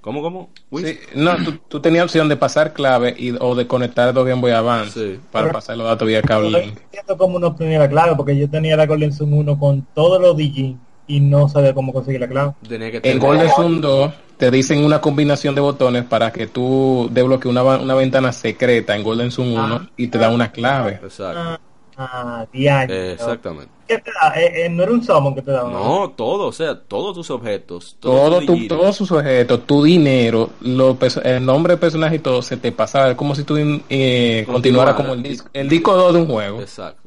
[0.00, 0.50] ¿Cómo, cómo?
[0.70, 4.40] Sí, no, tú, tú tenías opción de pasar clave y, o de conectar dos Game
[4.40, 5.20] Boy Advance Sí.
[5.32, 6.78] para pasar los datos vía cable yo link.
[6.78, 10.36] entiendo cómo uno obtenía la clave, porque yo tenía la Sun 1 con todos los
[10.36, 12.52] Digin y no sabía cómo conseguir la clave.
[12.68, 17.08] Tenía que En Golden Sun 2 te dicen una combinación de botones para que tú
[17.10, 19.88] desbloquees una, una ventana secreta en Golden Sun 1 Ah.
[19.96, 21.00] y te da una clave.
[21.02, 21.40] Exacto.
[21.40, 21.58] Ah,
[21.96, 22.46] ah.
[22.52, 23.70] Eh, exactamente.
[23.88, 24.34] ¿Qué te da?
[24.38, 25.70] Eh, eh, no era un summon que te daba.
[25.70, 27.96] No, todo, o sea, todos tus objetos.
[28.00, 32.42] todo Todo tu todos sus objetos, tu dinero, lo el nombre del personaje y todo
[32.42, 33.10] se te pasaba.
[33.10, 33.56] Es como si tú
[33.88, 36.60] eh, continuara como el disco, el disco 2 de un juego.
[36.60, 37.05] Exacto.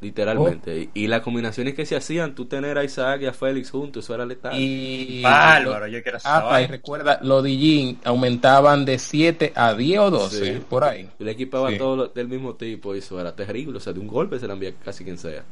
[0.00, 0.90] Literalmente.
[0.94, 4.04] Y, y las combinaciones que se hacían, tú tener a Isaac y a Félix juntos,
[4.04, 4.52] eso era letal.
[4.56, 6.70] Y Bárbaro, yo quiero Ah, pa, y saber.
[6.70, 10.62] recuerda, los Digin aumentaban de 7 a 10 o 12, Sí.
[10.68, 11.08] por ahí.
[11.18, 11.78] Y le equipaba Sí.
[11.78, 13.78] todo lo- del mismo tipo y eso era terrible.
[13.78, 15.42] O sea, de un golpe se la envía casi quien sea.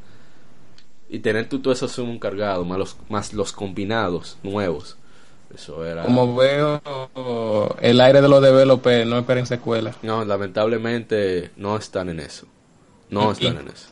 [1.08, 4.96] Y tener tú todo eso sumo cargado, más los, más los combinados nuevos.
[5.54, 6.02] Eso era...
[6.04, 6.80] Como veo,
[7.80, 9.92] el aire de los developers no esperen secuela.
[10.02, 12.46] No, lamentablemente no están en eso.
[13.10, 13.88] No están y- en eso.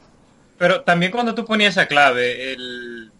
[0.56, 3.12] Pero también cuando tú ponías esa clave, el,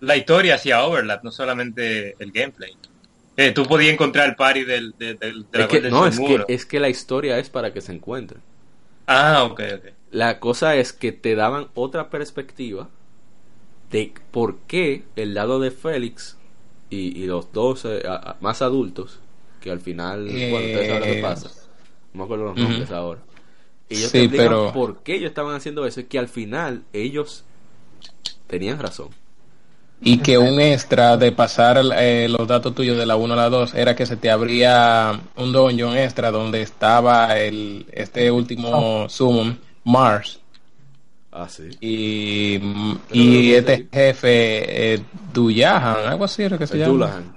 [0.00, 2.78] la historia hacía overlap, no solamente el gameplay.
[3.36, 6.18] Eh, tú podías encontrar el party del, del, del- de la Es que, no, es
[6.18, 8.42] que, es que la historia es para que se encuentren.
[9.06, 9.86] Ah, ok, ok.
[10.10, 12.88] La cosa es que te daban otra perspectiva
[13.90, 16.38] de por qué el lado de Félix
[16.90, 19.20] y, y los dos eh, a- más adultos,
[19.60, 21.52] que al final, bueno, ustedes saben lo que Eh, pasa.
[22.12, 23.20] No me acuerdo los nombres ahora.
[23.90, 26.84] Ellos Sí, te explican pero- por qué ellos estaban haciendo eso y que al final
[26.92, 27.44] ellos
[28.46, 29.08] tenían razón.
[30.02, 33.50] Y que un extra de pasar eh, los datos tuyos de la 1 a la
[33.50, 39.58] 2 era que se te abría un dungeon extra donde estaba el este último summon,
[39.84, 40.40] Mars.
[41.32, 41.68] Ah, sí.
[41.80, 42.58] Y,
[43.12, 45.02] y este jefe, eh,
[45.34, 46.92] Duyahan, algo así era que se llama.
[46.92, 47.36] Dullahan.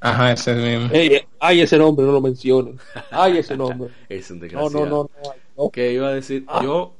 [0.00, 0.88] Ajá, ese mismo.
[0.92, 2.78] Ey, ay, ese nombre, no lo mencionen.
[3.10, 3.88] Ay, ese nombre.
[4.08, 4.84] Es un desgraciado.
[4.84, 5.10] no, no, no.
[5.22, 5.43] no.
[5.72, 6.60] Que iba a decir, Ah.
[6.62, 6.92] yo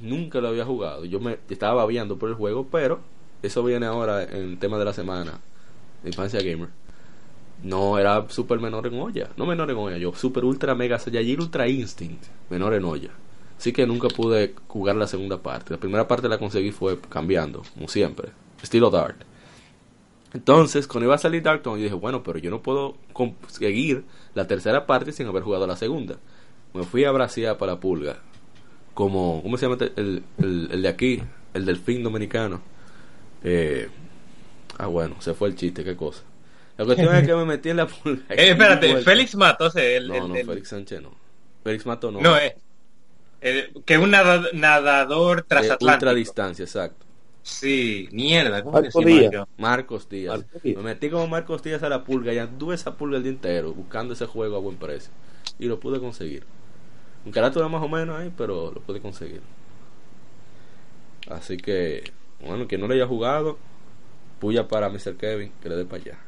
[0.00, 1.04] nunca lo había jugado.
[1.04, 3.00] Yo me estaba babiando por el juego, pero
[3.42, 5.40] eso viene ahora en el tema de la semana,
[6.04, 6.68] Infancia Gamer.
[7.62, 11.40] No era super menor en olla, no menor en olla, yo super ultra mega Saiyajin
[11.40, 13.10] ultra instinct, menor en olla.
[13.58, 15.74] Así que nunca pude jugar la segunda parte.
[15.74, 18.30] La primera parte la conseguí fue cambiando, como siempre,
[18.62, 19.16] estilo Dark.
[20.32, 24.04] Entonces, cuando iba a salir Dark Dawn, yo dije, bueno, pero yo no puedo conseguir
[24.34, 26.16] la tercera parte sin haber jugado la segunda.
[26.74, 28.18] Me fui a Brasil para la pulga.
[28.94, 31.22] Como, ¿cómo se llama este- el, el, el de aquí?
[31.54, 32.60] El delfín dominicano.
[33.42, 33.88] Eh,
[34.78, 36.22] ah, bueno, se fue el chiste, qué cosa.
[36.76, 38.22] La cuestión es que me metí en la pulga.
[38.30, 38.96] Eh, espérate.
[39.02, 41.12] Félix Matos, el, No, el- no, el- Félix Sánchez no.
[41.64, 42.20] Félix Mato no.
[42.20, 42.56] no, eh,
[43.84, 45.92] que un nada- nadador transatlántico.
[45.94, 47.06] ultra distancia, exacto.
[47.42, 49.32] Sí, mierda, ¿cómo Marco que se llama Díaz.
[49.32, 49.48] yo?
[49.56, 50.38] Marcos Díaz.
[50.38, 50.76] Marcos Díaz.
[50.76, 53.72] Me metí como Marcos Díaz a la pulga y anduve esa pulga el día entero
[53.72, 55.10] buscando ese juego a buen precio.
[55.58, 56.44] Y lo pude conseguir.
[57.24, 59.42] Un carácter más o menos ahí, pero lo pude conseguir.
[61.28, 63.58] Así que, bueno, quien no le haya jugado,
[64.38, 65.16] puya para Mr.
[65.16, 66.18] Kevin, que le dé para allá.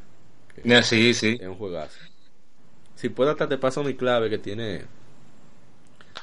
[0.54, 1.38] Que sí, sí.
[1.40, 1.98] es un juegazo.
[2.94, 4.84] Si puedo hasta te paso mi clave que tiene...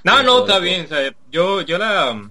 [0.04, 0.86] No, no, está bien.
[0.86, 2.30] o sea, yo, yo la,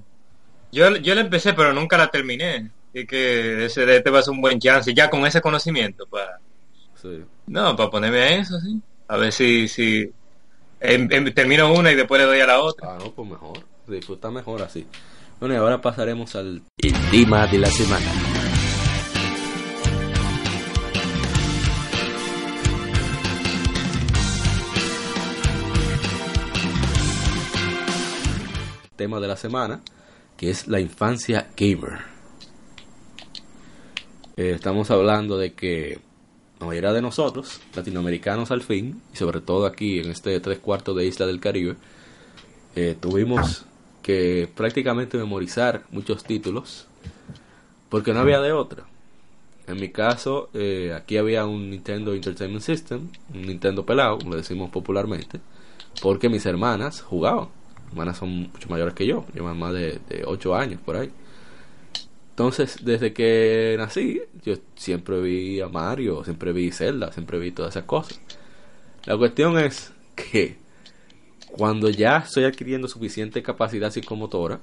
[0.72, 2.70] yo, yo la empecé, pero nunca la terminé.
[2.94, 6.06] Y que ese de este va a ser un buen chance, ya con ese conocimiento
[6.06, 6.38] para,
[6.94, 7.22] Sí.
[7.46, 8.80] no, para ponerme a eso, sí.
[9.08, 10.10] A ver si, si
[11.34, 12.94] termino una y después le doy a la otra.
[12.94, 13.58] Ah, no, pues mejor.
[13.86, 14.86] Disfruta mejor así.
[15.40, 18.06] Bueno, y ahora pasaremos al El tema de la semana.
[28.98, 29.80] tema de la semana,
[30.36, 32.00] que es la infancia gamer.
[34.36, 36.00] Eh, estamos hablando de que
[36.60, 40.96] la mayoría de nosotros, latinoamericanos al fin, y sobre todo aquí en este tres cuartos
[40.96, 41.76] de isla del Caribe,
[42.74, 43.64] eh, tuvimos
[44.02, 46.86] que prácticamente memorizar muchos títulos
[47.88, 48.84] porque no había de otra.
[49.66, 54.70] En mi caso, eh, aquí había un Nintendo Entertainment System, un Nintendo pelado, como decimos
[54.70, 55.40] popularmente,
[56.00, 57.48] porque mis hermanas jugaban.
[57.90, 61.10] Hermanas son mucho mayores que yo, llevan más de, de 8 años por ahí.
[62.38, 67.72] Entonces, desde que nací, yo siempre vi a Mario, siempre vi Zelda, siempre vi todas
[67.72, 68.20] esas cosas.
[69.06, 70.56] La cuestión es que
[71.50, 74.60] cuando ya estoy adquiriendo suficiente capacidad psicomotora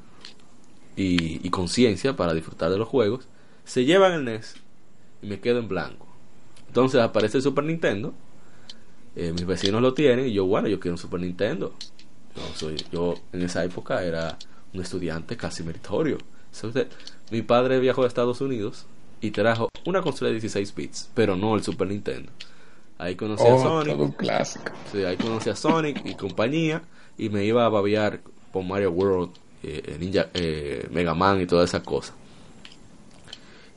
[0.95, 3.28] y, conciencia para disfrutar de los juegos,
[3.65, 4.55] se llevan el NES
[5.21, 6.07] y me quedo en blanco.
[6.69, 8.13] Entonces aparece el Super Nintendo,
[9.17, 11.73] eh, mis vecinos lo tienen y yo, bueno, yo quiero un Super Nintendo.
[12.38, 14.38] Yo, soy, yo en esa época era
[14.73, 16.19] un estudiante casi meritorio.
[16.53, 16.88] Entonces,
[17.32, 18.86] mi padre viajó a Estados Unidos
[19.21, 22.32] y trajo una consola de 16 bits, pero no el Super Nintendo.
[22.97, 23.93] Ahí conocí a Oh, Sonic.
[23.93, 24.71] todo un clásico.
[24.91, 26.82] Sí, ahí conocí a Sonic y compañía
[27.17, 28.21] y me iba a babear
[28.53, 29.32] por Mario World,
[29.63, 32.13] eh, Ninja, eh, Mega Man y todas esas cosas.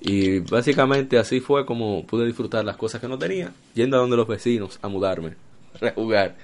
[0.01, 4.17] Y básicamente así fue como pude disfrutar las cosas que no tenía, yendo a donde
[4.17, 5.35] los vecinos a mudarme,
[5.81, 6.37] a jugar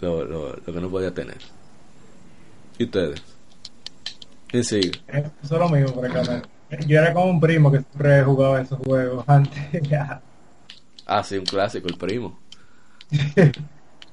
[0.00, 1.38] lo, lo, lo que no podía tener.
[2.78, 3.22] ¿Y ustedes?
[4.52, 4.92] ¿Quién sigue?
[5.08, 6.46] Eso es lo mismo, francamente.
[6.86, 9.58] Yo era como un primo que siempre jugaba esos juegos antes.
[9.88, 10.20] ya.
[11.06, 12.38] Ah, sí, un clásico, el primo.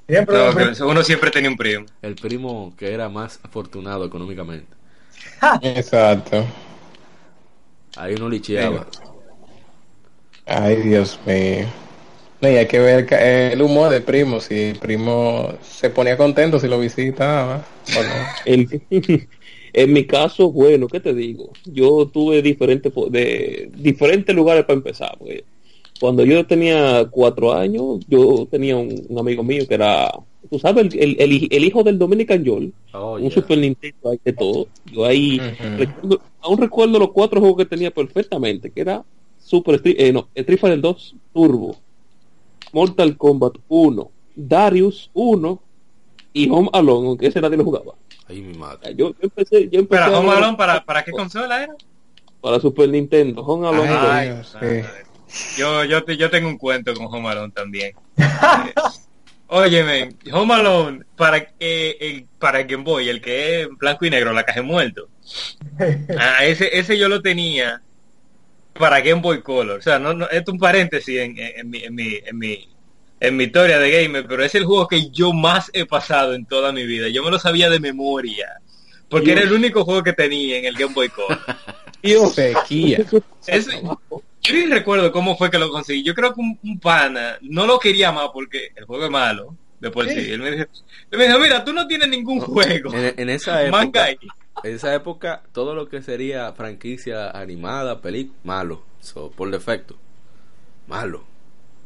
[0.07, 1.85] Siempre No, un primo- que uno siempre tenía un primo.
[2.01, 4.65] El primo que era más afortunado económicamente.
[5.61, 6.45] Exacto.
[7.97, 8.85] Ahí uno licheaba.
[10.45, 11.67] Ay, Dios mío.
[12.41, 15.89] No, y hay que ver ca- eh, el humor de primo, si el primo se
[15.89, 17.61] ponía contento si lo visitaba
[17.95, 18.25] o no.
[19.73, 21.51] En mi caso, bueno, ¿qué te digo?
[21.65, 25.15] Yo tuve diferentes de diferentes lugares para empezar.
[25.17, 25.43] porque
[25.99, 30.09] cuando yo tenía cuatro años, yo tenía un, un amigo mío que era,
[30.49, 33.31] tú sabes, el, el- el hij- el hijo del Dominican Joel, Oh, un yeah.
[33.31, 34.67] Super Nintendo ahí de todo.
[34.93, 35.39] Yo ahí
[35.77, 39.03] recuerdo- aún recuerdo los cuatro juegos que tenía perfectamente, que era
[39.43, 41.75] Super Street, eh, no, Street Fighter 2 Turbo,
[42.71, 45.61] Mortal Kombat 1, Darius 1
[46.33, 47.93] y Home Alone, aunque ese nadie lo jugaba.
[48.27, 48.93] Ay, mi madre.
[48.95, 51.73] Yo, yo empecé, yo empecé Pero a Home Alone, ¿para, ¿para qué consola era?
[52.41, 53.89] para Super Nintendo, Home Alone.
[53.89, 54.55] Ay, dos.
[55.27, 55.57] sí.
[55.59, 57.93] Yo, yo, te- yo tengo un cuento con Home Alone también.
[58.17, 58.73] Eh,
[59.51, 64.09] Óyeme, Home Alone para eh, el, para el Game Boy, el que es blanco y
[64.11, 65.07] negro, la caja muerto.
[66.17, 67.81] Ah, ese, ese yo lo tenía
[68.73, 69.79] para Game Boy Color.
[69.79, 72.37] O sea, no, no, esto es un paréntesis en, en, en mi, en, mi, en,
[72.37, 72.69] mi,
[73.19, 76.45] en mi historia de gamer, pero es el juego que yo más he pasado en
[76.45, 77.09] toda mi vida.
[77.09, 78.47] Yo me lo sabía de memoria.
[79.09, 81.39] Porque era el único juego que tenía en el Game Boy Color.
[82.03, 82.35] Dios.
[82.35, 83.03] Sequía.
[83.47, 86.03] Ese- yo ni recuerdo cómo fue que lo conseguí.
[86.03, 89.55] Yo creo que un, un pana no lo quería más porque el juego es malo.
[89.79, 90.31] De por sí.
[90.31, 90.65] Él me dijo,
[91.11, 92.93] él me dijo, mira, tú no tienes ningún juego.
[92.93, 94.17] En, en esa Manga época, ahí.
[94.63, 98.83] en esa época, todo lo que sería franquicia animada, película, malo.
[99.01, 99.95] So, por defecto.
[100.87, 101.23] Malo.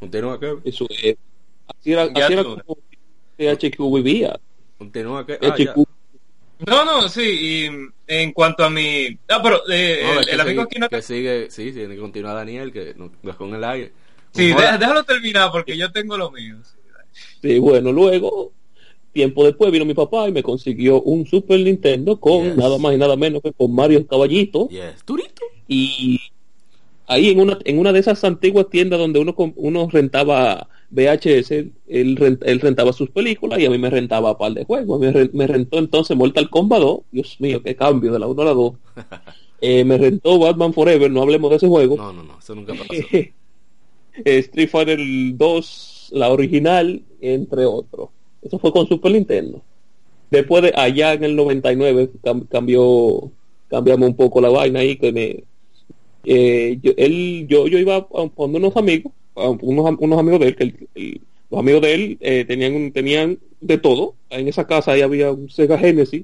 [0.04, 0.58] Continúa que.
[0.66, 1.16] Eso es.
[1.68, 2.58] Así era, así era como
[3.38, 4.40] THQ vivía.
[4.78, 5.34] Continúa que.
[5.42, 5.56] Ah.
[5.56, 5.86] THQ.
[6.68, 7.22] No, no, sí.
[7.22, 7.70] Y
[8.08, 9.18] en cuanto a mi...
[9.28, 10.90] Ah, pero eh, No, el, el amigo sigue- aquí no...
[10.90, 13.92] que sigue, sí, tiene que continuar Daniel, que no dejó en el aire.
[14.32, 16.58] Sí, déjalo terminar porque yo tengo lo mío.
[16.64, 16.78] sí.
[17.42, 18.54] Sí, bueno, luego,
[19.12, 22.56] tiempo después vino mi papá y me consiguió un Super Nintendo con Yes.
[22.58, 24.70] nada más y nada menos que con Mario Caballito.
[24.70, 25.04] Yes.
[25.04, 25.42] Turito.
[25.68, 26.20] Y
[27.08, 31.52] ahí en una, en una de esas antiguas tiendas donde uno, uno rentaba VHS,
[31.88, 35.00] él, rent- él rentaba sus películas y a mí me rentaba un par de juegos.
[35.00, 37.00] Me, re- me rentó entonces Mortal Kombat 2.
[37.12, 38.74] Dios mío, qué cambio de la 1 a la 2.
[39.66, 41.96] Eh, me rentó Batman Forever, no hablemos de ese juego.
[41.96, 42.92] No, no, no, eso nunca pasó.
[43.14, 43.32] Eh,
[44.26, 45.00] Street Fighter
[45.38, 48.10] 2, la original, entre otros.
[48.42, 49.62] Eso fue con Super Nintendo.
[50.30, 53.32] Después de allá en el 99 cam- cambió,
[53.70, 55.44] cambiamos un poco la vaina ahí que me,
[56.24, 60.48] eh, yo, él, yo, yo iba a poner unos amigos, a unos, unos amigos de
[60.48, 64.16] él, que el- el- los amigos de él eh, tenían, tenían de todo.
[64.30, 66.24] En esa casa ahí había un Sega Genesis,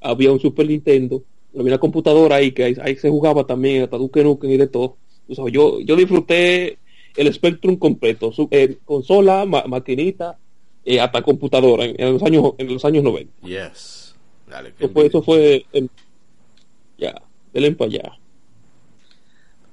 [0.00, 1.22] había un Super Nintendo,
[1.52, 4.68] había una computadora ahí que ahí, ahí se jugaba también hasta Duke Nukem y de
[4.68, 4.96] todo.
[5.28, 6.78] O sea, yo, yo disfruté
[7.16, 10.38] el Spectrum completo, su- eh, consola, ma- maquinita,
[10.84, 13.32] eh, hasta computadora en, en los años en los años 90.
[13.46, 14.14] Yes.
[14.48, 15.90] Dale, Eso fue, eso fue el-
[16.96, 17.20] ya,
[17.52, 18.18] del para allá.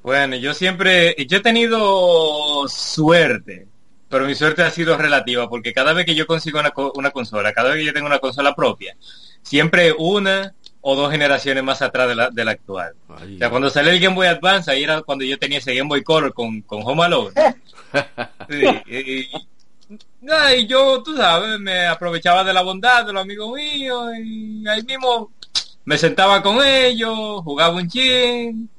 [0.06, 3.68] Bueno, yo siempre, yo he tenido suerte,
[4.08, 7.54] pero mi suerte ha sido relativa, porque cada vez que yo consigo una, una consola,
[7.54, 8.96] cada vez que yo tengo una consola propia,
[9.42, 12.94] siempre una o dos generaciones más atrás de la, de la actual.
[13.18, 15.74] Ay, O sea, cuando salió el Game Boy Advance, ahí era cuando yo tenía ese
[15.74, 17.32] Game Boy Color con, con Home Alone.
[18.50, 19.30] Sí, y, y-
[20.22, 24.68] no, y yo, tú sabes, me aprovechaba de la bondad de los amigos míos y
[24.68, 25.32] ahí mismo
[25.86, 28.70] me sentaba con ellos, jugaba un chin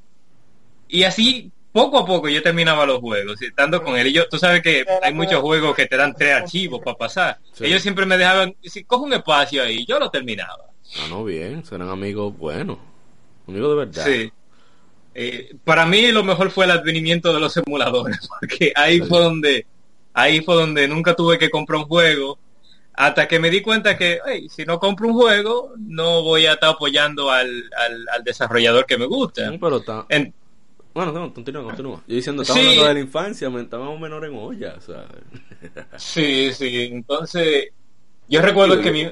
[0.88, 4.06] y así poco a poco yo terminaba los juegos, estando con él.
[4.06, 7.38] Y yo, tú sabes que hay muchos juegos que te dan tres archivos para pasar.
[7.52, 7.66] Sí.
[7.66, 10.64] Ellos siempre me dejaban, si cojo un espacio ahí, yo lo terminaba.
[10.98, 11.64] Ah, no, bien.
[11.64, 12.78] Serán amigos buenos.
[13.46, 14.04] Amigos de verdad.
[14.06, 14.32] Sí.
[15.14, 19.66] Eh, para mí lo mejor fue el advenimiento de los emuladores, porque ahí fue donde,
[20.14, 22.38] ahí fue donde nunca tuve que comprar un juego,
[22.94, 26.54] hasta que me di cuenta que, hey, si no compro un juego, no voy a
[26.54, 29.52] estar apoyando al, al, al desarrollador que me gusta.
[29.60, 30.06] Pero está...
[30.08, 30.32] En-
[30.96, 32.02] Bueno, no, continúa, continúa.
[32.06, 32.68] Yo diciendo, estamos Sí.
[32.70, 35.04] hablando de la infancia, estábamos menor en olla, o sea...
[35.98, 37.68] sí, sí, entonces,
[38.30, 39.06] yo recuerdo que mi,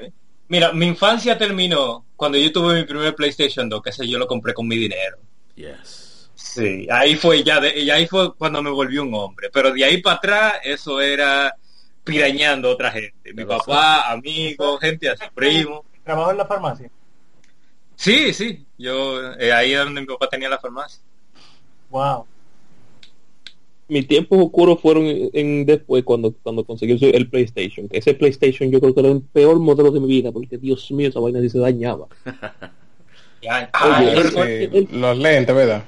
[0.47, 4.25] mira, mi infancia terminó cuando yo tuve mi primer PlayStation 2, que ese yo lo
[4.25, 5.19] compré con mi dinero.
[5.55, 6.27] Yes.
[6.33, 9.51] Sí, ahí fue ya, de, y ahí fue cuando me volví un hombre.
[9.53, 11.55] Pero de ahí para atrás, eso era
[12.03, 13.29] pirañando a otra gente.
[13.29, 15.85] Mi Pero papá, amigos, gente así, primo.
[16.03, 16.89] Trabajo en la farmacia.
[17.95, 21.04] Sí, sí, yo eh, ahí es donde mi papá tenía la farmacia.
[21.89, 22.25] Wow.
[23.87, 27.87] Mis tiempos oscuros fueron en, en después cuando, cuando conseguí el, el PlayStation.
[27.87, 30.91] Que ese PlayStation yo creo que era el peor modelo de mi vida, porque Dios
[30.91, 32.07] mío, esa vaina sí se dañaba.
[33.41, 33.69] Ya,
[33.99, 35.83] Oye, los lentes, ¿verdad?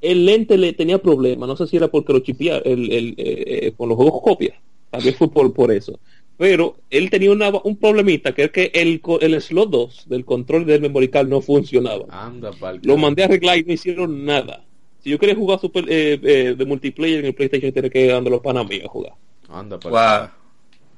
[0.00, 3.44] el lente le tenía problemas, no sé si era porque lo chipía el, el, eh,
[3.66, 4.54] eh, con los juegos copias,
[4.88, 5.98] tal vez fue por, por eso.
[6.36, 10.24] Pero él tenía una, un problemita, que es que el, co- el slot 2 del
[10.24, 12.04] control del memory card no funcionaba.
[12.08, 12.78] Anda, pal.
[12.84, 14.64] Lo mandé a arreglar y no hicieron nada.
[15.02, 18.30] Si yo quería jugar super eh, eh, de multiplayer en el PlayStation, tenía que andar
[18.30, 19.12] los panas a jugar.
[19.48, 19.78] Anda.
[19.78, 20.28] Wow.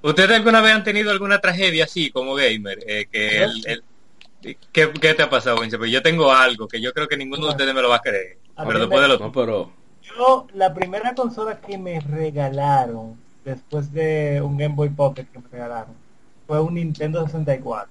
[0.02, 2.78] ¿Ustedes alguna vez han tenido alguna tragedia así como gamer?
[2.86, 3.84] Eh, que el, el-
[4.72, 5.78] ¿qué, qué te ha pasado, Vince?
[5.78, 8.00] Pues yo tengo algo que yo creo que ninguno de ustedes me lo va a
[8.00, 8.38] creer.
[8.56, 9.72] A Pero después me- de lo No, pero...
[10.02, 15.48] Yo, la primera consola que me regalaron después de un Game Boy Pocket que me
[15.48, 15.94] regalaron
[16.46, 17.88] fue un Nintendo 64.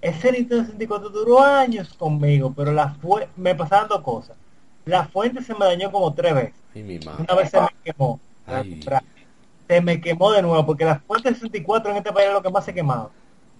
[0.00, 4.36] Ese Nintendo 64 duró años conmigo, pero la fue me pasaban dos cosas.
[4.86, 6.54] La fuente se me dañó como tres veces.
[6.72, 7.24] Ay, mi madre.
[7.24, 8.20] Una vez se me quemó.
[8.46, 8.80] Ay.
[9.68, 12.50] Se me quemó de nuevo, porque la fuente 64 en este país era lo que
[12.50, 13.10] más se quemaba.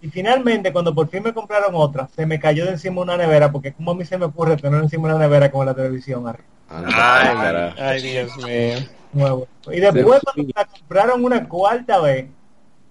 [0.01, 3.51] Y finalmente, cuando por fin me compraron otra, se me cayó de encima una nevera,
[3.51, 6.47] porque como a mí se me ocurre tener encima una nevera con la televisión arriba.
[6.69, 7.75] Ay.
[7.77, 8.89] Ay, Dios mío.
[9.13, 9.49] Nuevo.
[9.73, 12.27] Y después, cuando la compraron una cuarta vez,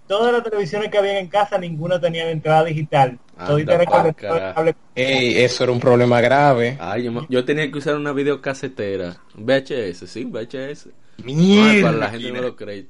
[0.07, 3.19] todas las televisiones que habían en casa, ninguna tenía entrada digital.
[3.37, 4.75] Anda, era.
[4.95, 6.77] Ey, eso era un problema grave.
[6.79, 9.17] Ay, yo, tenía que usar una videocasetera.
[9.35, 10.87] VHS, sí, VHS.
[10.87, 11.89] Ay, Mierda.
[11.89, 12.87] para la gente no lo cree.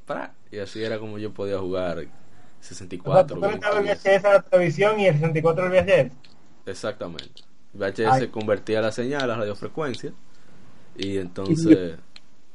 [0.51, 3.37] Y así era como yo podía jugar O sea, 64.
[3.37, 3.67] tú el 20.
[3.67, 6.11] VHS a la televisión y el 64 el VHS.
[6.65, 7.41] Exactamente.
[7.73, 8.27] VHS Ay.
[8.27, 10.13] convertía la señal a radiofrecuencia.
[10.97, 11.97] Y entonces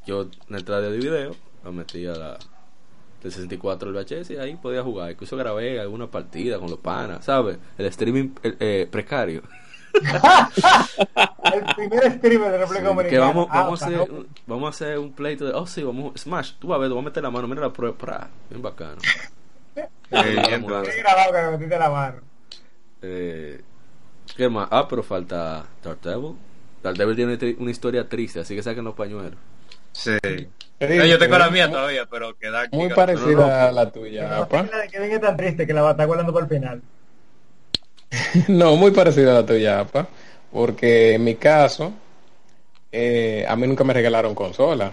[0.07, 2.39] yo en el radio de video la metía la,
[3.23, 5.11] del 64 el VHS y ahí podía jugar.
[5.11, 7.59] Incluso grabé alguna partida con los panas, ¿sabes?
[7.79, 9.43] El streaming eh, eh, precario.
[11.53, 13.09] El primer streamer de República Sí, Dominicana.
[13.11, 15.83] que vamos, Ah, vamos, a hacer, no- vamos a hacer un pleito de, oh sí,
[15.83, 17.97] vamos, Smash, tú vas a ver, tú vas a meter la mano, mira la prueba,
[17.97, 18.97] pra, bien bacano.
[19.77, 19.87] Eh,
[20.49, 20.91] bien, Vamos a ver.
[20.91, 22.17] He grabado que me metiste la mano.
[23.01, 23.61] Eh,
[24.37, 24.67] ¿Qué más?
[24.73, 26.35] Ah, pero falta Daredevil.
[26.83, 29.39] Daredevil tiene una historia triste, así que saquen los pañuelos.
[29.93, 30.19] Sí.
[30.81, 33.47] No, digo, yo tengo la muy- mía todavía, pero que Dark Muy parecida No, no,
[33.47, 33.53] no.
[33.53, 36.07] a la tuya, La película de Kevin es tan triste que la va a estar
[36.07, 36.83] guardando para el final.
[38.49, 40.09] No, muy parecida a la tuya, apa.
[40.53, 41.93] Porque en mi caso,
[42.93, 44.93] eh, a mí nunca me regalaron consola.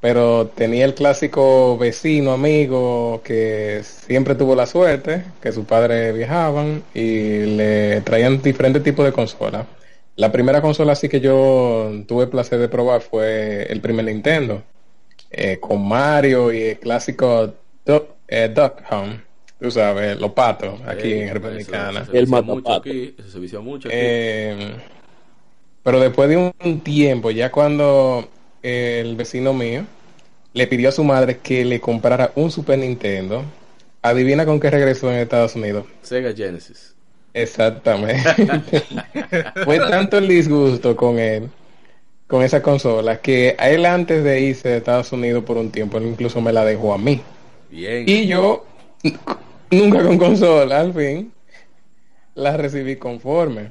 [0.00, 6.82] Pero tenía el clásico vecino, amigo, que siempre tuvo la suerte, que sus padres viajaban
[6.94, 9.66] y le traían diferentes tipos de consolas.
[10.14, 14.62] La primera consola así que yo tuve el placer de probar fue el primer Nintendo,
[15.30, 17.52] eh, con Mario y el clásico
[17.84, 19.20] Duck, eh, Duck Hunt,
[19.60, 22.34] tú sabes, los patos aquí Eh, en eso- República se El
[22.76, 23.96] aquí, eso se vició mucho aquí.
[23.98, 24.76] Eh,
[25.82, 28.28] pero después de un tiempo, ya cuando
[28.62, 29.84] el vecino mío
[30.52, 33.44] le pidió a su madre que le comprara un Super Nintendo,
[34.02, 35.86] adivina con qué regresó en Estados Unidos.
[36.02, 36.94] Sega Genesis.
[37.34, 38.22] Exactamente.
[39.64, 41.50] Fue tanto el disgusto con él,
[42.26, 45.98] con esa consola, que a él antes de irse de Estados Unidos por un tiempo,
[45.98, 47.20] él incluso me la dejó a mí.
[47.70, 48.04] Bien.
[48.06, 48.64] Y yo,
[49.70, 51.32] nunca con consola, al fin,
[52.34, 53.70] la recibí conforme.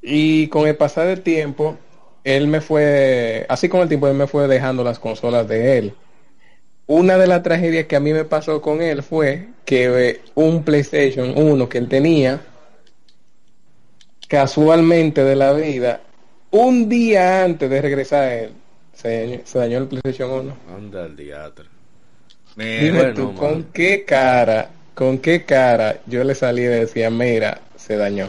[0.00, 1.76] Y con el pasar del tiempo,
[2.24, 5.94] él me fue, así con el tiempo, él me fue dejando las consolas de él.
[6.86, 10.64] Una de las tragedias que a mí me pasó con él fue que eh, un
[10.64, 12.40] PlayStation 1 que él tenía,
[14.28, 16.00] casualmente de la vida,
[16.52, 18.52] un día antes de regresar a él,
[18.94, 20.56] se, se dañó el PlayStation 1.
[20.76, 21.66] Anda el diatre.
[22.56, 23.34] Mira, Dime bueno, tú.
[23.34, 28.28] ¿con qué cara, con qué cara yo le salí y le decía, mira, se dañó?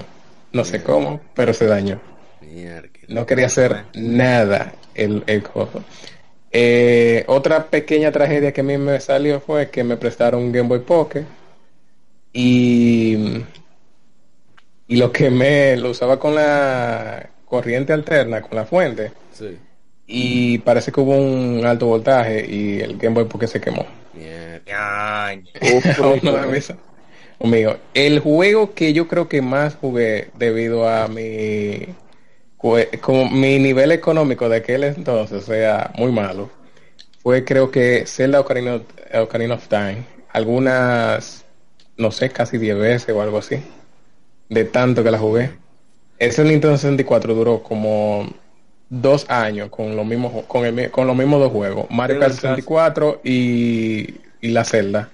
[0.54, 2.02] No sé cómo, pero se dañó.
[2.42, 2.90] Mierda.
[3.08, 5.84] No quería hacer nada el, el cojo.
[6.52, 10.70] Eh, otra pequeña tragedia que a mí me salió fue que me prestaron un Game
[10.70, 11.26] Boy Pocket
[12.32, 13.44] y,
[14.88, 19.60] y lo quemé, lo usaba con la corriente alterna, con la fuente Sí.
[20.08, 23.86] y parece que hubo un alto voltaje y el Game Boy Pocket se quemó.
[27.40, 31.88] Amigo, el juego que yo creo que más jugué debido a mi
[33.02, 36.50] como mi nivel económico de aquel entonces, o sea, muy malo,
[37.22, 38.84] fue creo que Zelda Ocarina, of-
[39.22, 40.06] Ocarina of Time.
[40.32, 41.46] Algunas,
[41.98, 43.58] no sé, casi 10 veces o algo así.
[44.50, 45.52] De tanto que la jugué.
[46.26, 48.28] Ese Nintendo 64 duró como
[48.90, 52.36] dos años con los mismos con, el con los mismos dos juegos, Mario Kart el
[52.36, 55.10] caso- 64 y, y la Zelda.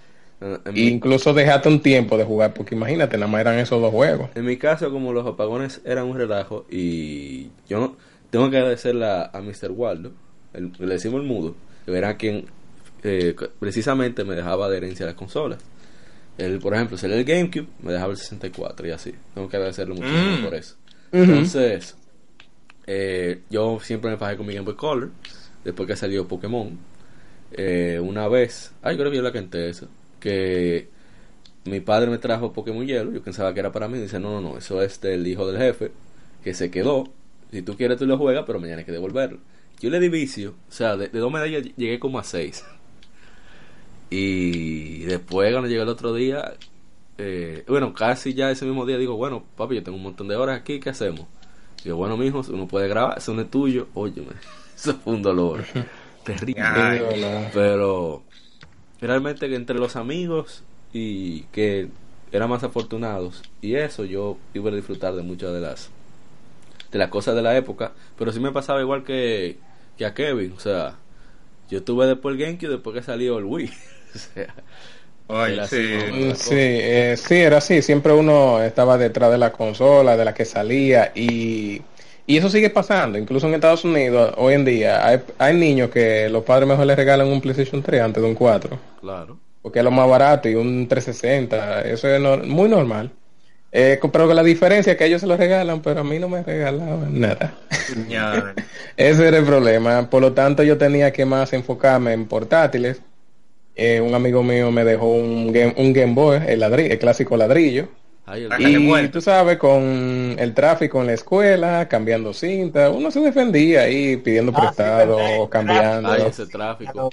[0.73, 4.29] Mi, incluso dejaste un tiempo de jugar, porque imagínate, nada más eran esos dos juegos.
[4.35, 7.95] en mi caso, como los apagones eran un relajo, y yo no,
[8.29, 9.71] tengo que agradecerle a, a Mr.
[9.71, 10.11] Waldo,
[10.53, 11.55] el, le decimos el mudo,
[11.85, 12.45] que era quien
[13.03, 15.59] eh, precisamente me dejaba de herencia las consolas.
[16.37, 19.13] Él, por ejemplo, si era el GameCube, me dejaba el 64 y así.
[19.33, 20.43] Tengo que agradecerle muchísimo Mm.
[20.45, 20.75] por eso.
[21.11, 21.97] Entonces,
[22.87, 25.11] eh, yo siempre me fajé con mi Game Boy Color,
[25.63, 26.77] después que salió Pokémon.
[27.51, 29.87] Eh, una vez, ay, creo que yo la canté eso,
[30.19, 30.89] que
[31.65, 34.31] mi padre me trajo Pokémon Hielo, yo pensaba que era para mí, y dice, no,
[34.31, 35.91] no, no, eso es del hijo del jefe,
[36.43, 37.05] que se quedó,
[37.51, 39.39] si tú quieres tú lo juegas, pero mañana hay que devolverlo.
[39.79, 42.63] Yo le di vicio, o sea, de, de dos medallas llegué como a seis.
[44.09, 46.53] Y después cuando llegué el otro día,
[47.19, 50.37] eh, bueno, casi ya ese mismo día digo, bueno, papi, yo tengo un montón de
[50.37, 51.25] horas aquí, ¿qué hacemos?
[51.83, 54.31] Digo, bueno, mijo, uno puede grabar, eso no es tuyo, óyeme,
[54.75, 55.65] eso fue un dolor
[56.23, 56.61] terrible.
[56.61, 57.01] Ay.
[57.53, 58.23] Pero
[59.01, 60.63] realmente que entre los amigos
[60.93, 61.89] y que
[62.31, 65.89] eran más afortunados y eso yo iba a disfrutar de muchas de las
[66.91, 69.57] de las cosas de la época, pero sí me pasaba igual que,
[69.97, 70.95] que a Kevin, o sea,
[71.69, 73.69] yo tuve después el GameCube después que salió el Wii.
[74.15, 74.55] o sea,
[75.29, 75.77] Era sí.
[76.11, 77.81] Mm, Sí, eh, sí, era así.
[77.81, 81.81] Siempre uno estaba detrás de la consola, de la que salía y,
[82.25, 83.17] y eso sigue pasando.
[83.17, 86.97] Incluso en Estados Unidos, hoy en día, hay, hay niños que los padres mejor les
[86.97, 89.37] regalan un PlayStation 3 antes de un 4, Claro.
[89.61, 93.11] porque es lo más barato y un 360, eso es muy normal.
[93.71, 96.27] Eh, pero con la diferencia es que ellos se lo regalan, pero a mí no
[96.27, 97.53] me regalaban nada.
[98.97, 100.09] Ese era el problema.
[100.09, 103.01] Por lo tanto, yo tenía que más enfocarme en portátiles.
[103.79, 107.37] Eh, un amigo mío me dejó un Game, un Game Boy, el, ladri- el clásico
[107.37, 107.87] ladrillo.
[108.25, 113.19] Ay, el- Y tú sabes, con el tráfico en la escuela, cambiando cinta, uno se
[113.21, 116.11] defendía ahí pidiendo Ah, prestado cambiando.
[116.11, 117.09] ay, ese tráfico.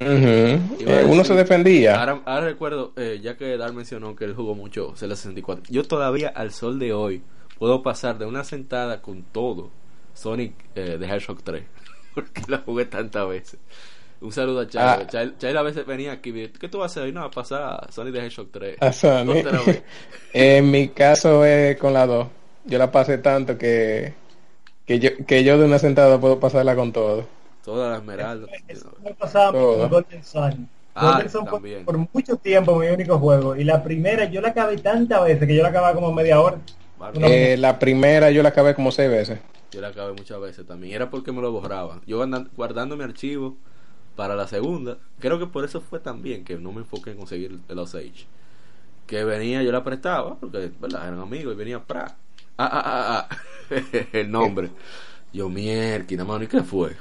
[0.00, 1.98] Eh, uno se defendía.
[2.00, 5.64] Ahora, ahora recuerdo, eh, ya que Dar mencionó que él jugó mucho Zelda 64.
[5.68, 7.22] Yo todavía al sol de hoy
[7.58, 9.70] puedo pasar de una sentada con todo
[10.14, 11.64] Sonic eh, de Hedgehog 3.
[12.14, 13.58] Porque la jugué tantas veces.
[14.20, 15.02] Un saludo a Chairo.
[15.02, 15.06] Ah.
[15.06, 16.30] Chairo, Chairo a veces venía aquí.
[16.30, 17.12] y, ¿Qué tú vas a hacer hoy?
[17.12, 18.76] No, a pasar a Sonic de Hedgehog 3.
[18.80, 19.82] A vez.
[20.32, 22.26] en mi caso es con la 2.
[22.64, 24.12] Yo la pasé tanto que,
[24.84, 27.26] que, yo, que yo de una sentada puedo pasarla con todo.
[27.64, 28.48] Toda la esmeralda.
[28.66, 29.78] Eso me pasaba Todo.
[29.80, 30.68] con Golden Sun.
[30.94, 33.54] Ah, Golden Sun fue por mucho tiempo mi único juego.
[33.54, 36.58] Y la primera yo la acabé tantas veces que yo la acababa como media hora.
[37.14, 39.38] Eh, la primera yo la acabé como seis veces.
[39.70, 40.94] Yo la acabé muchas veces también.
[40.94, 42.00] Era porque me lo borraba.
[42.06, 43.56] Yo andan- guardando mi archivo
[44.18, 44.98] para la segunda.
[45.20, 48.26] Creo que por eso fue también que no me enfoqué en conseguir el Osage.
[49.06, 51.06] Que venía, yo la prestaba, porque ¿verdad?
[51.06, 52.16] eran amigos y venía pra.
[52.56, 53.36] Ah, ah, ah, ah.
[54.12, 54.70] el nombre.
[55.32, 56.96] Yo, mierda, mano, ¿y qué fue?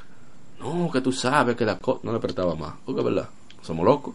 [0.60, 2.02] No, que tú sabes que la cosa.
[2.04, 2.76] No le prestaba más.
[2.86, 3.28] Porque, ¿verdad?
[3.64, 4.14] Somos locos.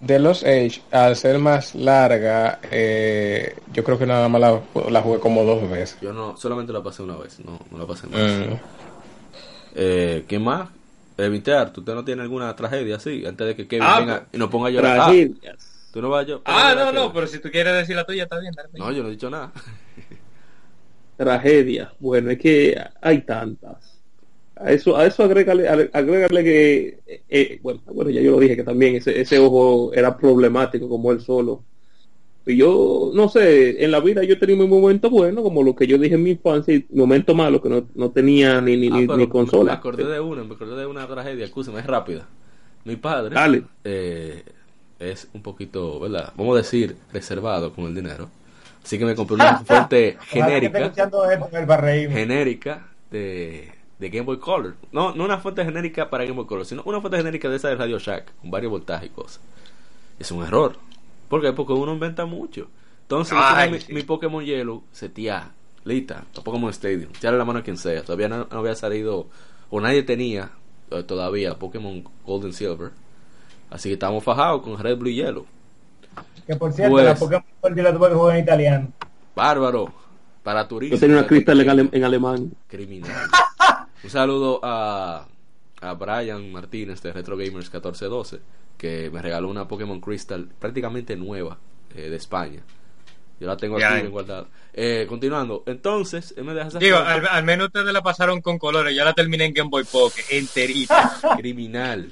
[0.00, 5.02] De los Age, al ser más larga, eh, yo creo que nada más la, la
[5.02, 5.98] jugué como dos veces.
[6.00, 7.38] Yo no, solamente la pasé una vez.
[7.40, 8.22] No, no la pasé más.
[8.22, 8.54] Mm.
[9.74, 10.70] Eh, ¿Qué más?
[11.18, 13.26] Evitar, ¿tú no tienes alguna tragedia así?
[13.26, 15.00] Antes de que Kevin Ah, venga y nos ponga a llorar.
[15.00, 15.88] Ah, Tragedias.
[15.92, 16.42] tú no vas a llorar.
[16.46, 18.52] Ah, no, no, pero si tú quieres decir la tuya, está bien.
[18.54, 18.68] dale.
[18.74, 19.52] No, yo no he dicho nada.
[21.16, 21.90] Tragedias.
[21.98, 23.98] Bueno, es que hay tantas.
[24.54, 28.56] A eso, a eso agrégale, agrégale que, eh, eh, bueno, bueno, ya yo lo dije
[28.56, 31.64] que también ese, ese ojo era problemático como él solo.
[32.48, 35.76] Y yo, no sé, en la vida yo he tenido mi momento bueno, como lo
[35.76, 38.88] que yo dije en mi infancia, y momento malo que no, no tenía ni, ni,
[38.88, 39.74] Ah, ni- ni Me consola.
[39.74, 42.26] acordé de una, me acordé de una tragedia, escúchame, es rápida.
[42.84, 43.64] Mi padre Dale.
[43.84, 44.42] eh,
[44.98, 46.32] es un poquito, ¿verdad?
[46.36, 48.30] Vamos a decir, reservado con el dinero.
[48.82, 53.68] Así que me compré una fuente genérica, el genérica de,
[53.98, 54.74] de Game Boy Color.
[54.92, 57.68] No, no una fuente genérica para Game Boy Color, sino una fuente genérica de esa
[57.68, 59.40] de Radio Shack, con varios voltajes y cosas.
[60.18, 60.76] Es un error.
[61.28, 61.52] ¿Por qué?
[61.52, 62.68] Porque uno inventa mucho.
[63.02, 63.92] Entonces, Ay, mi, sí.
[63.92, 65.50] mi Pokémon Yellow setía,
[65.84, 68.02] lista, a Pokémon Stadium, echarle la mano a quien sea.
[68.02, 69.28] Todavía no, no había salido,
[69.70, 70.50] o nadie tenía
[70.90, 72.90] eh, todavía Pokémon Golden Silver.
[73.70, 75.46] Así que estábamos fajados con Red, Blue y Yellow.
[76.46, 78.88] Que por cierto, Pues- la Pokémon Gold yo la tuve que jugar en italiano.
[79.34, 79.92] Bárbaro.
[80.42, 80.96] Para turismo.
[80.96, 82.50] Yo tenía una cristal en, ale- en alemán.
[82.68, 83.10] criminal.
[84.02, 85.26] Un saludo a,
[85.80, 88.40] a Brian Martínez de Retro Gamers 1412
[88.76, 91.58] que me regaló una Pokémon Crystal prácticamente nueva
[91.94, 92.62] eh, de España.
[93.40, 93.90] Yo la tengo Ya.
[93.90, 94.46] aquí bien guardada.
[94.74, 98.58] Eh, continuando, entonces, él me deja esa Digo, al, al menos ustedes la pasaron con
[98.58, 98.94] colores.
[98.96, 101.16] Yo la terminé en Game Boy Pocket, enterita.
[101.36, 102.10] criminal.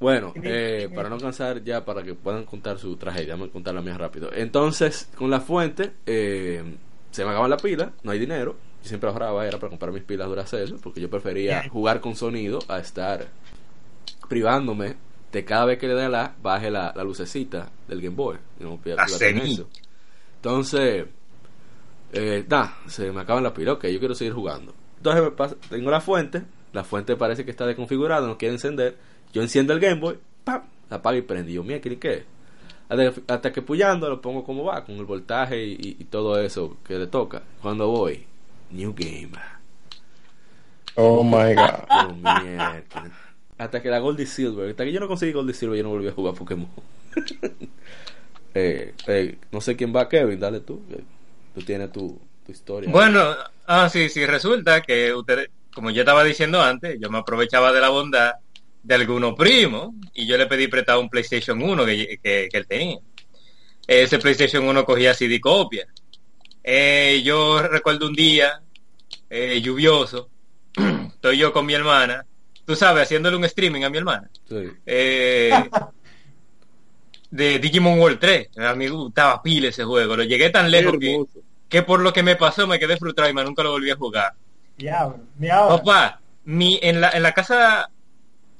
[0.00, 3.74] Bueno, eh, para no cansar ya, para que puedan contar su tragedia, vamos a contar
[3.74, 4.30] la mía rápido.
[4.32, 6.62] Entonces, con la fuente, eh,
[7.10, 8.56] se me acaban las pilas, no hay dinero.
[8.84, 12.60] Yo siempre ahorraba, era para comprar mis pilas Duracell, porque yo prefería jugar con sonido
[12.68, 13.26] a estar
[14.28, 14.94] privándome
[15.32, 18.36] de cada vez que le dé la, baje la, la lucecita del Game Boy.
[18.60, 18.78] Y no
[19.18, 19.52] semilla.
[19.54, 19.68] eso.
[20.36, 21.06] Entonces,
[22.12, 24.72] eh, nada, se me acaban las pilas, ok, yo quiero seguir jugando.
[24.98, 26.42] Entonces me pasa- tengo la fuente,
[26.72, 28.96] la fuente parece que está desconfigurada, no quiere encender.
[29.32, 30.62] Yo enciendo el Game Boy, ¡pam!
[30.90, 31.54] La apago y prendí.
[31.54, 32.24] Yo, mira, ¿qué qué?
[32.88, 36.04] Hasta, que- hasta que puyando lo pongo como va, con el voltaje y, y- y
[36.04, 37.42] todo eso que le toca.
[37.62, 38.24] Cuando voy,
[38.74, 39.32] New Game.
[40.96, 41.84] Oh my god.
[41.90, 42.82] Oh, mierda.
[43.56, 45.84] Hasta que la Gold y Silver, hasta que yo no conseguí Gold y Silver, yo
[45.84, 46.68] no volví a jugar Pokémon.
[48.54, 50.82] eh, eh, no sé quién va, Kevin, dale tú.
[50.88, 51.02] que
[51.54, 52.90] Tú tienes tu, tu historia.
[52.90, 53.34] Bueno,
[53.66, 57.80] ah, sí, sí, resulta que ustedes, como yo estaba diciendo antes, yo me aprovechaba de
[57.80, 58.32] la bondad
[58.82, 62.66] de algunos primos y yo le pedí prestado un PlayStation 1 que, que, que él
[62.66, 62.98] tenía.
[63.86, 65.86] Ese PlayStation 1 cogía CD copia.
[66.66, 68.62] Eh, yo recuerdo un día
[69.30, 70.28] eh, lluvioso,
[71.08, 72.24] estoy yo con mi hermana,
[72.64, 74.30] tú sabes, haciéndole un streaming a mi hermana.
[74.48, 74.70] Sí.
[74.86, 75.52] Eh,
[77.30, 78.58] de Digimon World 3.
[78.58, 80.16] A mí me gustaba pila ese juego.
[80.16, 81.24] Lo llegué tan lejos que,
[81.68, 83.96] que por lo que me pasó me quedé frustrado y más nunca lo volví a
[83.96, 84.34] jugar.
[85.50, 85.76] Ahora.
[85.76, 87.90] Papá, mi, en, la, en la casa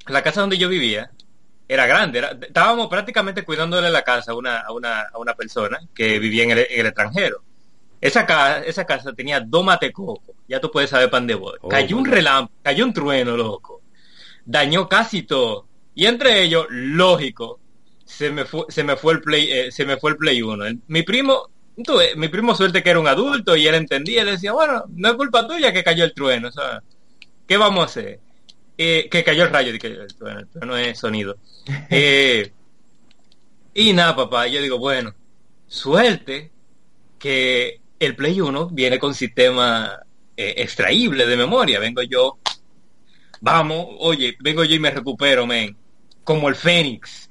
[0.07, 1.11] la casa donde yo vivía,
[1.67, 2.19] era grande.
[2.19, 6.43] Era, estábamos prácticamente cuidándole la casa a una, a una, a una persona que vivía
[6.43, 7.41] en el, en el extranjero.
[8.01, 10.34] Esa casa, esa casa tenía dos matecocos.
[10.47, 11.57] Ya tú puedes saber pan de boda.
[11.61, 13.81] Oh, cayó un relámpago, cayó un trueno, loco.
[14.45, 15.65] Dañó casi todo.
[15.95, 17.59] Y entre ellos, lógico,
[18.05, 20.65] se me fue, se me fue el play, eh, se me fue el play 1.
[20.87, 21.49] Mi primo,
[21.83, 24.83] tú ves, mi primo suerte que era un adulto y él entendía, él decía, bueno,
[24.89, 26.83] no es culpa tuya que cayó el trueno, o sea,
[27.47, 28.19] ¿qué vamos a hacer?
[28.77, 31.37] Eh, que cayó el rayo, dije, el trueno, el trueno es sonido.
[31.89, 32.51] Eh,
[33.73, 35.13] y nada, papá, yo digo, bueno,
[35.67, 36.51] suerte
[37.19, 40.04] que el Play 1 viene con sistema
[40.37, 41.79] eh, extraíble de memoria.
[41.79, 42.37] Vengo yo,
[43.41, 45.75] vamos, oye, vengo yo y me recupero, men,
[46.23, 47.29] como el Fénix.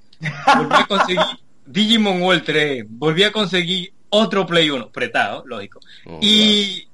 [0.56, 1.24] Volví a conseguir
[1.66, 5.80] Digimon World 3, volví a conseguir otro Play 1, pretado, lógico.
[6.06, 6.86] Oh, y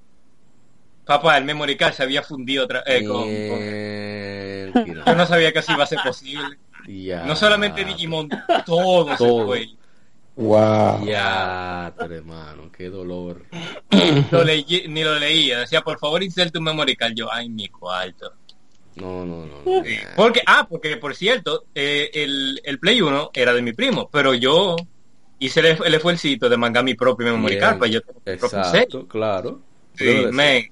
[1.05, 3.28] papá, el memory card se había fundido otra eh, con-
[5.07, 6.59] yo no sabía que eso iba a ser posible.
[6.89, 7.24] Ya.
[7.24, 8.28] No solamente Digimon,
[8.65, 9.16] todo, se
[9.47, 9.69] fue.
[10.40, 11.04] Wow.
[11.06, 13.44] Ya, hermano, qué dolor.
[14.30, 15.60] Lo leí- ni lo leía.
[15.60, 17.12] Decía, por favor, inserte un memory card.
[17.14, 18.32] Yo, ay, mi cuarto.
[18.96, 19.58] No, no, no.
[20.16, 24.34] Porque, ah, porque por cierto, eh, el, el Play 1 era de mi primo, pero
[24.34, 24.76] yo
[25.38, 28.64] hice el, el esfuercito de mangar mi propio memory card para yo tener mi propio
[28.64, 28.74] set.
[28.74, 29.60] Exacto, claro.
[29.94, 30.70] Sí, men,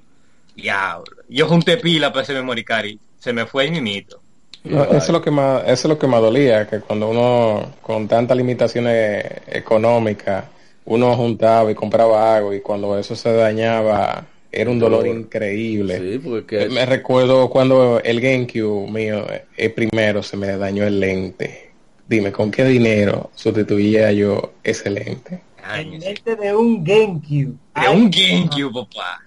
[0.56, 1.04] diablo.
[1.28, 4.22] Yo junté pila para ese memory card y se me fue el mimito.
[4.64, 7.72] No, eso es lo que más, eso es lo que más dolía, que cuando uno
[7.80, 10.44] con tantas limitaciones económicas,
[10.85, 15.18] uno juntaba y compraba algo y cuando eso se dañaba era un dolor Dolor.
[15.18, 15.98] increíble.
[15.98, 19.26] Sí, porque Me recuerdo cuando el GameCube mío,
[19.56, 21.70] el primero, se me dañó el lente.
[22.06, 25.43] Dime, ¿con qué dinero sustituía yo ese lente?
[25.76, 27.55] El lente de un GameCube.
[27.76, 29.20] Era un GameCube, papá.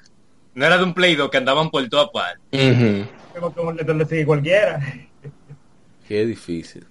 [0.55, 2.41] No era de un Play 2 que andaban por toda parte.
[2.51, 3.05] Ujú.
[3.33, 4.79] Como que un lente le sigue cualquiera.
[6.11, 6.87] Qué difícil.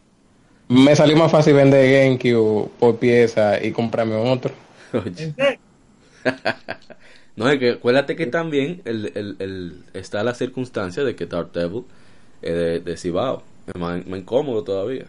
[0.69, 4.55] Me salió más fácil vender GameCube por pieza y comprarme otro.
[7.37, 11.53] No, es que acuérdate que también el, el, el- está la circunstancia de que Dark
[11.53, 11.85] Devil
[12.43, 13.45] es de, de Cibao.
[13.67, 15.07] Es más, más incómodo todavía.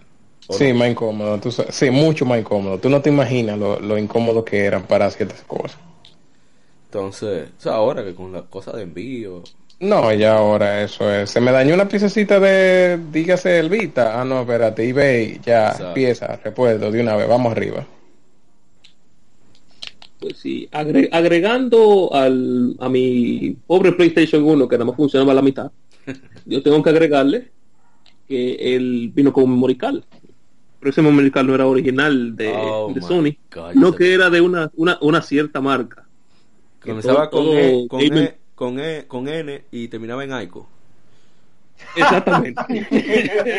[0.48, 0.74] ¿O Sí, no?
[0.74, 1.40] más incómodo.
[1.40, 2.80] Tú sí, mucho más incómodo.
[2.80, 5.80] Tú no te imaginas lo, lo incómodo que eran para ciertas cosas.
[6.86, 9.52] Entonces, o sea, ahora que con la cosa de envío.
[9.82, 11.30] No, ya ahora eso es.
[11.32, 14.22] Se me dañó una piececita de, dígase, el Vita.
[14.22, 15.94] Ah, no, espérate, eBay, ya, Exacto.
[15.95, 17.86] pieza, repuesto, de una vez, vamos arriba.
[20.20, 25.36] Pues sí, agre- agregando al, a mi pobre PlayStation 1 que nada más funcionaba a
[25.36, 25.72] la mitad,
[26.45, 27.49] yo tengo que agregarle
[28.28, 30.02] que él vino con memory card.
[30.80, 34.30] Pero ese memory card no era original de, Oh, de Sony, God, no que era
[34.30, 36.06] de una, una, una cierta marca.
[36.84, 40.24] Que Comenzaba todo- con, todo e, con, gamer- e, con, e, con N y terminaba
[40.24, 40.70] en Aiko.
[41.96, 42.62] Exactamente.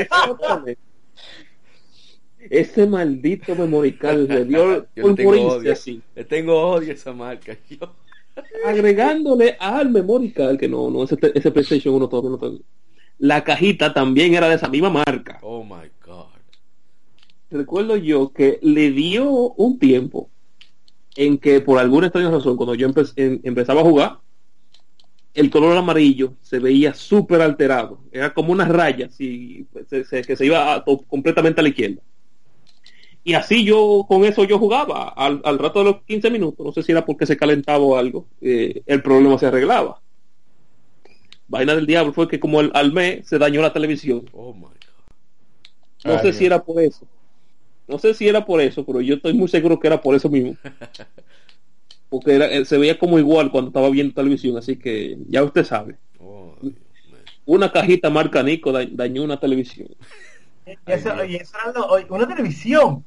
[0.01, 0.79] Exactamente.
[2.39, 5.73] Ese maldito memory card le dio Yo tengo morirse odio.
[5.73, 6.03] así.
[6.15, 7.57] Le tengo odio a esa marca.
[7.69, 7.93] Yo.
[8.65, 12.61] agregándole al memory card, que no, no, ese, ese PlayStation 1 todavía no tengo.
[13.19, 15.41] La cajita también era de esa misma marca.
[15.43, 16.27] Oh my god.
[17.51, 20.31] Recuerdo yo que le dio un tiempo
[21.17, 24.19] en que por alguna extraña razón, cuando yo empe- en- empezaba a jugar,
[25.35, 28.01] el color amarillo se veía súper alterado.
[28.13, 31.71] Era como una raya así, se- se- que se iba a- to- completamente a la
[31.71, 32.03] izquierda.
[33.25, 35.09] Y así yo, con eso yo jugaba.
[35.11, 37.97] Al, al rato de los 15 minutos, no sé si era porque se calentaba o
[37.97, 40.01] algo, eh, el problema se arreglaba.
[41.49, 44.25] Vaina del diablo fue que como el- al mes se dañó la televisión.
[44.33, 44.73] Oh my god.
[46.05, 46.37] No Ay, sé Dios.
[46.37, 47.07] si era por eso.
[47.87, 50.29] No sé si era por eso, pero yo estoy muy seguro que era por eso
[50.29, 50.57] mismo.
[52.13, 55.65] Porque era, eh, se veía como igual cuando estaba viendo televisión, así que ya usted
[55.65, 55.97] sabe.
[56.21, 56.55] Oh.
[57.47, 59.89] Una cajita marca Nico da- dañó una televisión.
[60.87, 63.03] Y eso, y eso era lo- una televisión.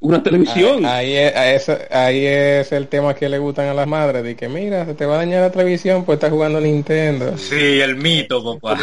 [0.00, 0.84] Una televisión.
[0.84, 4.48] Ahí, ahí es, ahí es- el tema que le gustan a las madres, de que
[4.48, 7.38] mira, se te va a dañar la televisión, pues estás jugando Nintendo.
[7.38, 8.78] Sí, el mito, papá.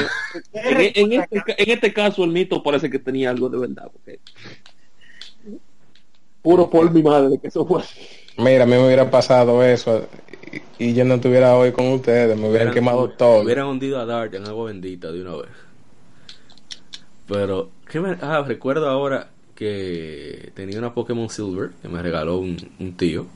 [0.54, 3.92] En, en este, en este caso el mito parece que tenía algo de verdad.
[3.92, 4.20] porque-
[6.42, 8.00] Puro por mi madre que eso fue así.
[8.38, 10.08] Mira, a mí me hubiera pasado eso
[10.80, 13.42] y, y yo no estuviera hoy con ustedes, me hubieran quemado todo.
[13.44, 15.50] Hubieran hundido a Dart en agua bendita de una vez.
[17.28, 18.18] Pero, ¿qué me...
[18.22, 23.28] Ah, recuerdo ahora que tenía una Pokémon Silver que me regaló un, un tío.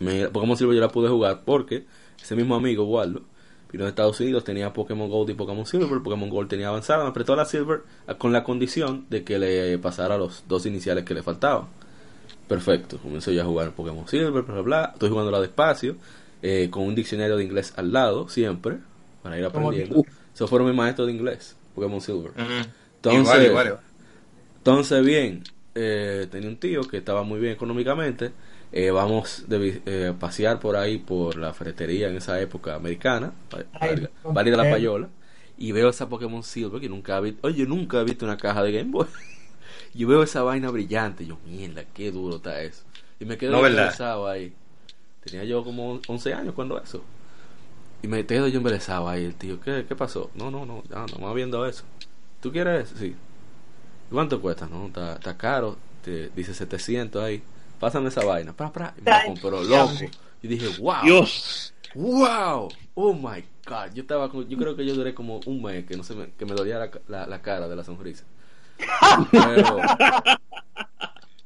[0.00, 1.84] Me- Pokémon Silver yo la pude jugar porque
[2.20, 3.22] ese mismo amigo, Waldo,
[3.70, 6.02] vino de Estados Unidos, tenía Pokémon Gold y Pokémon Silver.
[6.02, 9.78] Pokémon Gold tenía avanzada, me prestó la Silver ah, con la condición de que le
[9.78, 11.66] pasara los dos iniciales que le faltaban.
[12.50, 14.90] Perfecto, comencé yo a jugar Pokémon Silver, bla, bla, bla.
[14.94, 15.96] Estoy jugándola despacio,
[16.42, 18.78] eh, con un diccionario de inglés al lado, siempre,
[19.22, 19.98] para ir aprendiendo.
[20.00, 20.08] Uf.
[20.34, 22.32] Esos fueron mis maestros de inglés, Pokémon Silver.
[22.96, 23.80] Entonces, Igual, igual, igual.
[24.58, 25.44] Entonces, bien,
[25.74, 28.32] eh, tenía un tío que estaba muy bien económicamente.
[28.72, 33.32] eh, vamos de eh, pasear por ahí por la ferretería en esa época americana,
[33.80, 35.08] Ay, con- válida la payola,
[35.58, 37.46] y veo esa Pokémon Silver que nunca había visto.
[37.48, 39.06] Oye, nunca he visto una caja de Game Boy.
[39.94, 42.84] Yo veo esa vaina brillante, y yo, mierda, qué duro está eso.
[43.18, 44.52] Y me quedo No, embelesado ahí.
[45.24, 47.02] Tenía yo como 11 años cuando eso.
[48.02, 49.24] Y me quedo yo embelesado ahí.
[49.24, 50.30] El tío, ¿qué, qué pasó?
[50.34, 51.84] No, no, no, ya, no, más viendo eso.
[52.40, 52.98] ¿Tú quieres eso?
[52.98, 53.14] Sí.
[54.10, 54.66] ¿Cuánto cuesta?
[54.66, 55.76] No, está, está caro.
[56.02, 57.42] Te dice 700 ahí.
[57.78, 58.54] Pásame esa vaina.
[58.54, 58.94] Pra, pra.
[58.96, 59.92] Y me la compró, loco.
[60.42, 61.02] Y dije, wow.
[61.04, 61.74] Dios.
[61.94, 62.70] Wow.
[62.94, 63.92] Oh my God.
[63.92, 66.46] Yo estaba, yo creo que yo duré como un mes que no se me, que
[66.46, 68.24] me dolía la, la, la cara de la sonrisa.
[69.30, 69.78] Pero,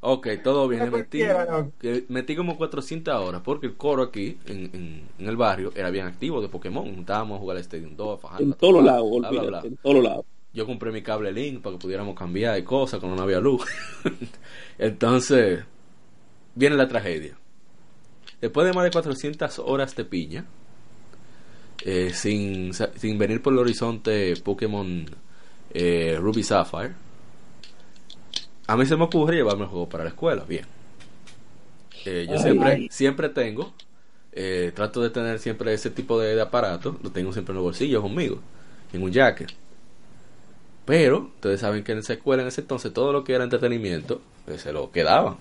[0.01, 0.85] ok, todo bien.
[0.85, 1.19] Le metí,
[2.27, 6.06] que como 400 horas porque el coro aquí en, en, en el barrio era bien
[6.06, 6.86] activo de Pokémon.
[6.86, 9.40] Estábamos a jugar al Stadium 2, a fajarnos, En todos lados, bla, bla, bla.
[9.43, 10.24] olvídate, en todos lados.
[10.52, 13.65] Yo compré mi cable link para que pudiéramos cambiar de cosas cuando no había luz.
[14.78, 15.65] Entonces,
[16.55, 17.36] viene la tragedia.
[18.40, 20.44] Después de más de 400 horas de piña,
[21.85, 25.06] eh, sin, sin venir por el horizonte Pokémon
[25.73, 26.93] eh, Ruby Sapphire,
[28.66, 30.45] a mí se me ocurre llevarme el juego para la escuela.
[30.49, 30.65] Bien.
[32.07, 32.89] Eh, yo Ay, siempre, ay.
[32.91, 33.73] siempre tengo,
[34.32, 37.65] eh, trato de tener siempre ese tipo de, de aparato, lo tengo siempre en los
[37.65, 38.41] bolsillos conmigo,
[38.93, 39.53] en un jacket.
[40.85, 44.20] Pero, ustedes saben que en esa escuela en ese entonces todo lo que era entretenimiento
[44.45, 45.36] pues, se lo quedaban.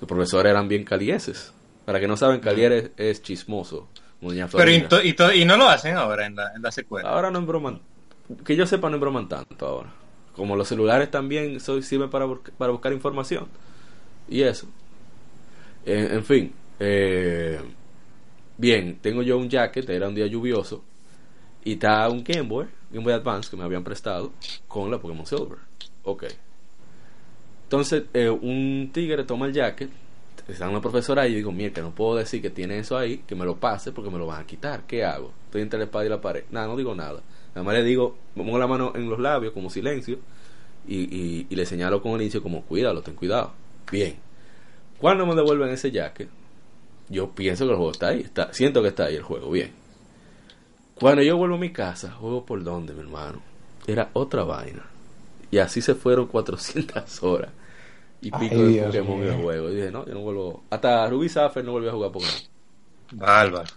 [0.00, 1.52] Los profesores eran bien calieses.
[1.86, 3.88] Para que no saben, Calier es, es chismoso.
[4.20, 4.88] Pero y, Florinda.
[4.88, 7.08] to- y, to- y no lo hacen ahora en la, en la secuela.
[7.10, 7.80] Ahora no embroman.
[8.44, 9.92] Que yo sepa, no embroman tanto ahora.
[10.34, 12.26] Como los celulares también sirven para,
[12.58, 13.46] para buscar información.
[14.28, 14.66] Y eso.
[15.84, 16.52] En, fin.
[16.80, 17.60] eh,
[18.56, 20.82] bien, tengo yo un jacket, era un día lluvioso.
[21.64, 24.32] Y está un Game Boy, Game Boy Advance que me habían prestado
[24.68, 25.58] con la Pokémon Silver.
[26.04, 26.24] Ok.
[27.64, 29.90] Entonces, eh, un tigre toma el jacket.
[30.46, 33.18] Está una profesora ahí y yo digo, mierda, no puedo decir que tiene eso ahí,
[33.26, 34.82] que me lo pase porque me lo van a quitar.
[34.86, 35.32] ¿Qué hago?
[35.46, 36.44] Estoy entre la espada y la pared.
[36.50, 37.22] Nada, no digo nada.
[37.54, 40.18] Nada más le digo, pongo la mano en los labios como silencio
[40.86, 43.52] y, y, y le señalo con el inicio como, cuídalo, ten cuidado.
[43.90, 44.16] Bien.
[44.98, 46.28] Cuando me devuelven ese jacket,
[47.08, 48.20] yo pienso que el juego está ahí.
[48.20, 49.72] Está, siento que está ahí el juego, bien.
[50.94, 53.40] Cuando yo vuelvo a mi casa, juego por donde, mi hermano.
[53.86, 54.84] Era otra vaina.
[55.50, 57.50] Y así se fueron 400 horas.
[58.20, 59.70] Y Ay, pico de Dios Pokémon en el juego.
[59.70, 60.64] Y dije, no, yo no vuelvo.
[60.70, 62.34] Hasta Ruby Sapphire no volví a jugar Pokémon.
[63.12, 63.70] Bárbaro.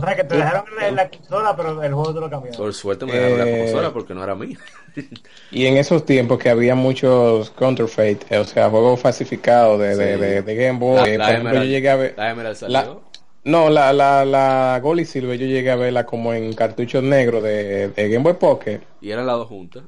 [0.00, 2.56] O sea que te dejaron en la- la consola, pero el juego te lo cambiaron.
[2.58, 4.58] Por suerte me dejaron la Eh, consola porque no era mía.
[5.50, 10.14] Y en esos tiempos que había muchos counterfeit, eh, o sea, juegos falsificados de, de,
[10.14, 10.20] Sí.
[10.20, 10.96] de- de Game Boy.
[10.96, 12.14] La- eh, la por ejemplo, yo llegué a ver.
[12.16, 12.72] La Emerald salió.
[12.72, 12.98] La-
[13.44, 17.42] no, la, la, la Gold y Silver yo llegué a verla como en cartuchos negros
[17.42, 18.80] de, de Game Boy Pocket.
[19.00, 19.84] Y eran las dos juntas.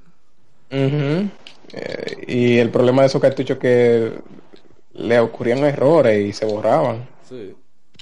[0.71, 1.29] Eh,
[2.27, 4.13] y el problema de esos cartuchos que
[4.95, 7.07] le ocurrían errores y se borraban.
[7.29, 7.55] Sí.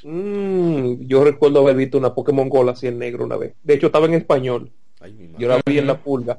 [0.05, 3.55] Mm, yo recuerdo haber visto una Pokémon Gold así en negro una vez.
[3.63, 4.71] De hecho, estaba en español.
[5.01, 5.31] Ay.
[5.39, 6.39] Yo la vi en la pulga.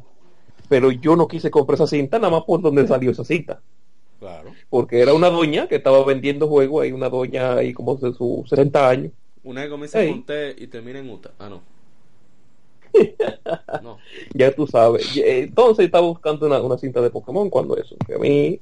[0.68, 3.61] Pero yo no quise comprar esa cinta nada más por donde salió esa cinta.
[4.19, 4.52] Claro.
[4.69, 6.84] Porque era una doña que estaba vendiendo juegos.
[6.84, 9.11] Hay una doña ahí como de sus 60 años.
[9.44, 11.31] Una vez comienza con T y termina en Uta.
[11.40, 11.61] Ah, no.
[13.84, 13.98] No.
[14.34, 15.15] Ya tú sabes.
[15.18, 17.95] Eh, Entonces estaba buscando una, una cinta de Pokémon cuando eso.
[18.06, 18.60] Que a mí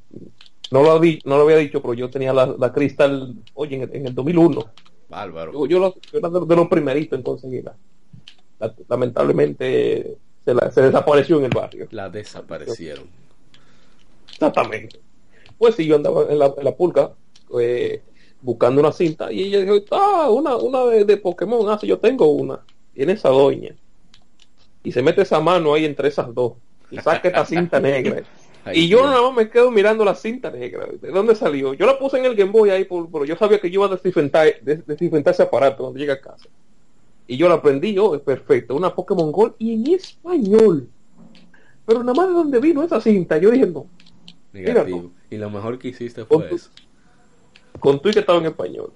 [0.71, 3.81] no lo, habí- no lo había dicho, pero yo tenía la, la Crystal, oye, en
[3.83, 4.65] el, en el 2001.
[5.09, 5.53] Bárbaro.
[5.53, 7.75] Yo, yo, lo- yo era de, los primeritos en conseguirla.
[8.59, 11.87] La- lamentablemente se, la- se desapareció en el barrio.
[11.91, 13.05] La desaparecieron.
[14.31, 14.99] Exactamente.
[15.57, 17.11] Pues sí, yo andaba en la, en la pulga
[17.59, 18.01] eh,
[18.41, 21.97] buscando una cinta y ella dijo, ah, una, una de, de Pokémon, ah, sí, yo
[21.99, 22.59] tengo una.
[22.93, 23.73] Tiene esa doña.
[24.83, 26.53] Y se mete esa mano ahí entre esas dos
[26.91, 28.23] y saca esta cinta negra.
[28.69, 30.87] Ay, y yo nada más me quedo mirando la cinta negra.
[31.01, 31.73] ¿De dónde salió?
[31.73, 33.85] Yo la puse en el Game Boy ahí, por, pero yo sabía que yo iba
[33.93, 36.47] a desinfectar, des- desinfectar ese aparato cuando llegue a casa.
[37.27, 40.87] Y yo la aprendí, yo, perfecto, una Pokémon Gold y en español.
[41.85, 43.85] Pero nada más de donde vino esa cinta, yo dije, no,
[44.53, 45.11] Negativo.
[45.29, 46.69] Y lo mejor que hiciste fue Con tu- eso.
[47.79, 48.91] con tu y que estaba en español.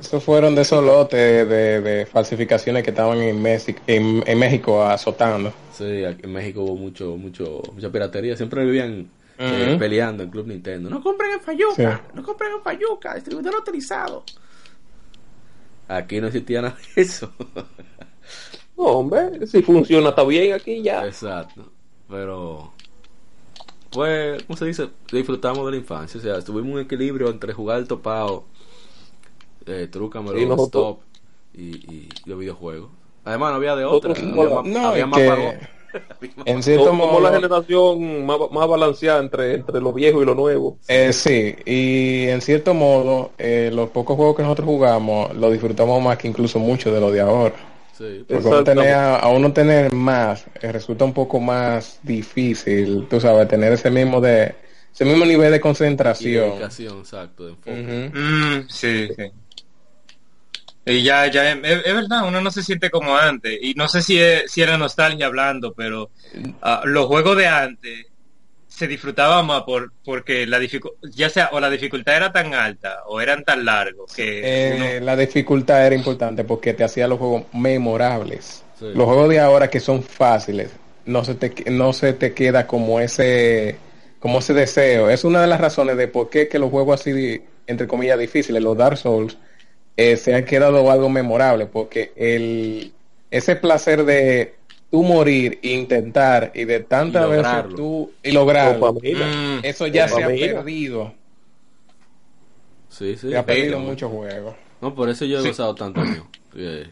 [0.00, 4.82] Esos fueron de esos lotes de, de falsificaciones que estaban en, México en, en México
[4.84, 5.52] azotando.
[5.72, 8.36] Sí, aquí en México hubo mucho, mucho, mucha piratería.
[8.36, 9.08] Siempre vivían
[9.38, 10.88] eh, peleando en Club Nintendo.
[10.90, 12.10] No compren en Fayuca, Sí.
[12.14, 14.22] no compren en Fayuca, distribuidor autorizado.
[15.88, 17.32] Aquí no existía nada de eso.
[18.76, 21.06] No, hombre, si funciona, está bien aquí ya.
[21.06, 21.70] Exacto.
[22.10, 22.72] Pero,
[23.90, 24.88] pues, ¿cómo se dice?
[25.10, 26.18] Disfrutamos de la infancia.
[26.18, 28.44] O sea, tuvimos un equilibrio entre jugar el topado,
[29.66, 31.00] eh, Trúcamelo, Sí, nosotros- Stop
[31.54, 31.62] y,
[31.94, 32.90] y los videojuegos.
[33.24, 34.12] Además, no había de otra.
[34.14, 35.58] Había No, había más que.
[36.44, 40.34] En cierto Como modo, la generación más, más balanceada entre, entre lo viejo y lo
[40.34, 40.78] nuevo.
[40.88, 46.02] eh, sí, y en cierto modo, eh, los pocos juegos que nosotros jugamos lo disfrutamos
[46.02, 47.54] más que incluso mucho de lo de ahora.
[47.96, 53.18] Sí, Porque uno tener, a uno tener más eh, resulta un poco más difícil, tú
[53.20, 54.54] sabes, tener ese mismo de
[54.92, 56.50] ese mismo nivel de y concentración.
[56.50, 57.70] dedicación, exacto, de enfoque.
[58.14, 59.22] Mm, sí, sí.
[60.88, 63.58] Y ya, ya, es, es verdad, uno no se siente como antes.
[63.60, 66.10] Y no sé si, es- si era nostalgia hablando, pero
[66.62, 68.06] ah, los juegos de antes
[68.68, 72.98] se disfrutaban más por, porque la dificu- ya sea o la dificultad era tan alta
[73.06, 77.44] o eran tan largos que Eh, la dificultad era importante porque te hacía los juegos
[77.54, 78.62] memorables.
[78.78, 78.86] Sí.
[78.94, 80.70] Los juegos de ahora que son fáciles,
[81.06, 83.76] no se te no se te queda como ese
[84.20, 85.08] como ese deseo.
[85.08, 88.62] Es una de las razones de por qué que los juegos así entre comillas difíciles,
[88.62, 89.38] los Dark Souls
[89.96, 92.92] eh, se han quedado algo memorable porque el
[93.30, 94.54] ese placer de
[94.90, 98.92] tú morir e intentar y de tantas Y veces tú y lograrlo.
[98.94, 101.14] Mm, eso ya se ha perdido.
[102.88, 103.30] Sí, sí.
[103.30, 103.84] Se ha perdido Sí.
[103.84, 104.54] muchos juegos.
[104.80, 106.26] No, por eso yo he gozado tanto mío.
[106.58, 106.88] Eh,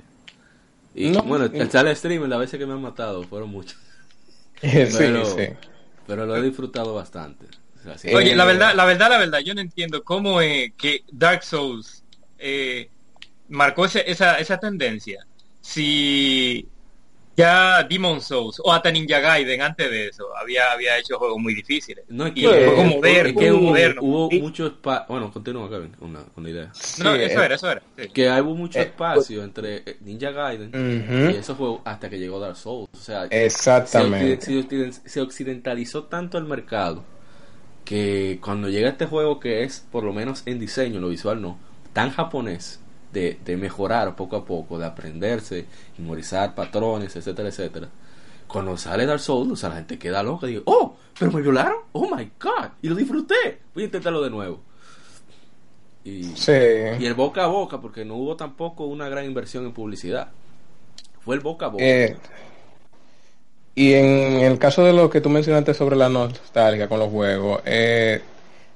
[0.94, 1.52] y No, bueno, sí.
[1.54, 3.78] el sale stream, las veces que me han matado fueron muchas.
[4.60, 4.68] sí,
[4.98, 5.48] Pero, sí.
[6.06, 7.46] pero lo he disfrutado bastante.
[7.80, 8.14] O sea, sí.
[8.14, 11.44] Oye, Eh, la verdad, la verdad, la verdad, yo no entiendo cómo es que Dark
[11.44, 12.04] Souls
[12.38, 12.90] eh,
[13.54, 15.24] marcó ese- esa, esa tendencia.
[15.60, 16.66] Si
[17.36, 21.54] ya Demon Souls o hasta Ninja Gaiden antes de eso había, había hecho juegos muy
[21.54, 22.04] difíciles.
[22.08, 24.02] No, es y que, el juego es moderno, que hubo, moderno.
[24.02, 24.40] hubo Sí.
[24.40, 25.06] mucho espacio.
[25.08, 26.66] Bueno, continúa, Kevin, con la idea.
[26.66, 26.72] No,
[27.16, 27.82] Sí, eso eh, era, eso era.
[27.98, 28.08] sí.
[28.10, 30.70] Que hubo mucho Eh, espacio entre eh, Ninja Gaiden
[31.32, 32.88] y esos juegos hasta que llegó Dark Souls.
[32.92, 34.44] O sea, Exactamente.
[34.44, 37.04] Se, occident- se occident- se occidentalizó tanto el mercado
[37.84, 41.58] que cuando llega este juego que es, por lo menos en diseño, lo visual no,
[41.92, 42.80] tan japonés,
[43.14, 45.64] de, de mejorar poco a poco, de aprenderse,
[45.96, 47.88] memorizar patrones, etcétera, etcétera.
[48.46, 51.40] Cuando sale Dark Souls, o sea, la gente queda loca y dice, oh, pero me
[51.40, 54.60] violaron, oh my god, y lo disfruté, voy a intentarlo de nuevo.
[56.04, 56.52] Y, Sí.
[56.52, 60.28] y el boca a boca, porque no hubo tampoco una gran inversión en publicidad.
[61.24, 61.82] Fue el boca a boca.
[61.82, 62.16] Eh,
[63.74, 67.62] y en el caso de lo que tú mencionaste sobre la nostalgia con los juegos,
[67.64, 68.20] eh,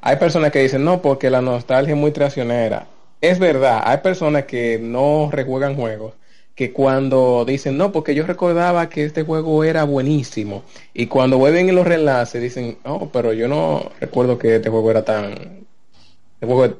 [0.00, 2.86] hay personas que dicen, no, porque la nostalgia es muy traicionera.
[3.20, 6.14] Es verdad, hay personas que no rejuegan juegos,
[6.54, 10.62] que cuando dicen, no, porque yo recordaba que este juego era buenísimo,
[10.94, 14.90] y cuando vuelven en los relances dicen, no, pero yo no recuerdo que este juego
[14.90, 15.66] era tan...
[16.40, 16.76] Este juego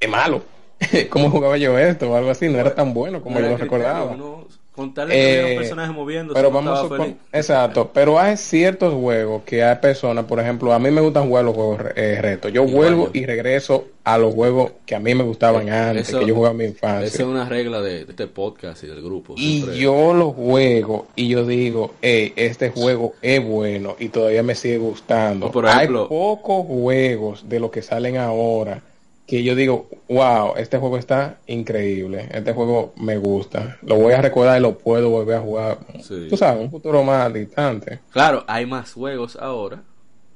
[0.00, 0.44] es, malo.
[1.10, 2.10] ¿Cómo jugaba yo esto?
[2.12, 4.12] O algo así, no era tan bueno como yo lo recordaba.
[4.12, 4.46] uno-
[4.76, 7.16] con tal de que hubiera Eh, un personaje moviéndose, pero vamos supon- feliz.
[7.32, 11.44] exacto pero hay ciertos juegos que hay personas por ejemplo a mí me gustan jugar
[11.44, 13.20] los juegos eh, retos yo Igual vuelvo yo.
[13.20, 16.52] y regreso a los juegos que a mí me gustaban Eh, antes que yo jugaba
[16.52, 19.34] en mi Esa infancia es una regla de, de este podcast y del grupo.
[19.36, 24.54] y yo lo juego y yo digo hey, este juego es bueno y todavía me
[24.54, 28.82] sigue gustando por ejemplo- hay pocos juegos de los que salen ahora
[29.26, 34.22] que yo digo, wow, este juego está increíble, este juego me gusta, lo voy a
[34.22, 36.26] recordar y lo puedo volver a jugar, Sí.
[36.30, 38.00] tú sabes, un futuro más distante.
[38.12, 39.82] Claro, hay más juegos ahora.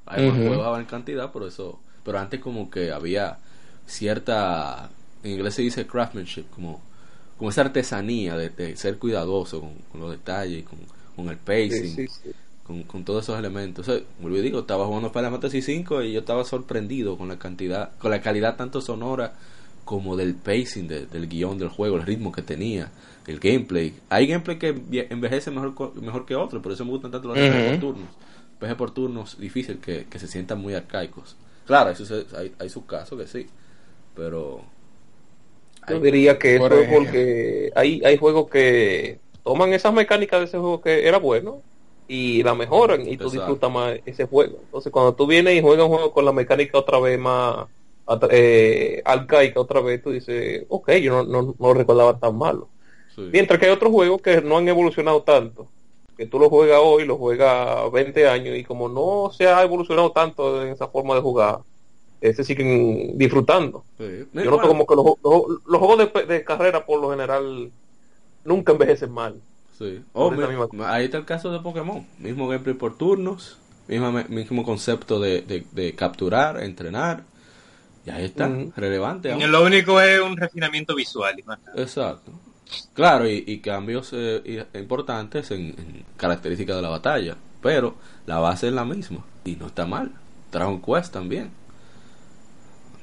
[0.07, 1.79] Hay más juegos ahora en cantidad, por eso.
[2.05, 3.39] Pero antes, como que había
[3.87, 4.91] cierta.
[5.23, 6.81] En inglés se dice craftsmanship, como,
[7.37, 10.79] como esa artesanía de, de ser cuidadoso con, con los detalles, con,
[11.15, 11.71] con el pacing.
[11.71, 12.31] Sí, sí, sí.
[12.71, 13.89] Con, con todos esos elementos.
[13.89, 17.29] O sea, vuelvo y digo, estaba jugando Final Fantasy 5 y yo estaba sorprendido con
[17.29, 19.33] la cantidad, con la calidad tanto sonora
[19.85, 22.91] como del pacing de- del guion del juego, el ritmo que tenía,
[23.27, 23.95] el gameplay.
[24.09, 27.37] Hay gameplay que enve- envejece mejor mejor que otro, por eso me gustan tanto los
[27.39, 28.09] RPG por turnos.
[28.61, 31.35] RPG por turnos difícil que, que se sientan muy arcaicos.
[31.67, 33.47] Claro, eso se- hay, hay sus casos que sí,
[34.15, 34.61] pero
[35.89, 40.59] Yo diría que eso es porque hay, hay juegos que toman esas mecánicas de ese
[40.59, 41.63] juego que era bueno
[42.13, 43.31] y la mejoran y tú Exacto.
[43.31, 44.59] disfrutas más ese juego.
[44.63, 47.67] Entonces cuando tú vienes y juegas un juego con la mecánica otra vez más
[48.31, 52.69] eh, arcaica otra vez, tú dices, ok, yo no, no, no lo recordaba tan malo.
[53.15, 53.23] sí.
[53.33, 55.69] Mientras que hay otros juegos que no han evolucionado tanto,
[56.17, 60.11] que tú lo juegas hoy, lo juegas 20 años y como no se ha evolucionado
[60.13, 61.61] tanto en esa forma de jugar,
[62.21, 63.85] se siguen disfrutando.
[63.97, 64.05] Sí.
[64.33, 67.71] Yo noto Bueno, como que los, los- los juegos de, de carrera por lo general
[68.45, 69.41] nunca envejecen mal.
[69.81, 70.05] Sí.
[70.13, 70.45] Oh, mi-
[70.85, 72.07] ahí está el caso de Pokémon.
[72.19, 73.59] Mismo gameplay por turnos.
[73.89, 77.25] Mismo, mismo concepto de, de, de capturar, entrenar.
[78.07, 78.49] Y ahí está.
[78.77, 79.33] Relevante.
[79.33, 79.51] aún.
[79.51, 81.39] Lo único es un refinamiento visual.
[81.39, 81.83] y más nada.
[81.83, 82.31] Exacto.
[82.95, 87.37] Claro, y, y cambios eh, importantes en, en características de la batalla.
[87.63, 87.97] Pero
[88.27, 89.25] la base es la misma.
[89.45, 90.13] Y no está mal.
[90.53, 91.51] Dragon Quest también.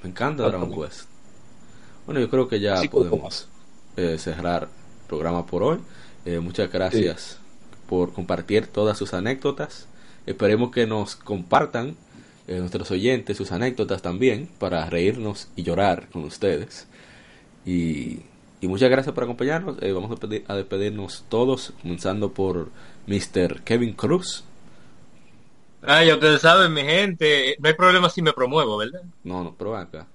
[0.04, 1.10] Me encanta Dragon Quest.
[2.06, 3.50] Bueno, yo creo que ya Sí, podemos
[3.98, 5.80] eh, cerrar el programa por hoy.
[6.28, 7.40] Eh, muchas gracias
[7.88, 9.88] por compartir todas sus anécdotas.
[10.26, 11.96] Esperemos que nos compartan
[12.48, 16.88] eh, nuestros oyentes sus anécdotas también para reírnos y llorar con ustedes.
[17.66, 18.20] Y,
[18.60, 19.78] y muchas gracias por acompañarnos.
[19.82, 22.70] Eh, vamos a, pedir- a despedirnos todos, comenzando por
[23.08, 23.62] Mr.
[23.64, 24.44] Kevin Cruz.
[25.82, 29.04] Ah, ya ustedes saben, mi gente, no hay problema si me promuevo, ¿verdad?
[29.24, 30.08] No, no, pero ven acá.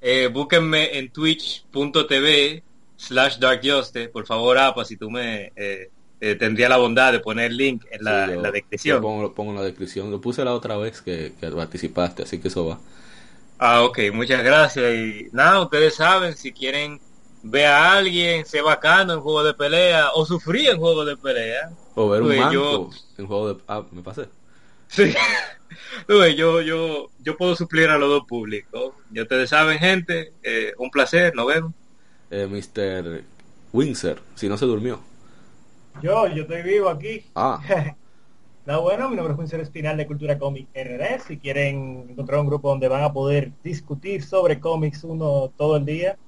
[0.00, 2.62] Eh, búsquenme en twitch.tv
[2.96, 4.08] slash darkjuste.
[4.08, 5.90] Por favor, APA, si tú me eh,
[6.20, 8.52] eh, tendría la bondad de poner el link en la, Sí, yo- en la Yo
[8.52, 9.02] descripción.
[9.02, 10.10] pongo, lo pongo en la descripción.
[10.10, 12.78] Lo puse la otra vez que, que participaste, así que eso va.
[13.58, 14.94] Ah, ok, muchas gracias.
[14.94, 17.00] Y nada, ustedes saben, si quieren
[17.42, 21.70] ver a alguien, ser bacano en juego de pelea o sufrir en juego de pelea.
[21.94, 23.60] O ver un Pues manco yo- en juego de...
[23.68, 24.26] Ah, me pasé.
[24.88, 25.14] Sí.
[26.08, 28.94] Ves, yo, yo, yo puedo suplir a los dos públicos.
[29.10, 31.72] Ya ustedes saben, gente, eh, un placer, nos vemos.
[32.30, 33.22] Eh, Mr.
[33.72, 35.00] Windsor, si no se durmió.
[36.02, 37.24] Yo, yo estoy vivo aquí.
[37.34, 37.60] Ah,
[38.66, 41.20] No, bueno, mi nombre es Winsor Espinal de Cultura Cómic RD.
[41.24, 45.84] Si quieren encontrar un grupo donde van a poder discutir sobre cómics uno todo el
[45.84, 46.18] día,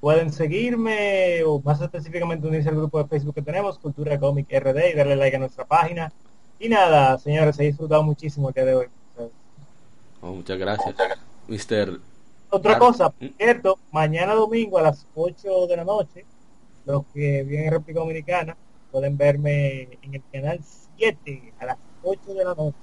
[0.00, 4.90] pueden seguirme o más específicamente unirse al grupo de Facebook que tenemos, Cultura Cómic RD,
[4.92, 6.12] y darle like a nuestra página.
[6.58, 8.86] Y nada, señores, he disfrutado muchísimo el día de hoy.
[10.20, 10.96] oh, muchas gracias.
[11.46, 12.00] Mr.
[12.50, 12.86] Otra Claro.
[12.86, 16.24] cosa, por cierto, mañana domingo a las 8 de la noche,
[16.86, 18.56] los que viven en República Dominicana
[18.90, 20.60] pueden verme en el canal
[20.96, 22.76] 7 a las 8 de la noche.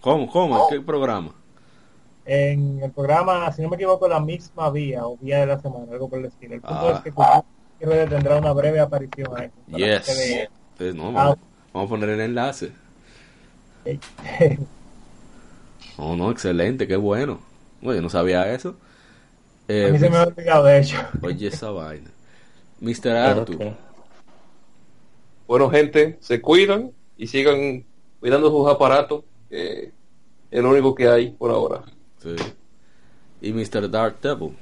[0.00, 0.30] ¿Cómo?
[0.30, 0.68] ¿Cómo?
[0.68, 1.34] ¿Qué programa?
[2.24, 5.86] En el programa, si no me equivoco, la misma vía o vía de la semana,
[5.90, 6.54] algo por el estilo.
[6.54, 6.92] El punto Ah.
[6.96, 9.50] es que Cultura tendrá una breve aparición ahí.
[9.68, 10.08] Yes.
[10.78, 11.12] Entonces, no, Ah.
[11.12, 11.38] vamos,
[11.72, 12.72] vamos a poner el enlace.
[16.02, 17.40] Oh, no, excelente, qué bueno.
[17.80, 18.76] Bueno, yo no sabía eso.
[19.68, 20.96] Eh, a mí se me ha olvidado, de hecho.
[21.22, 22.10] Oye, esa vaina.
[22.80, 23.10] Mr.
[23.10, 23.74] Arthur.
[25.46, 27.84] Bueno, gente, se cuidan y sigan
[28.20, 29.92] cuidando sus aparatos, que
[30.50, 31.82] es lo único que hay por ahora.
[32.18, 32.36] Sí.
[33.40, 33.90] Y Mr.
[33.90, 34.56] Dark Devil.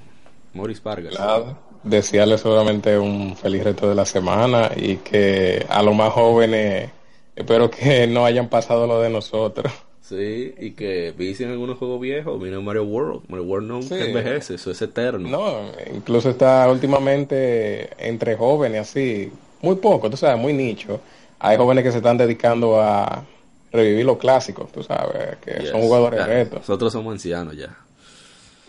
[0.54, 1.14] Maurice Vargas.
[1.18, 6.90] Nada, desearles solamente un feliz resto de la semana y que a los más jóvenes
[7.36, 9.72] espero que no hayan pasado lo de nosotros.
[10.08, 12.40] Sí, y que visten algunos juegos viejos.
[12.40, 13.22] Mira Mario World.
[13.28, 13.94] Mario World no Sí.
[13.98, 15.28] envejece, eso es eterno.
[15.28, 19.30] No, incluso está últimamente entre jóvenes así,
[19.60, 21.00] muy poco, tú sabes, muy nicho.
[21.38, 23.24] Hay jóvenes que se están dedicando a
[23.70, 25.68] revivir los clásicos, tú sabes, que Yes.
[25.70, 26.60] son jugadores retos.
[26.60, 27.76] Nosotros somos ancianos ya.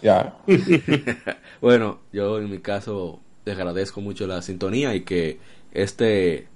[0.02, 0.36] Ya,
[1.61, 5.40] bueno, yo en mi caso les agradezco mucho la sintonía y que
[5.74, 6.48] este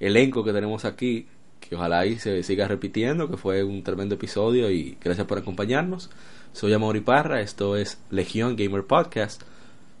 [0.00, 1.26] elenco que tenemos aquí,
[1.74, 6.10] ojalá y se siga repitiendo, que fue un tremendo episodio y gracias por acompañarnos.
[6.52, 9.42] Soy Amaury Parra, esto es Legión Gamer Podcast.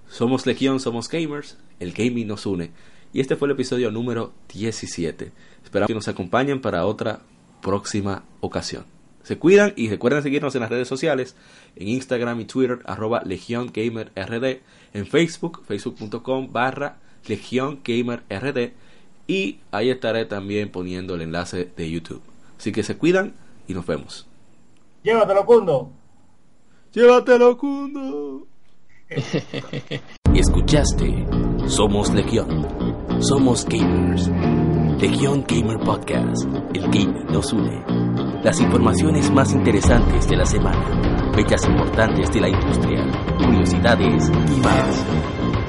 [0.08, 2.70] Somos Legión, somos gamers, el gaming nos une.
[3.12, 5.32] Y este fue el episodio número 17.
[5.64, 7.20] Esperamos que nos acompañen para otra
[7.62, 8.84] próxima ocasión.
[9.22, 11.36] Se cuidan y recuerden seguirnos en las redes sociales,
[11.76, 14.60] en Instagram y Twitter, arroba Legión Gamer RD,
[14.94, 18.72] en Facebook, facebook.com barra Legión Gamer RD,
[19.26, 22.22] y ahí estaré también poniendo el enlace de YouTube.
[22.58, 23.34] Así que se cuidan
[23.68, 24.26] y nos vemos.
[25.02, 25.90] Llévatelo, Cundo.
[26.92, 28.46] ¡Llévatelo, Kundo!
[30.34, 31.26] Escuchaste
[31.66, 32.66] Somos Legión.
[33.20, 34.30] Somos gamers.
[35.00, 36.44] Legión Gamer Podcast.
[36.74, 37.84] El gaming nos une.
[38.42, 41.32] Las informaciones más interesantes de la semana.
[41.34, 43.04] Fechas importantes de la industria.
[43.38, 45.61] Curiosidades y más.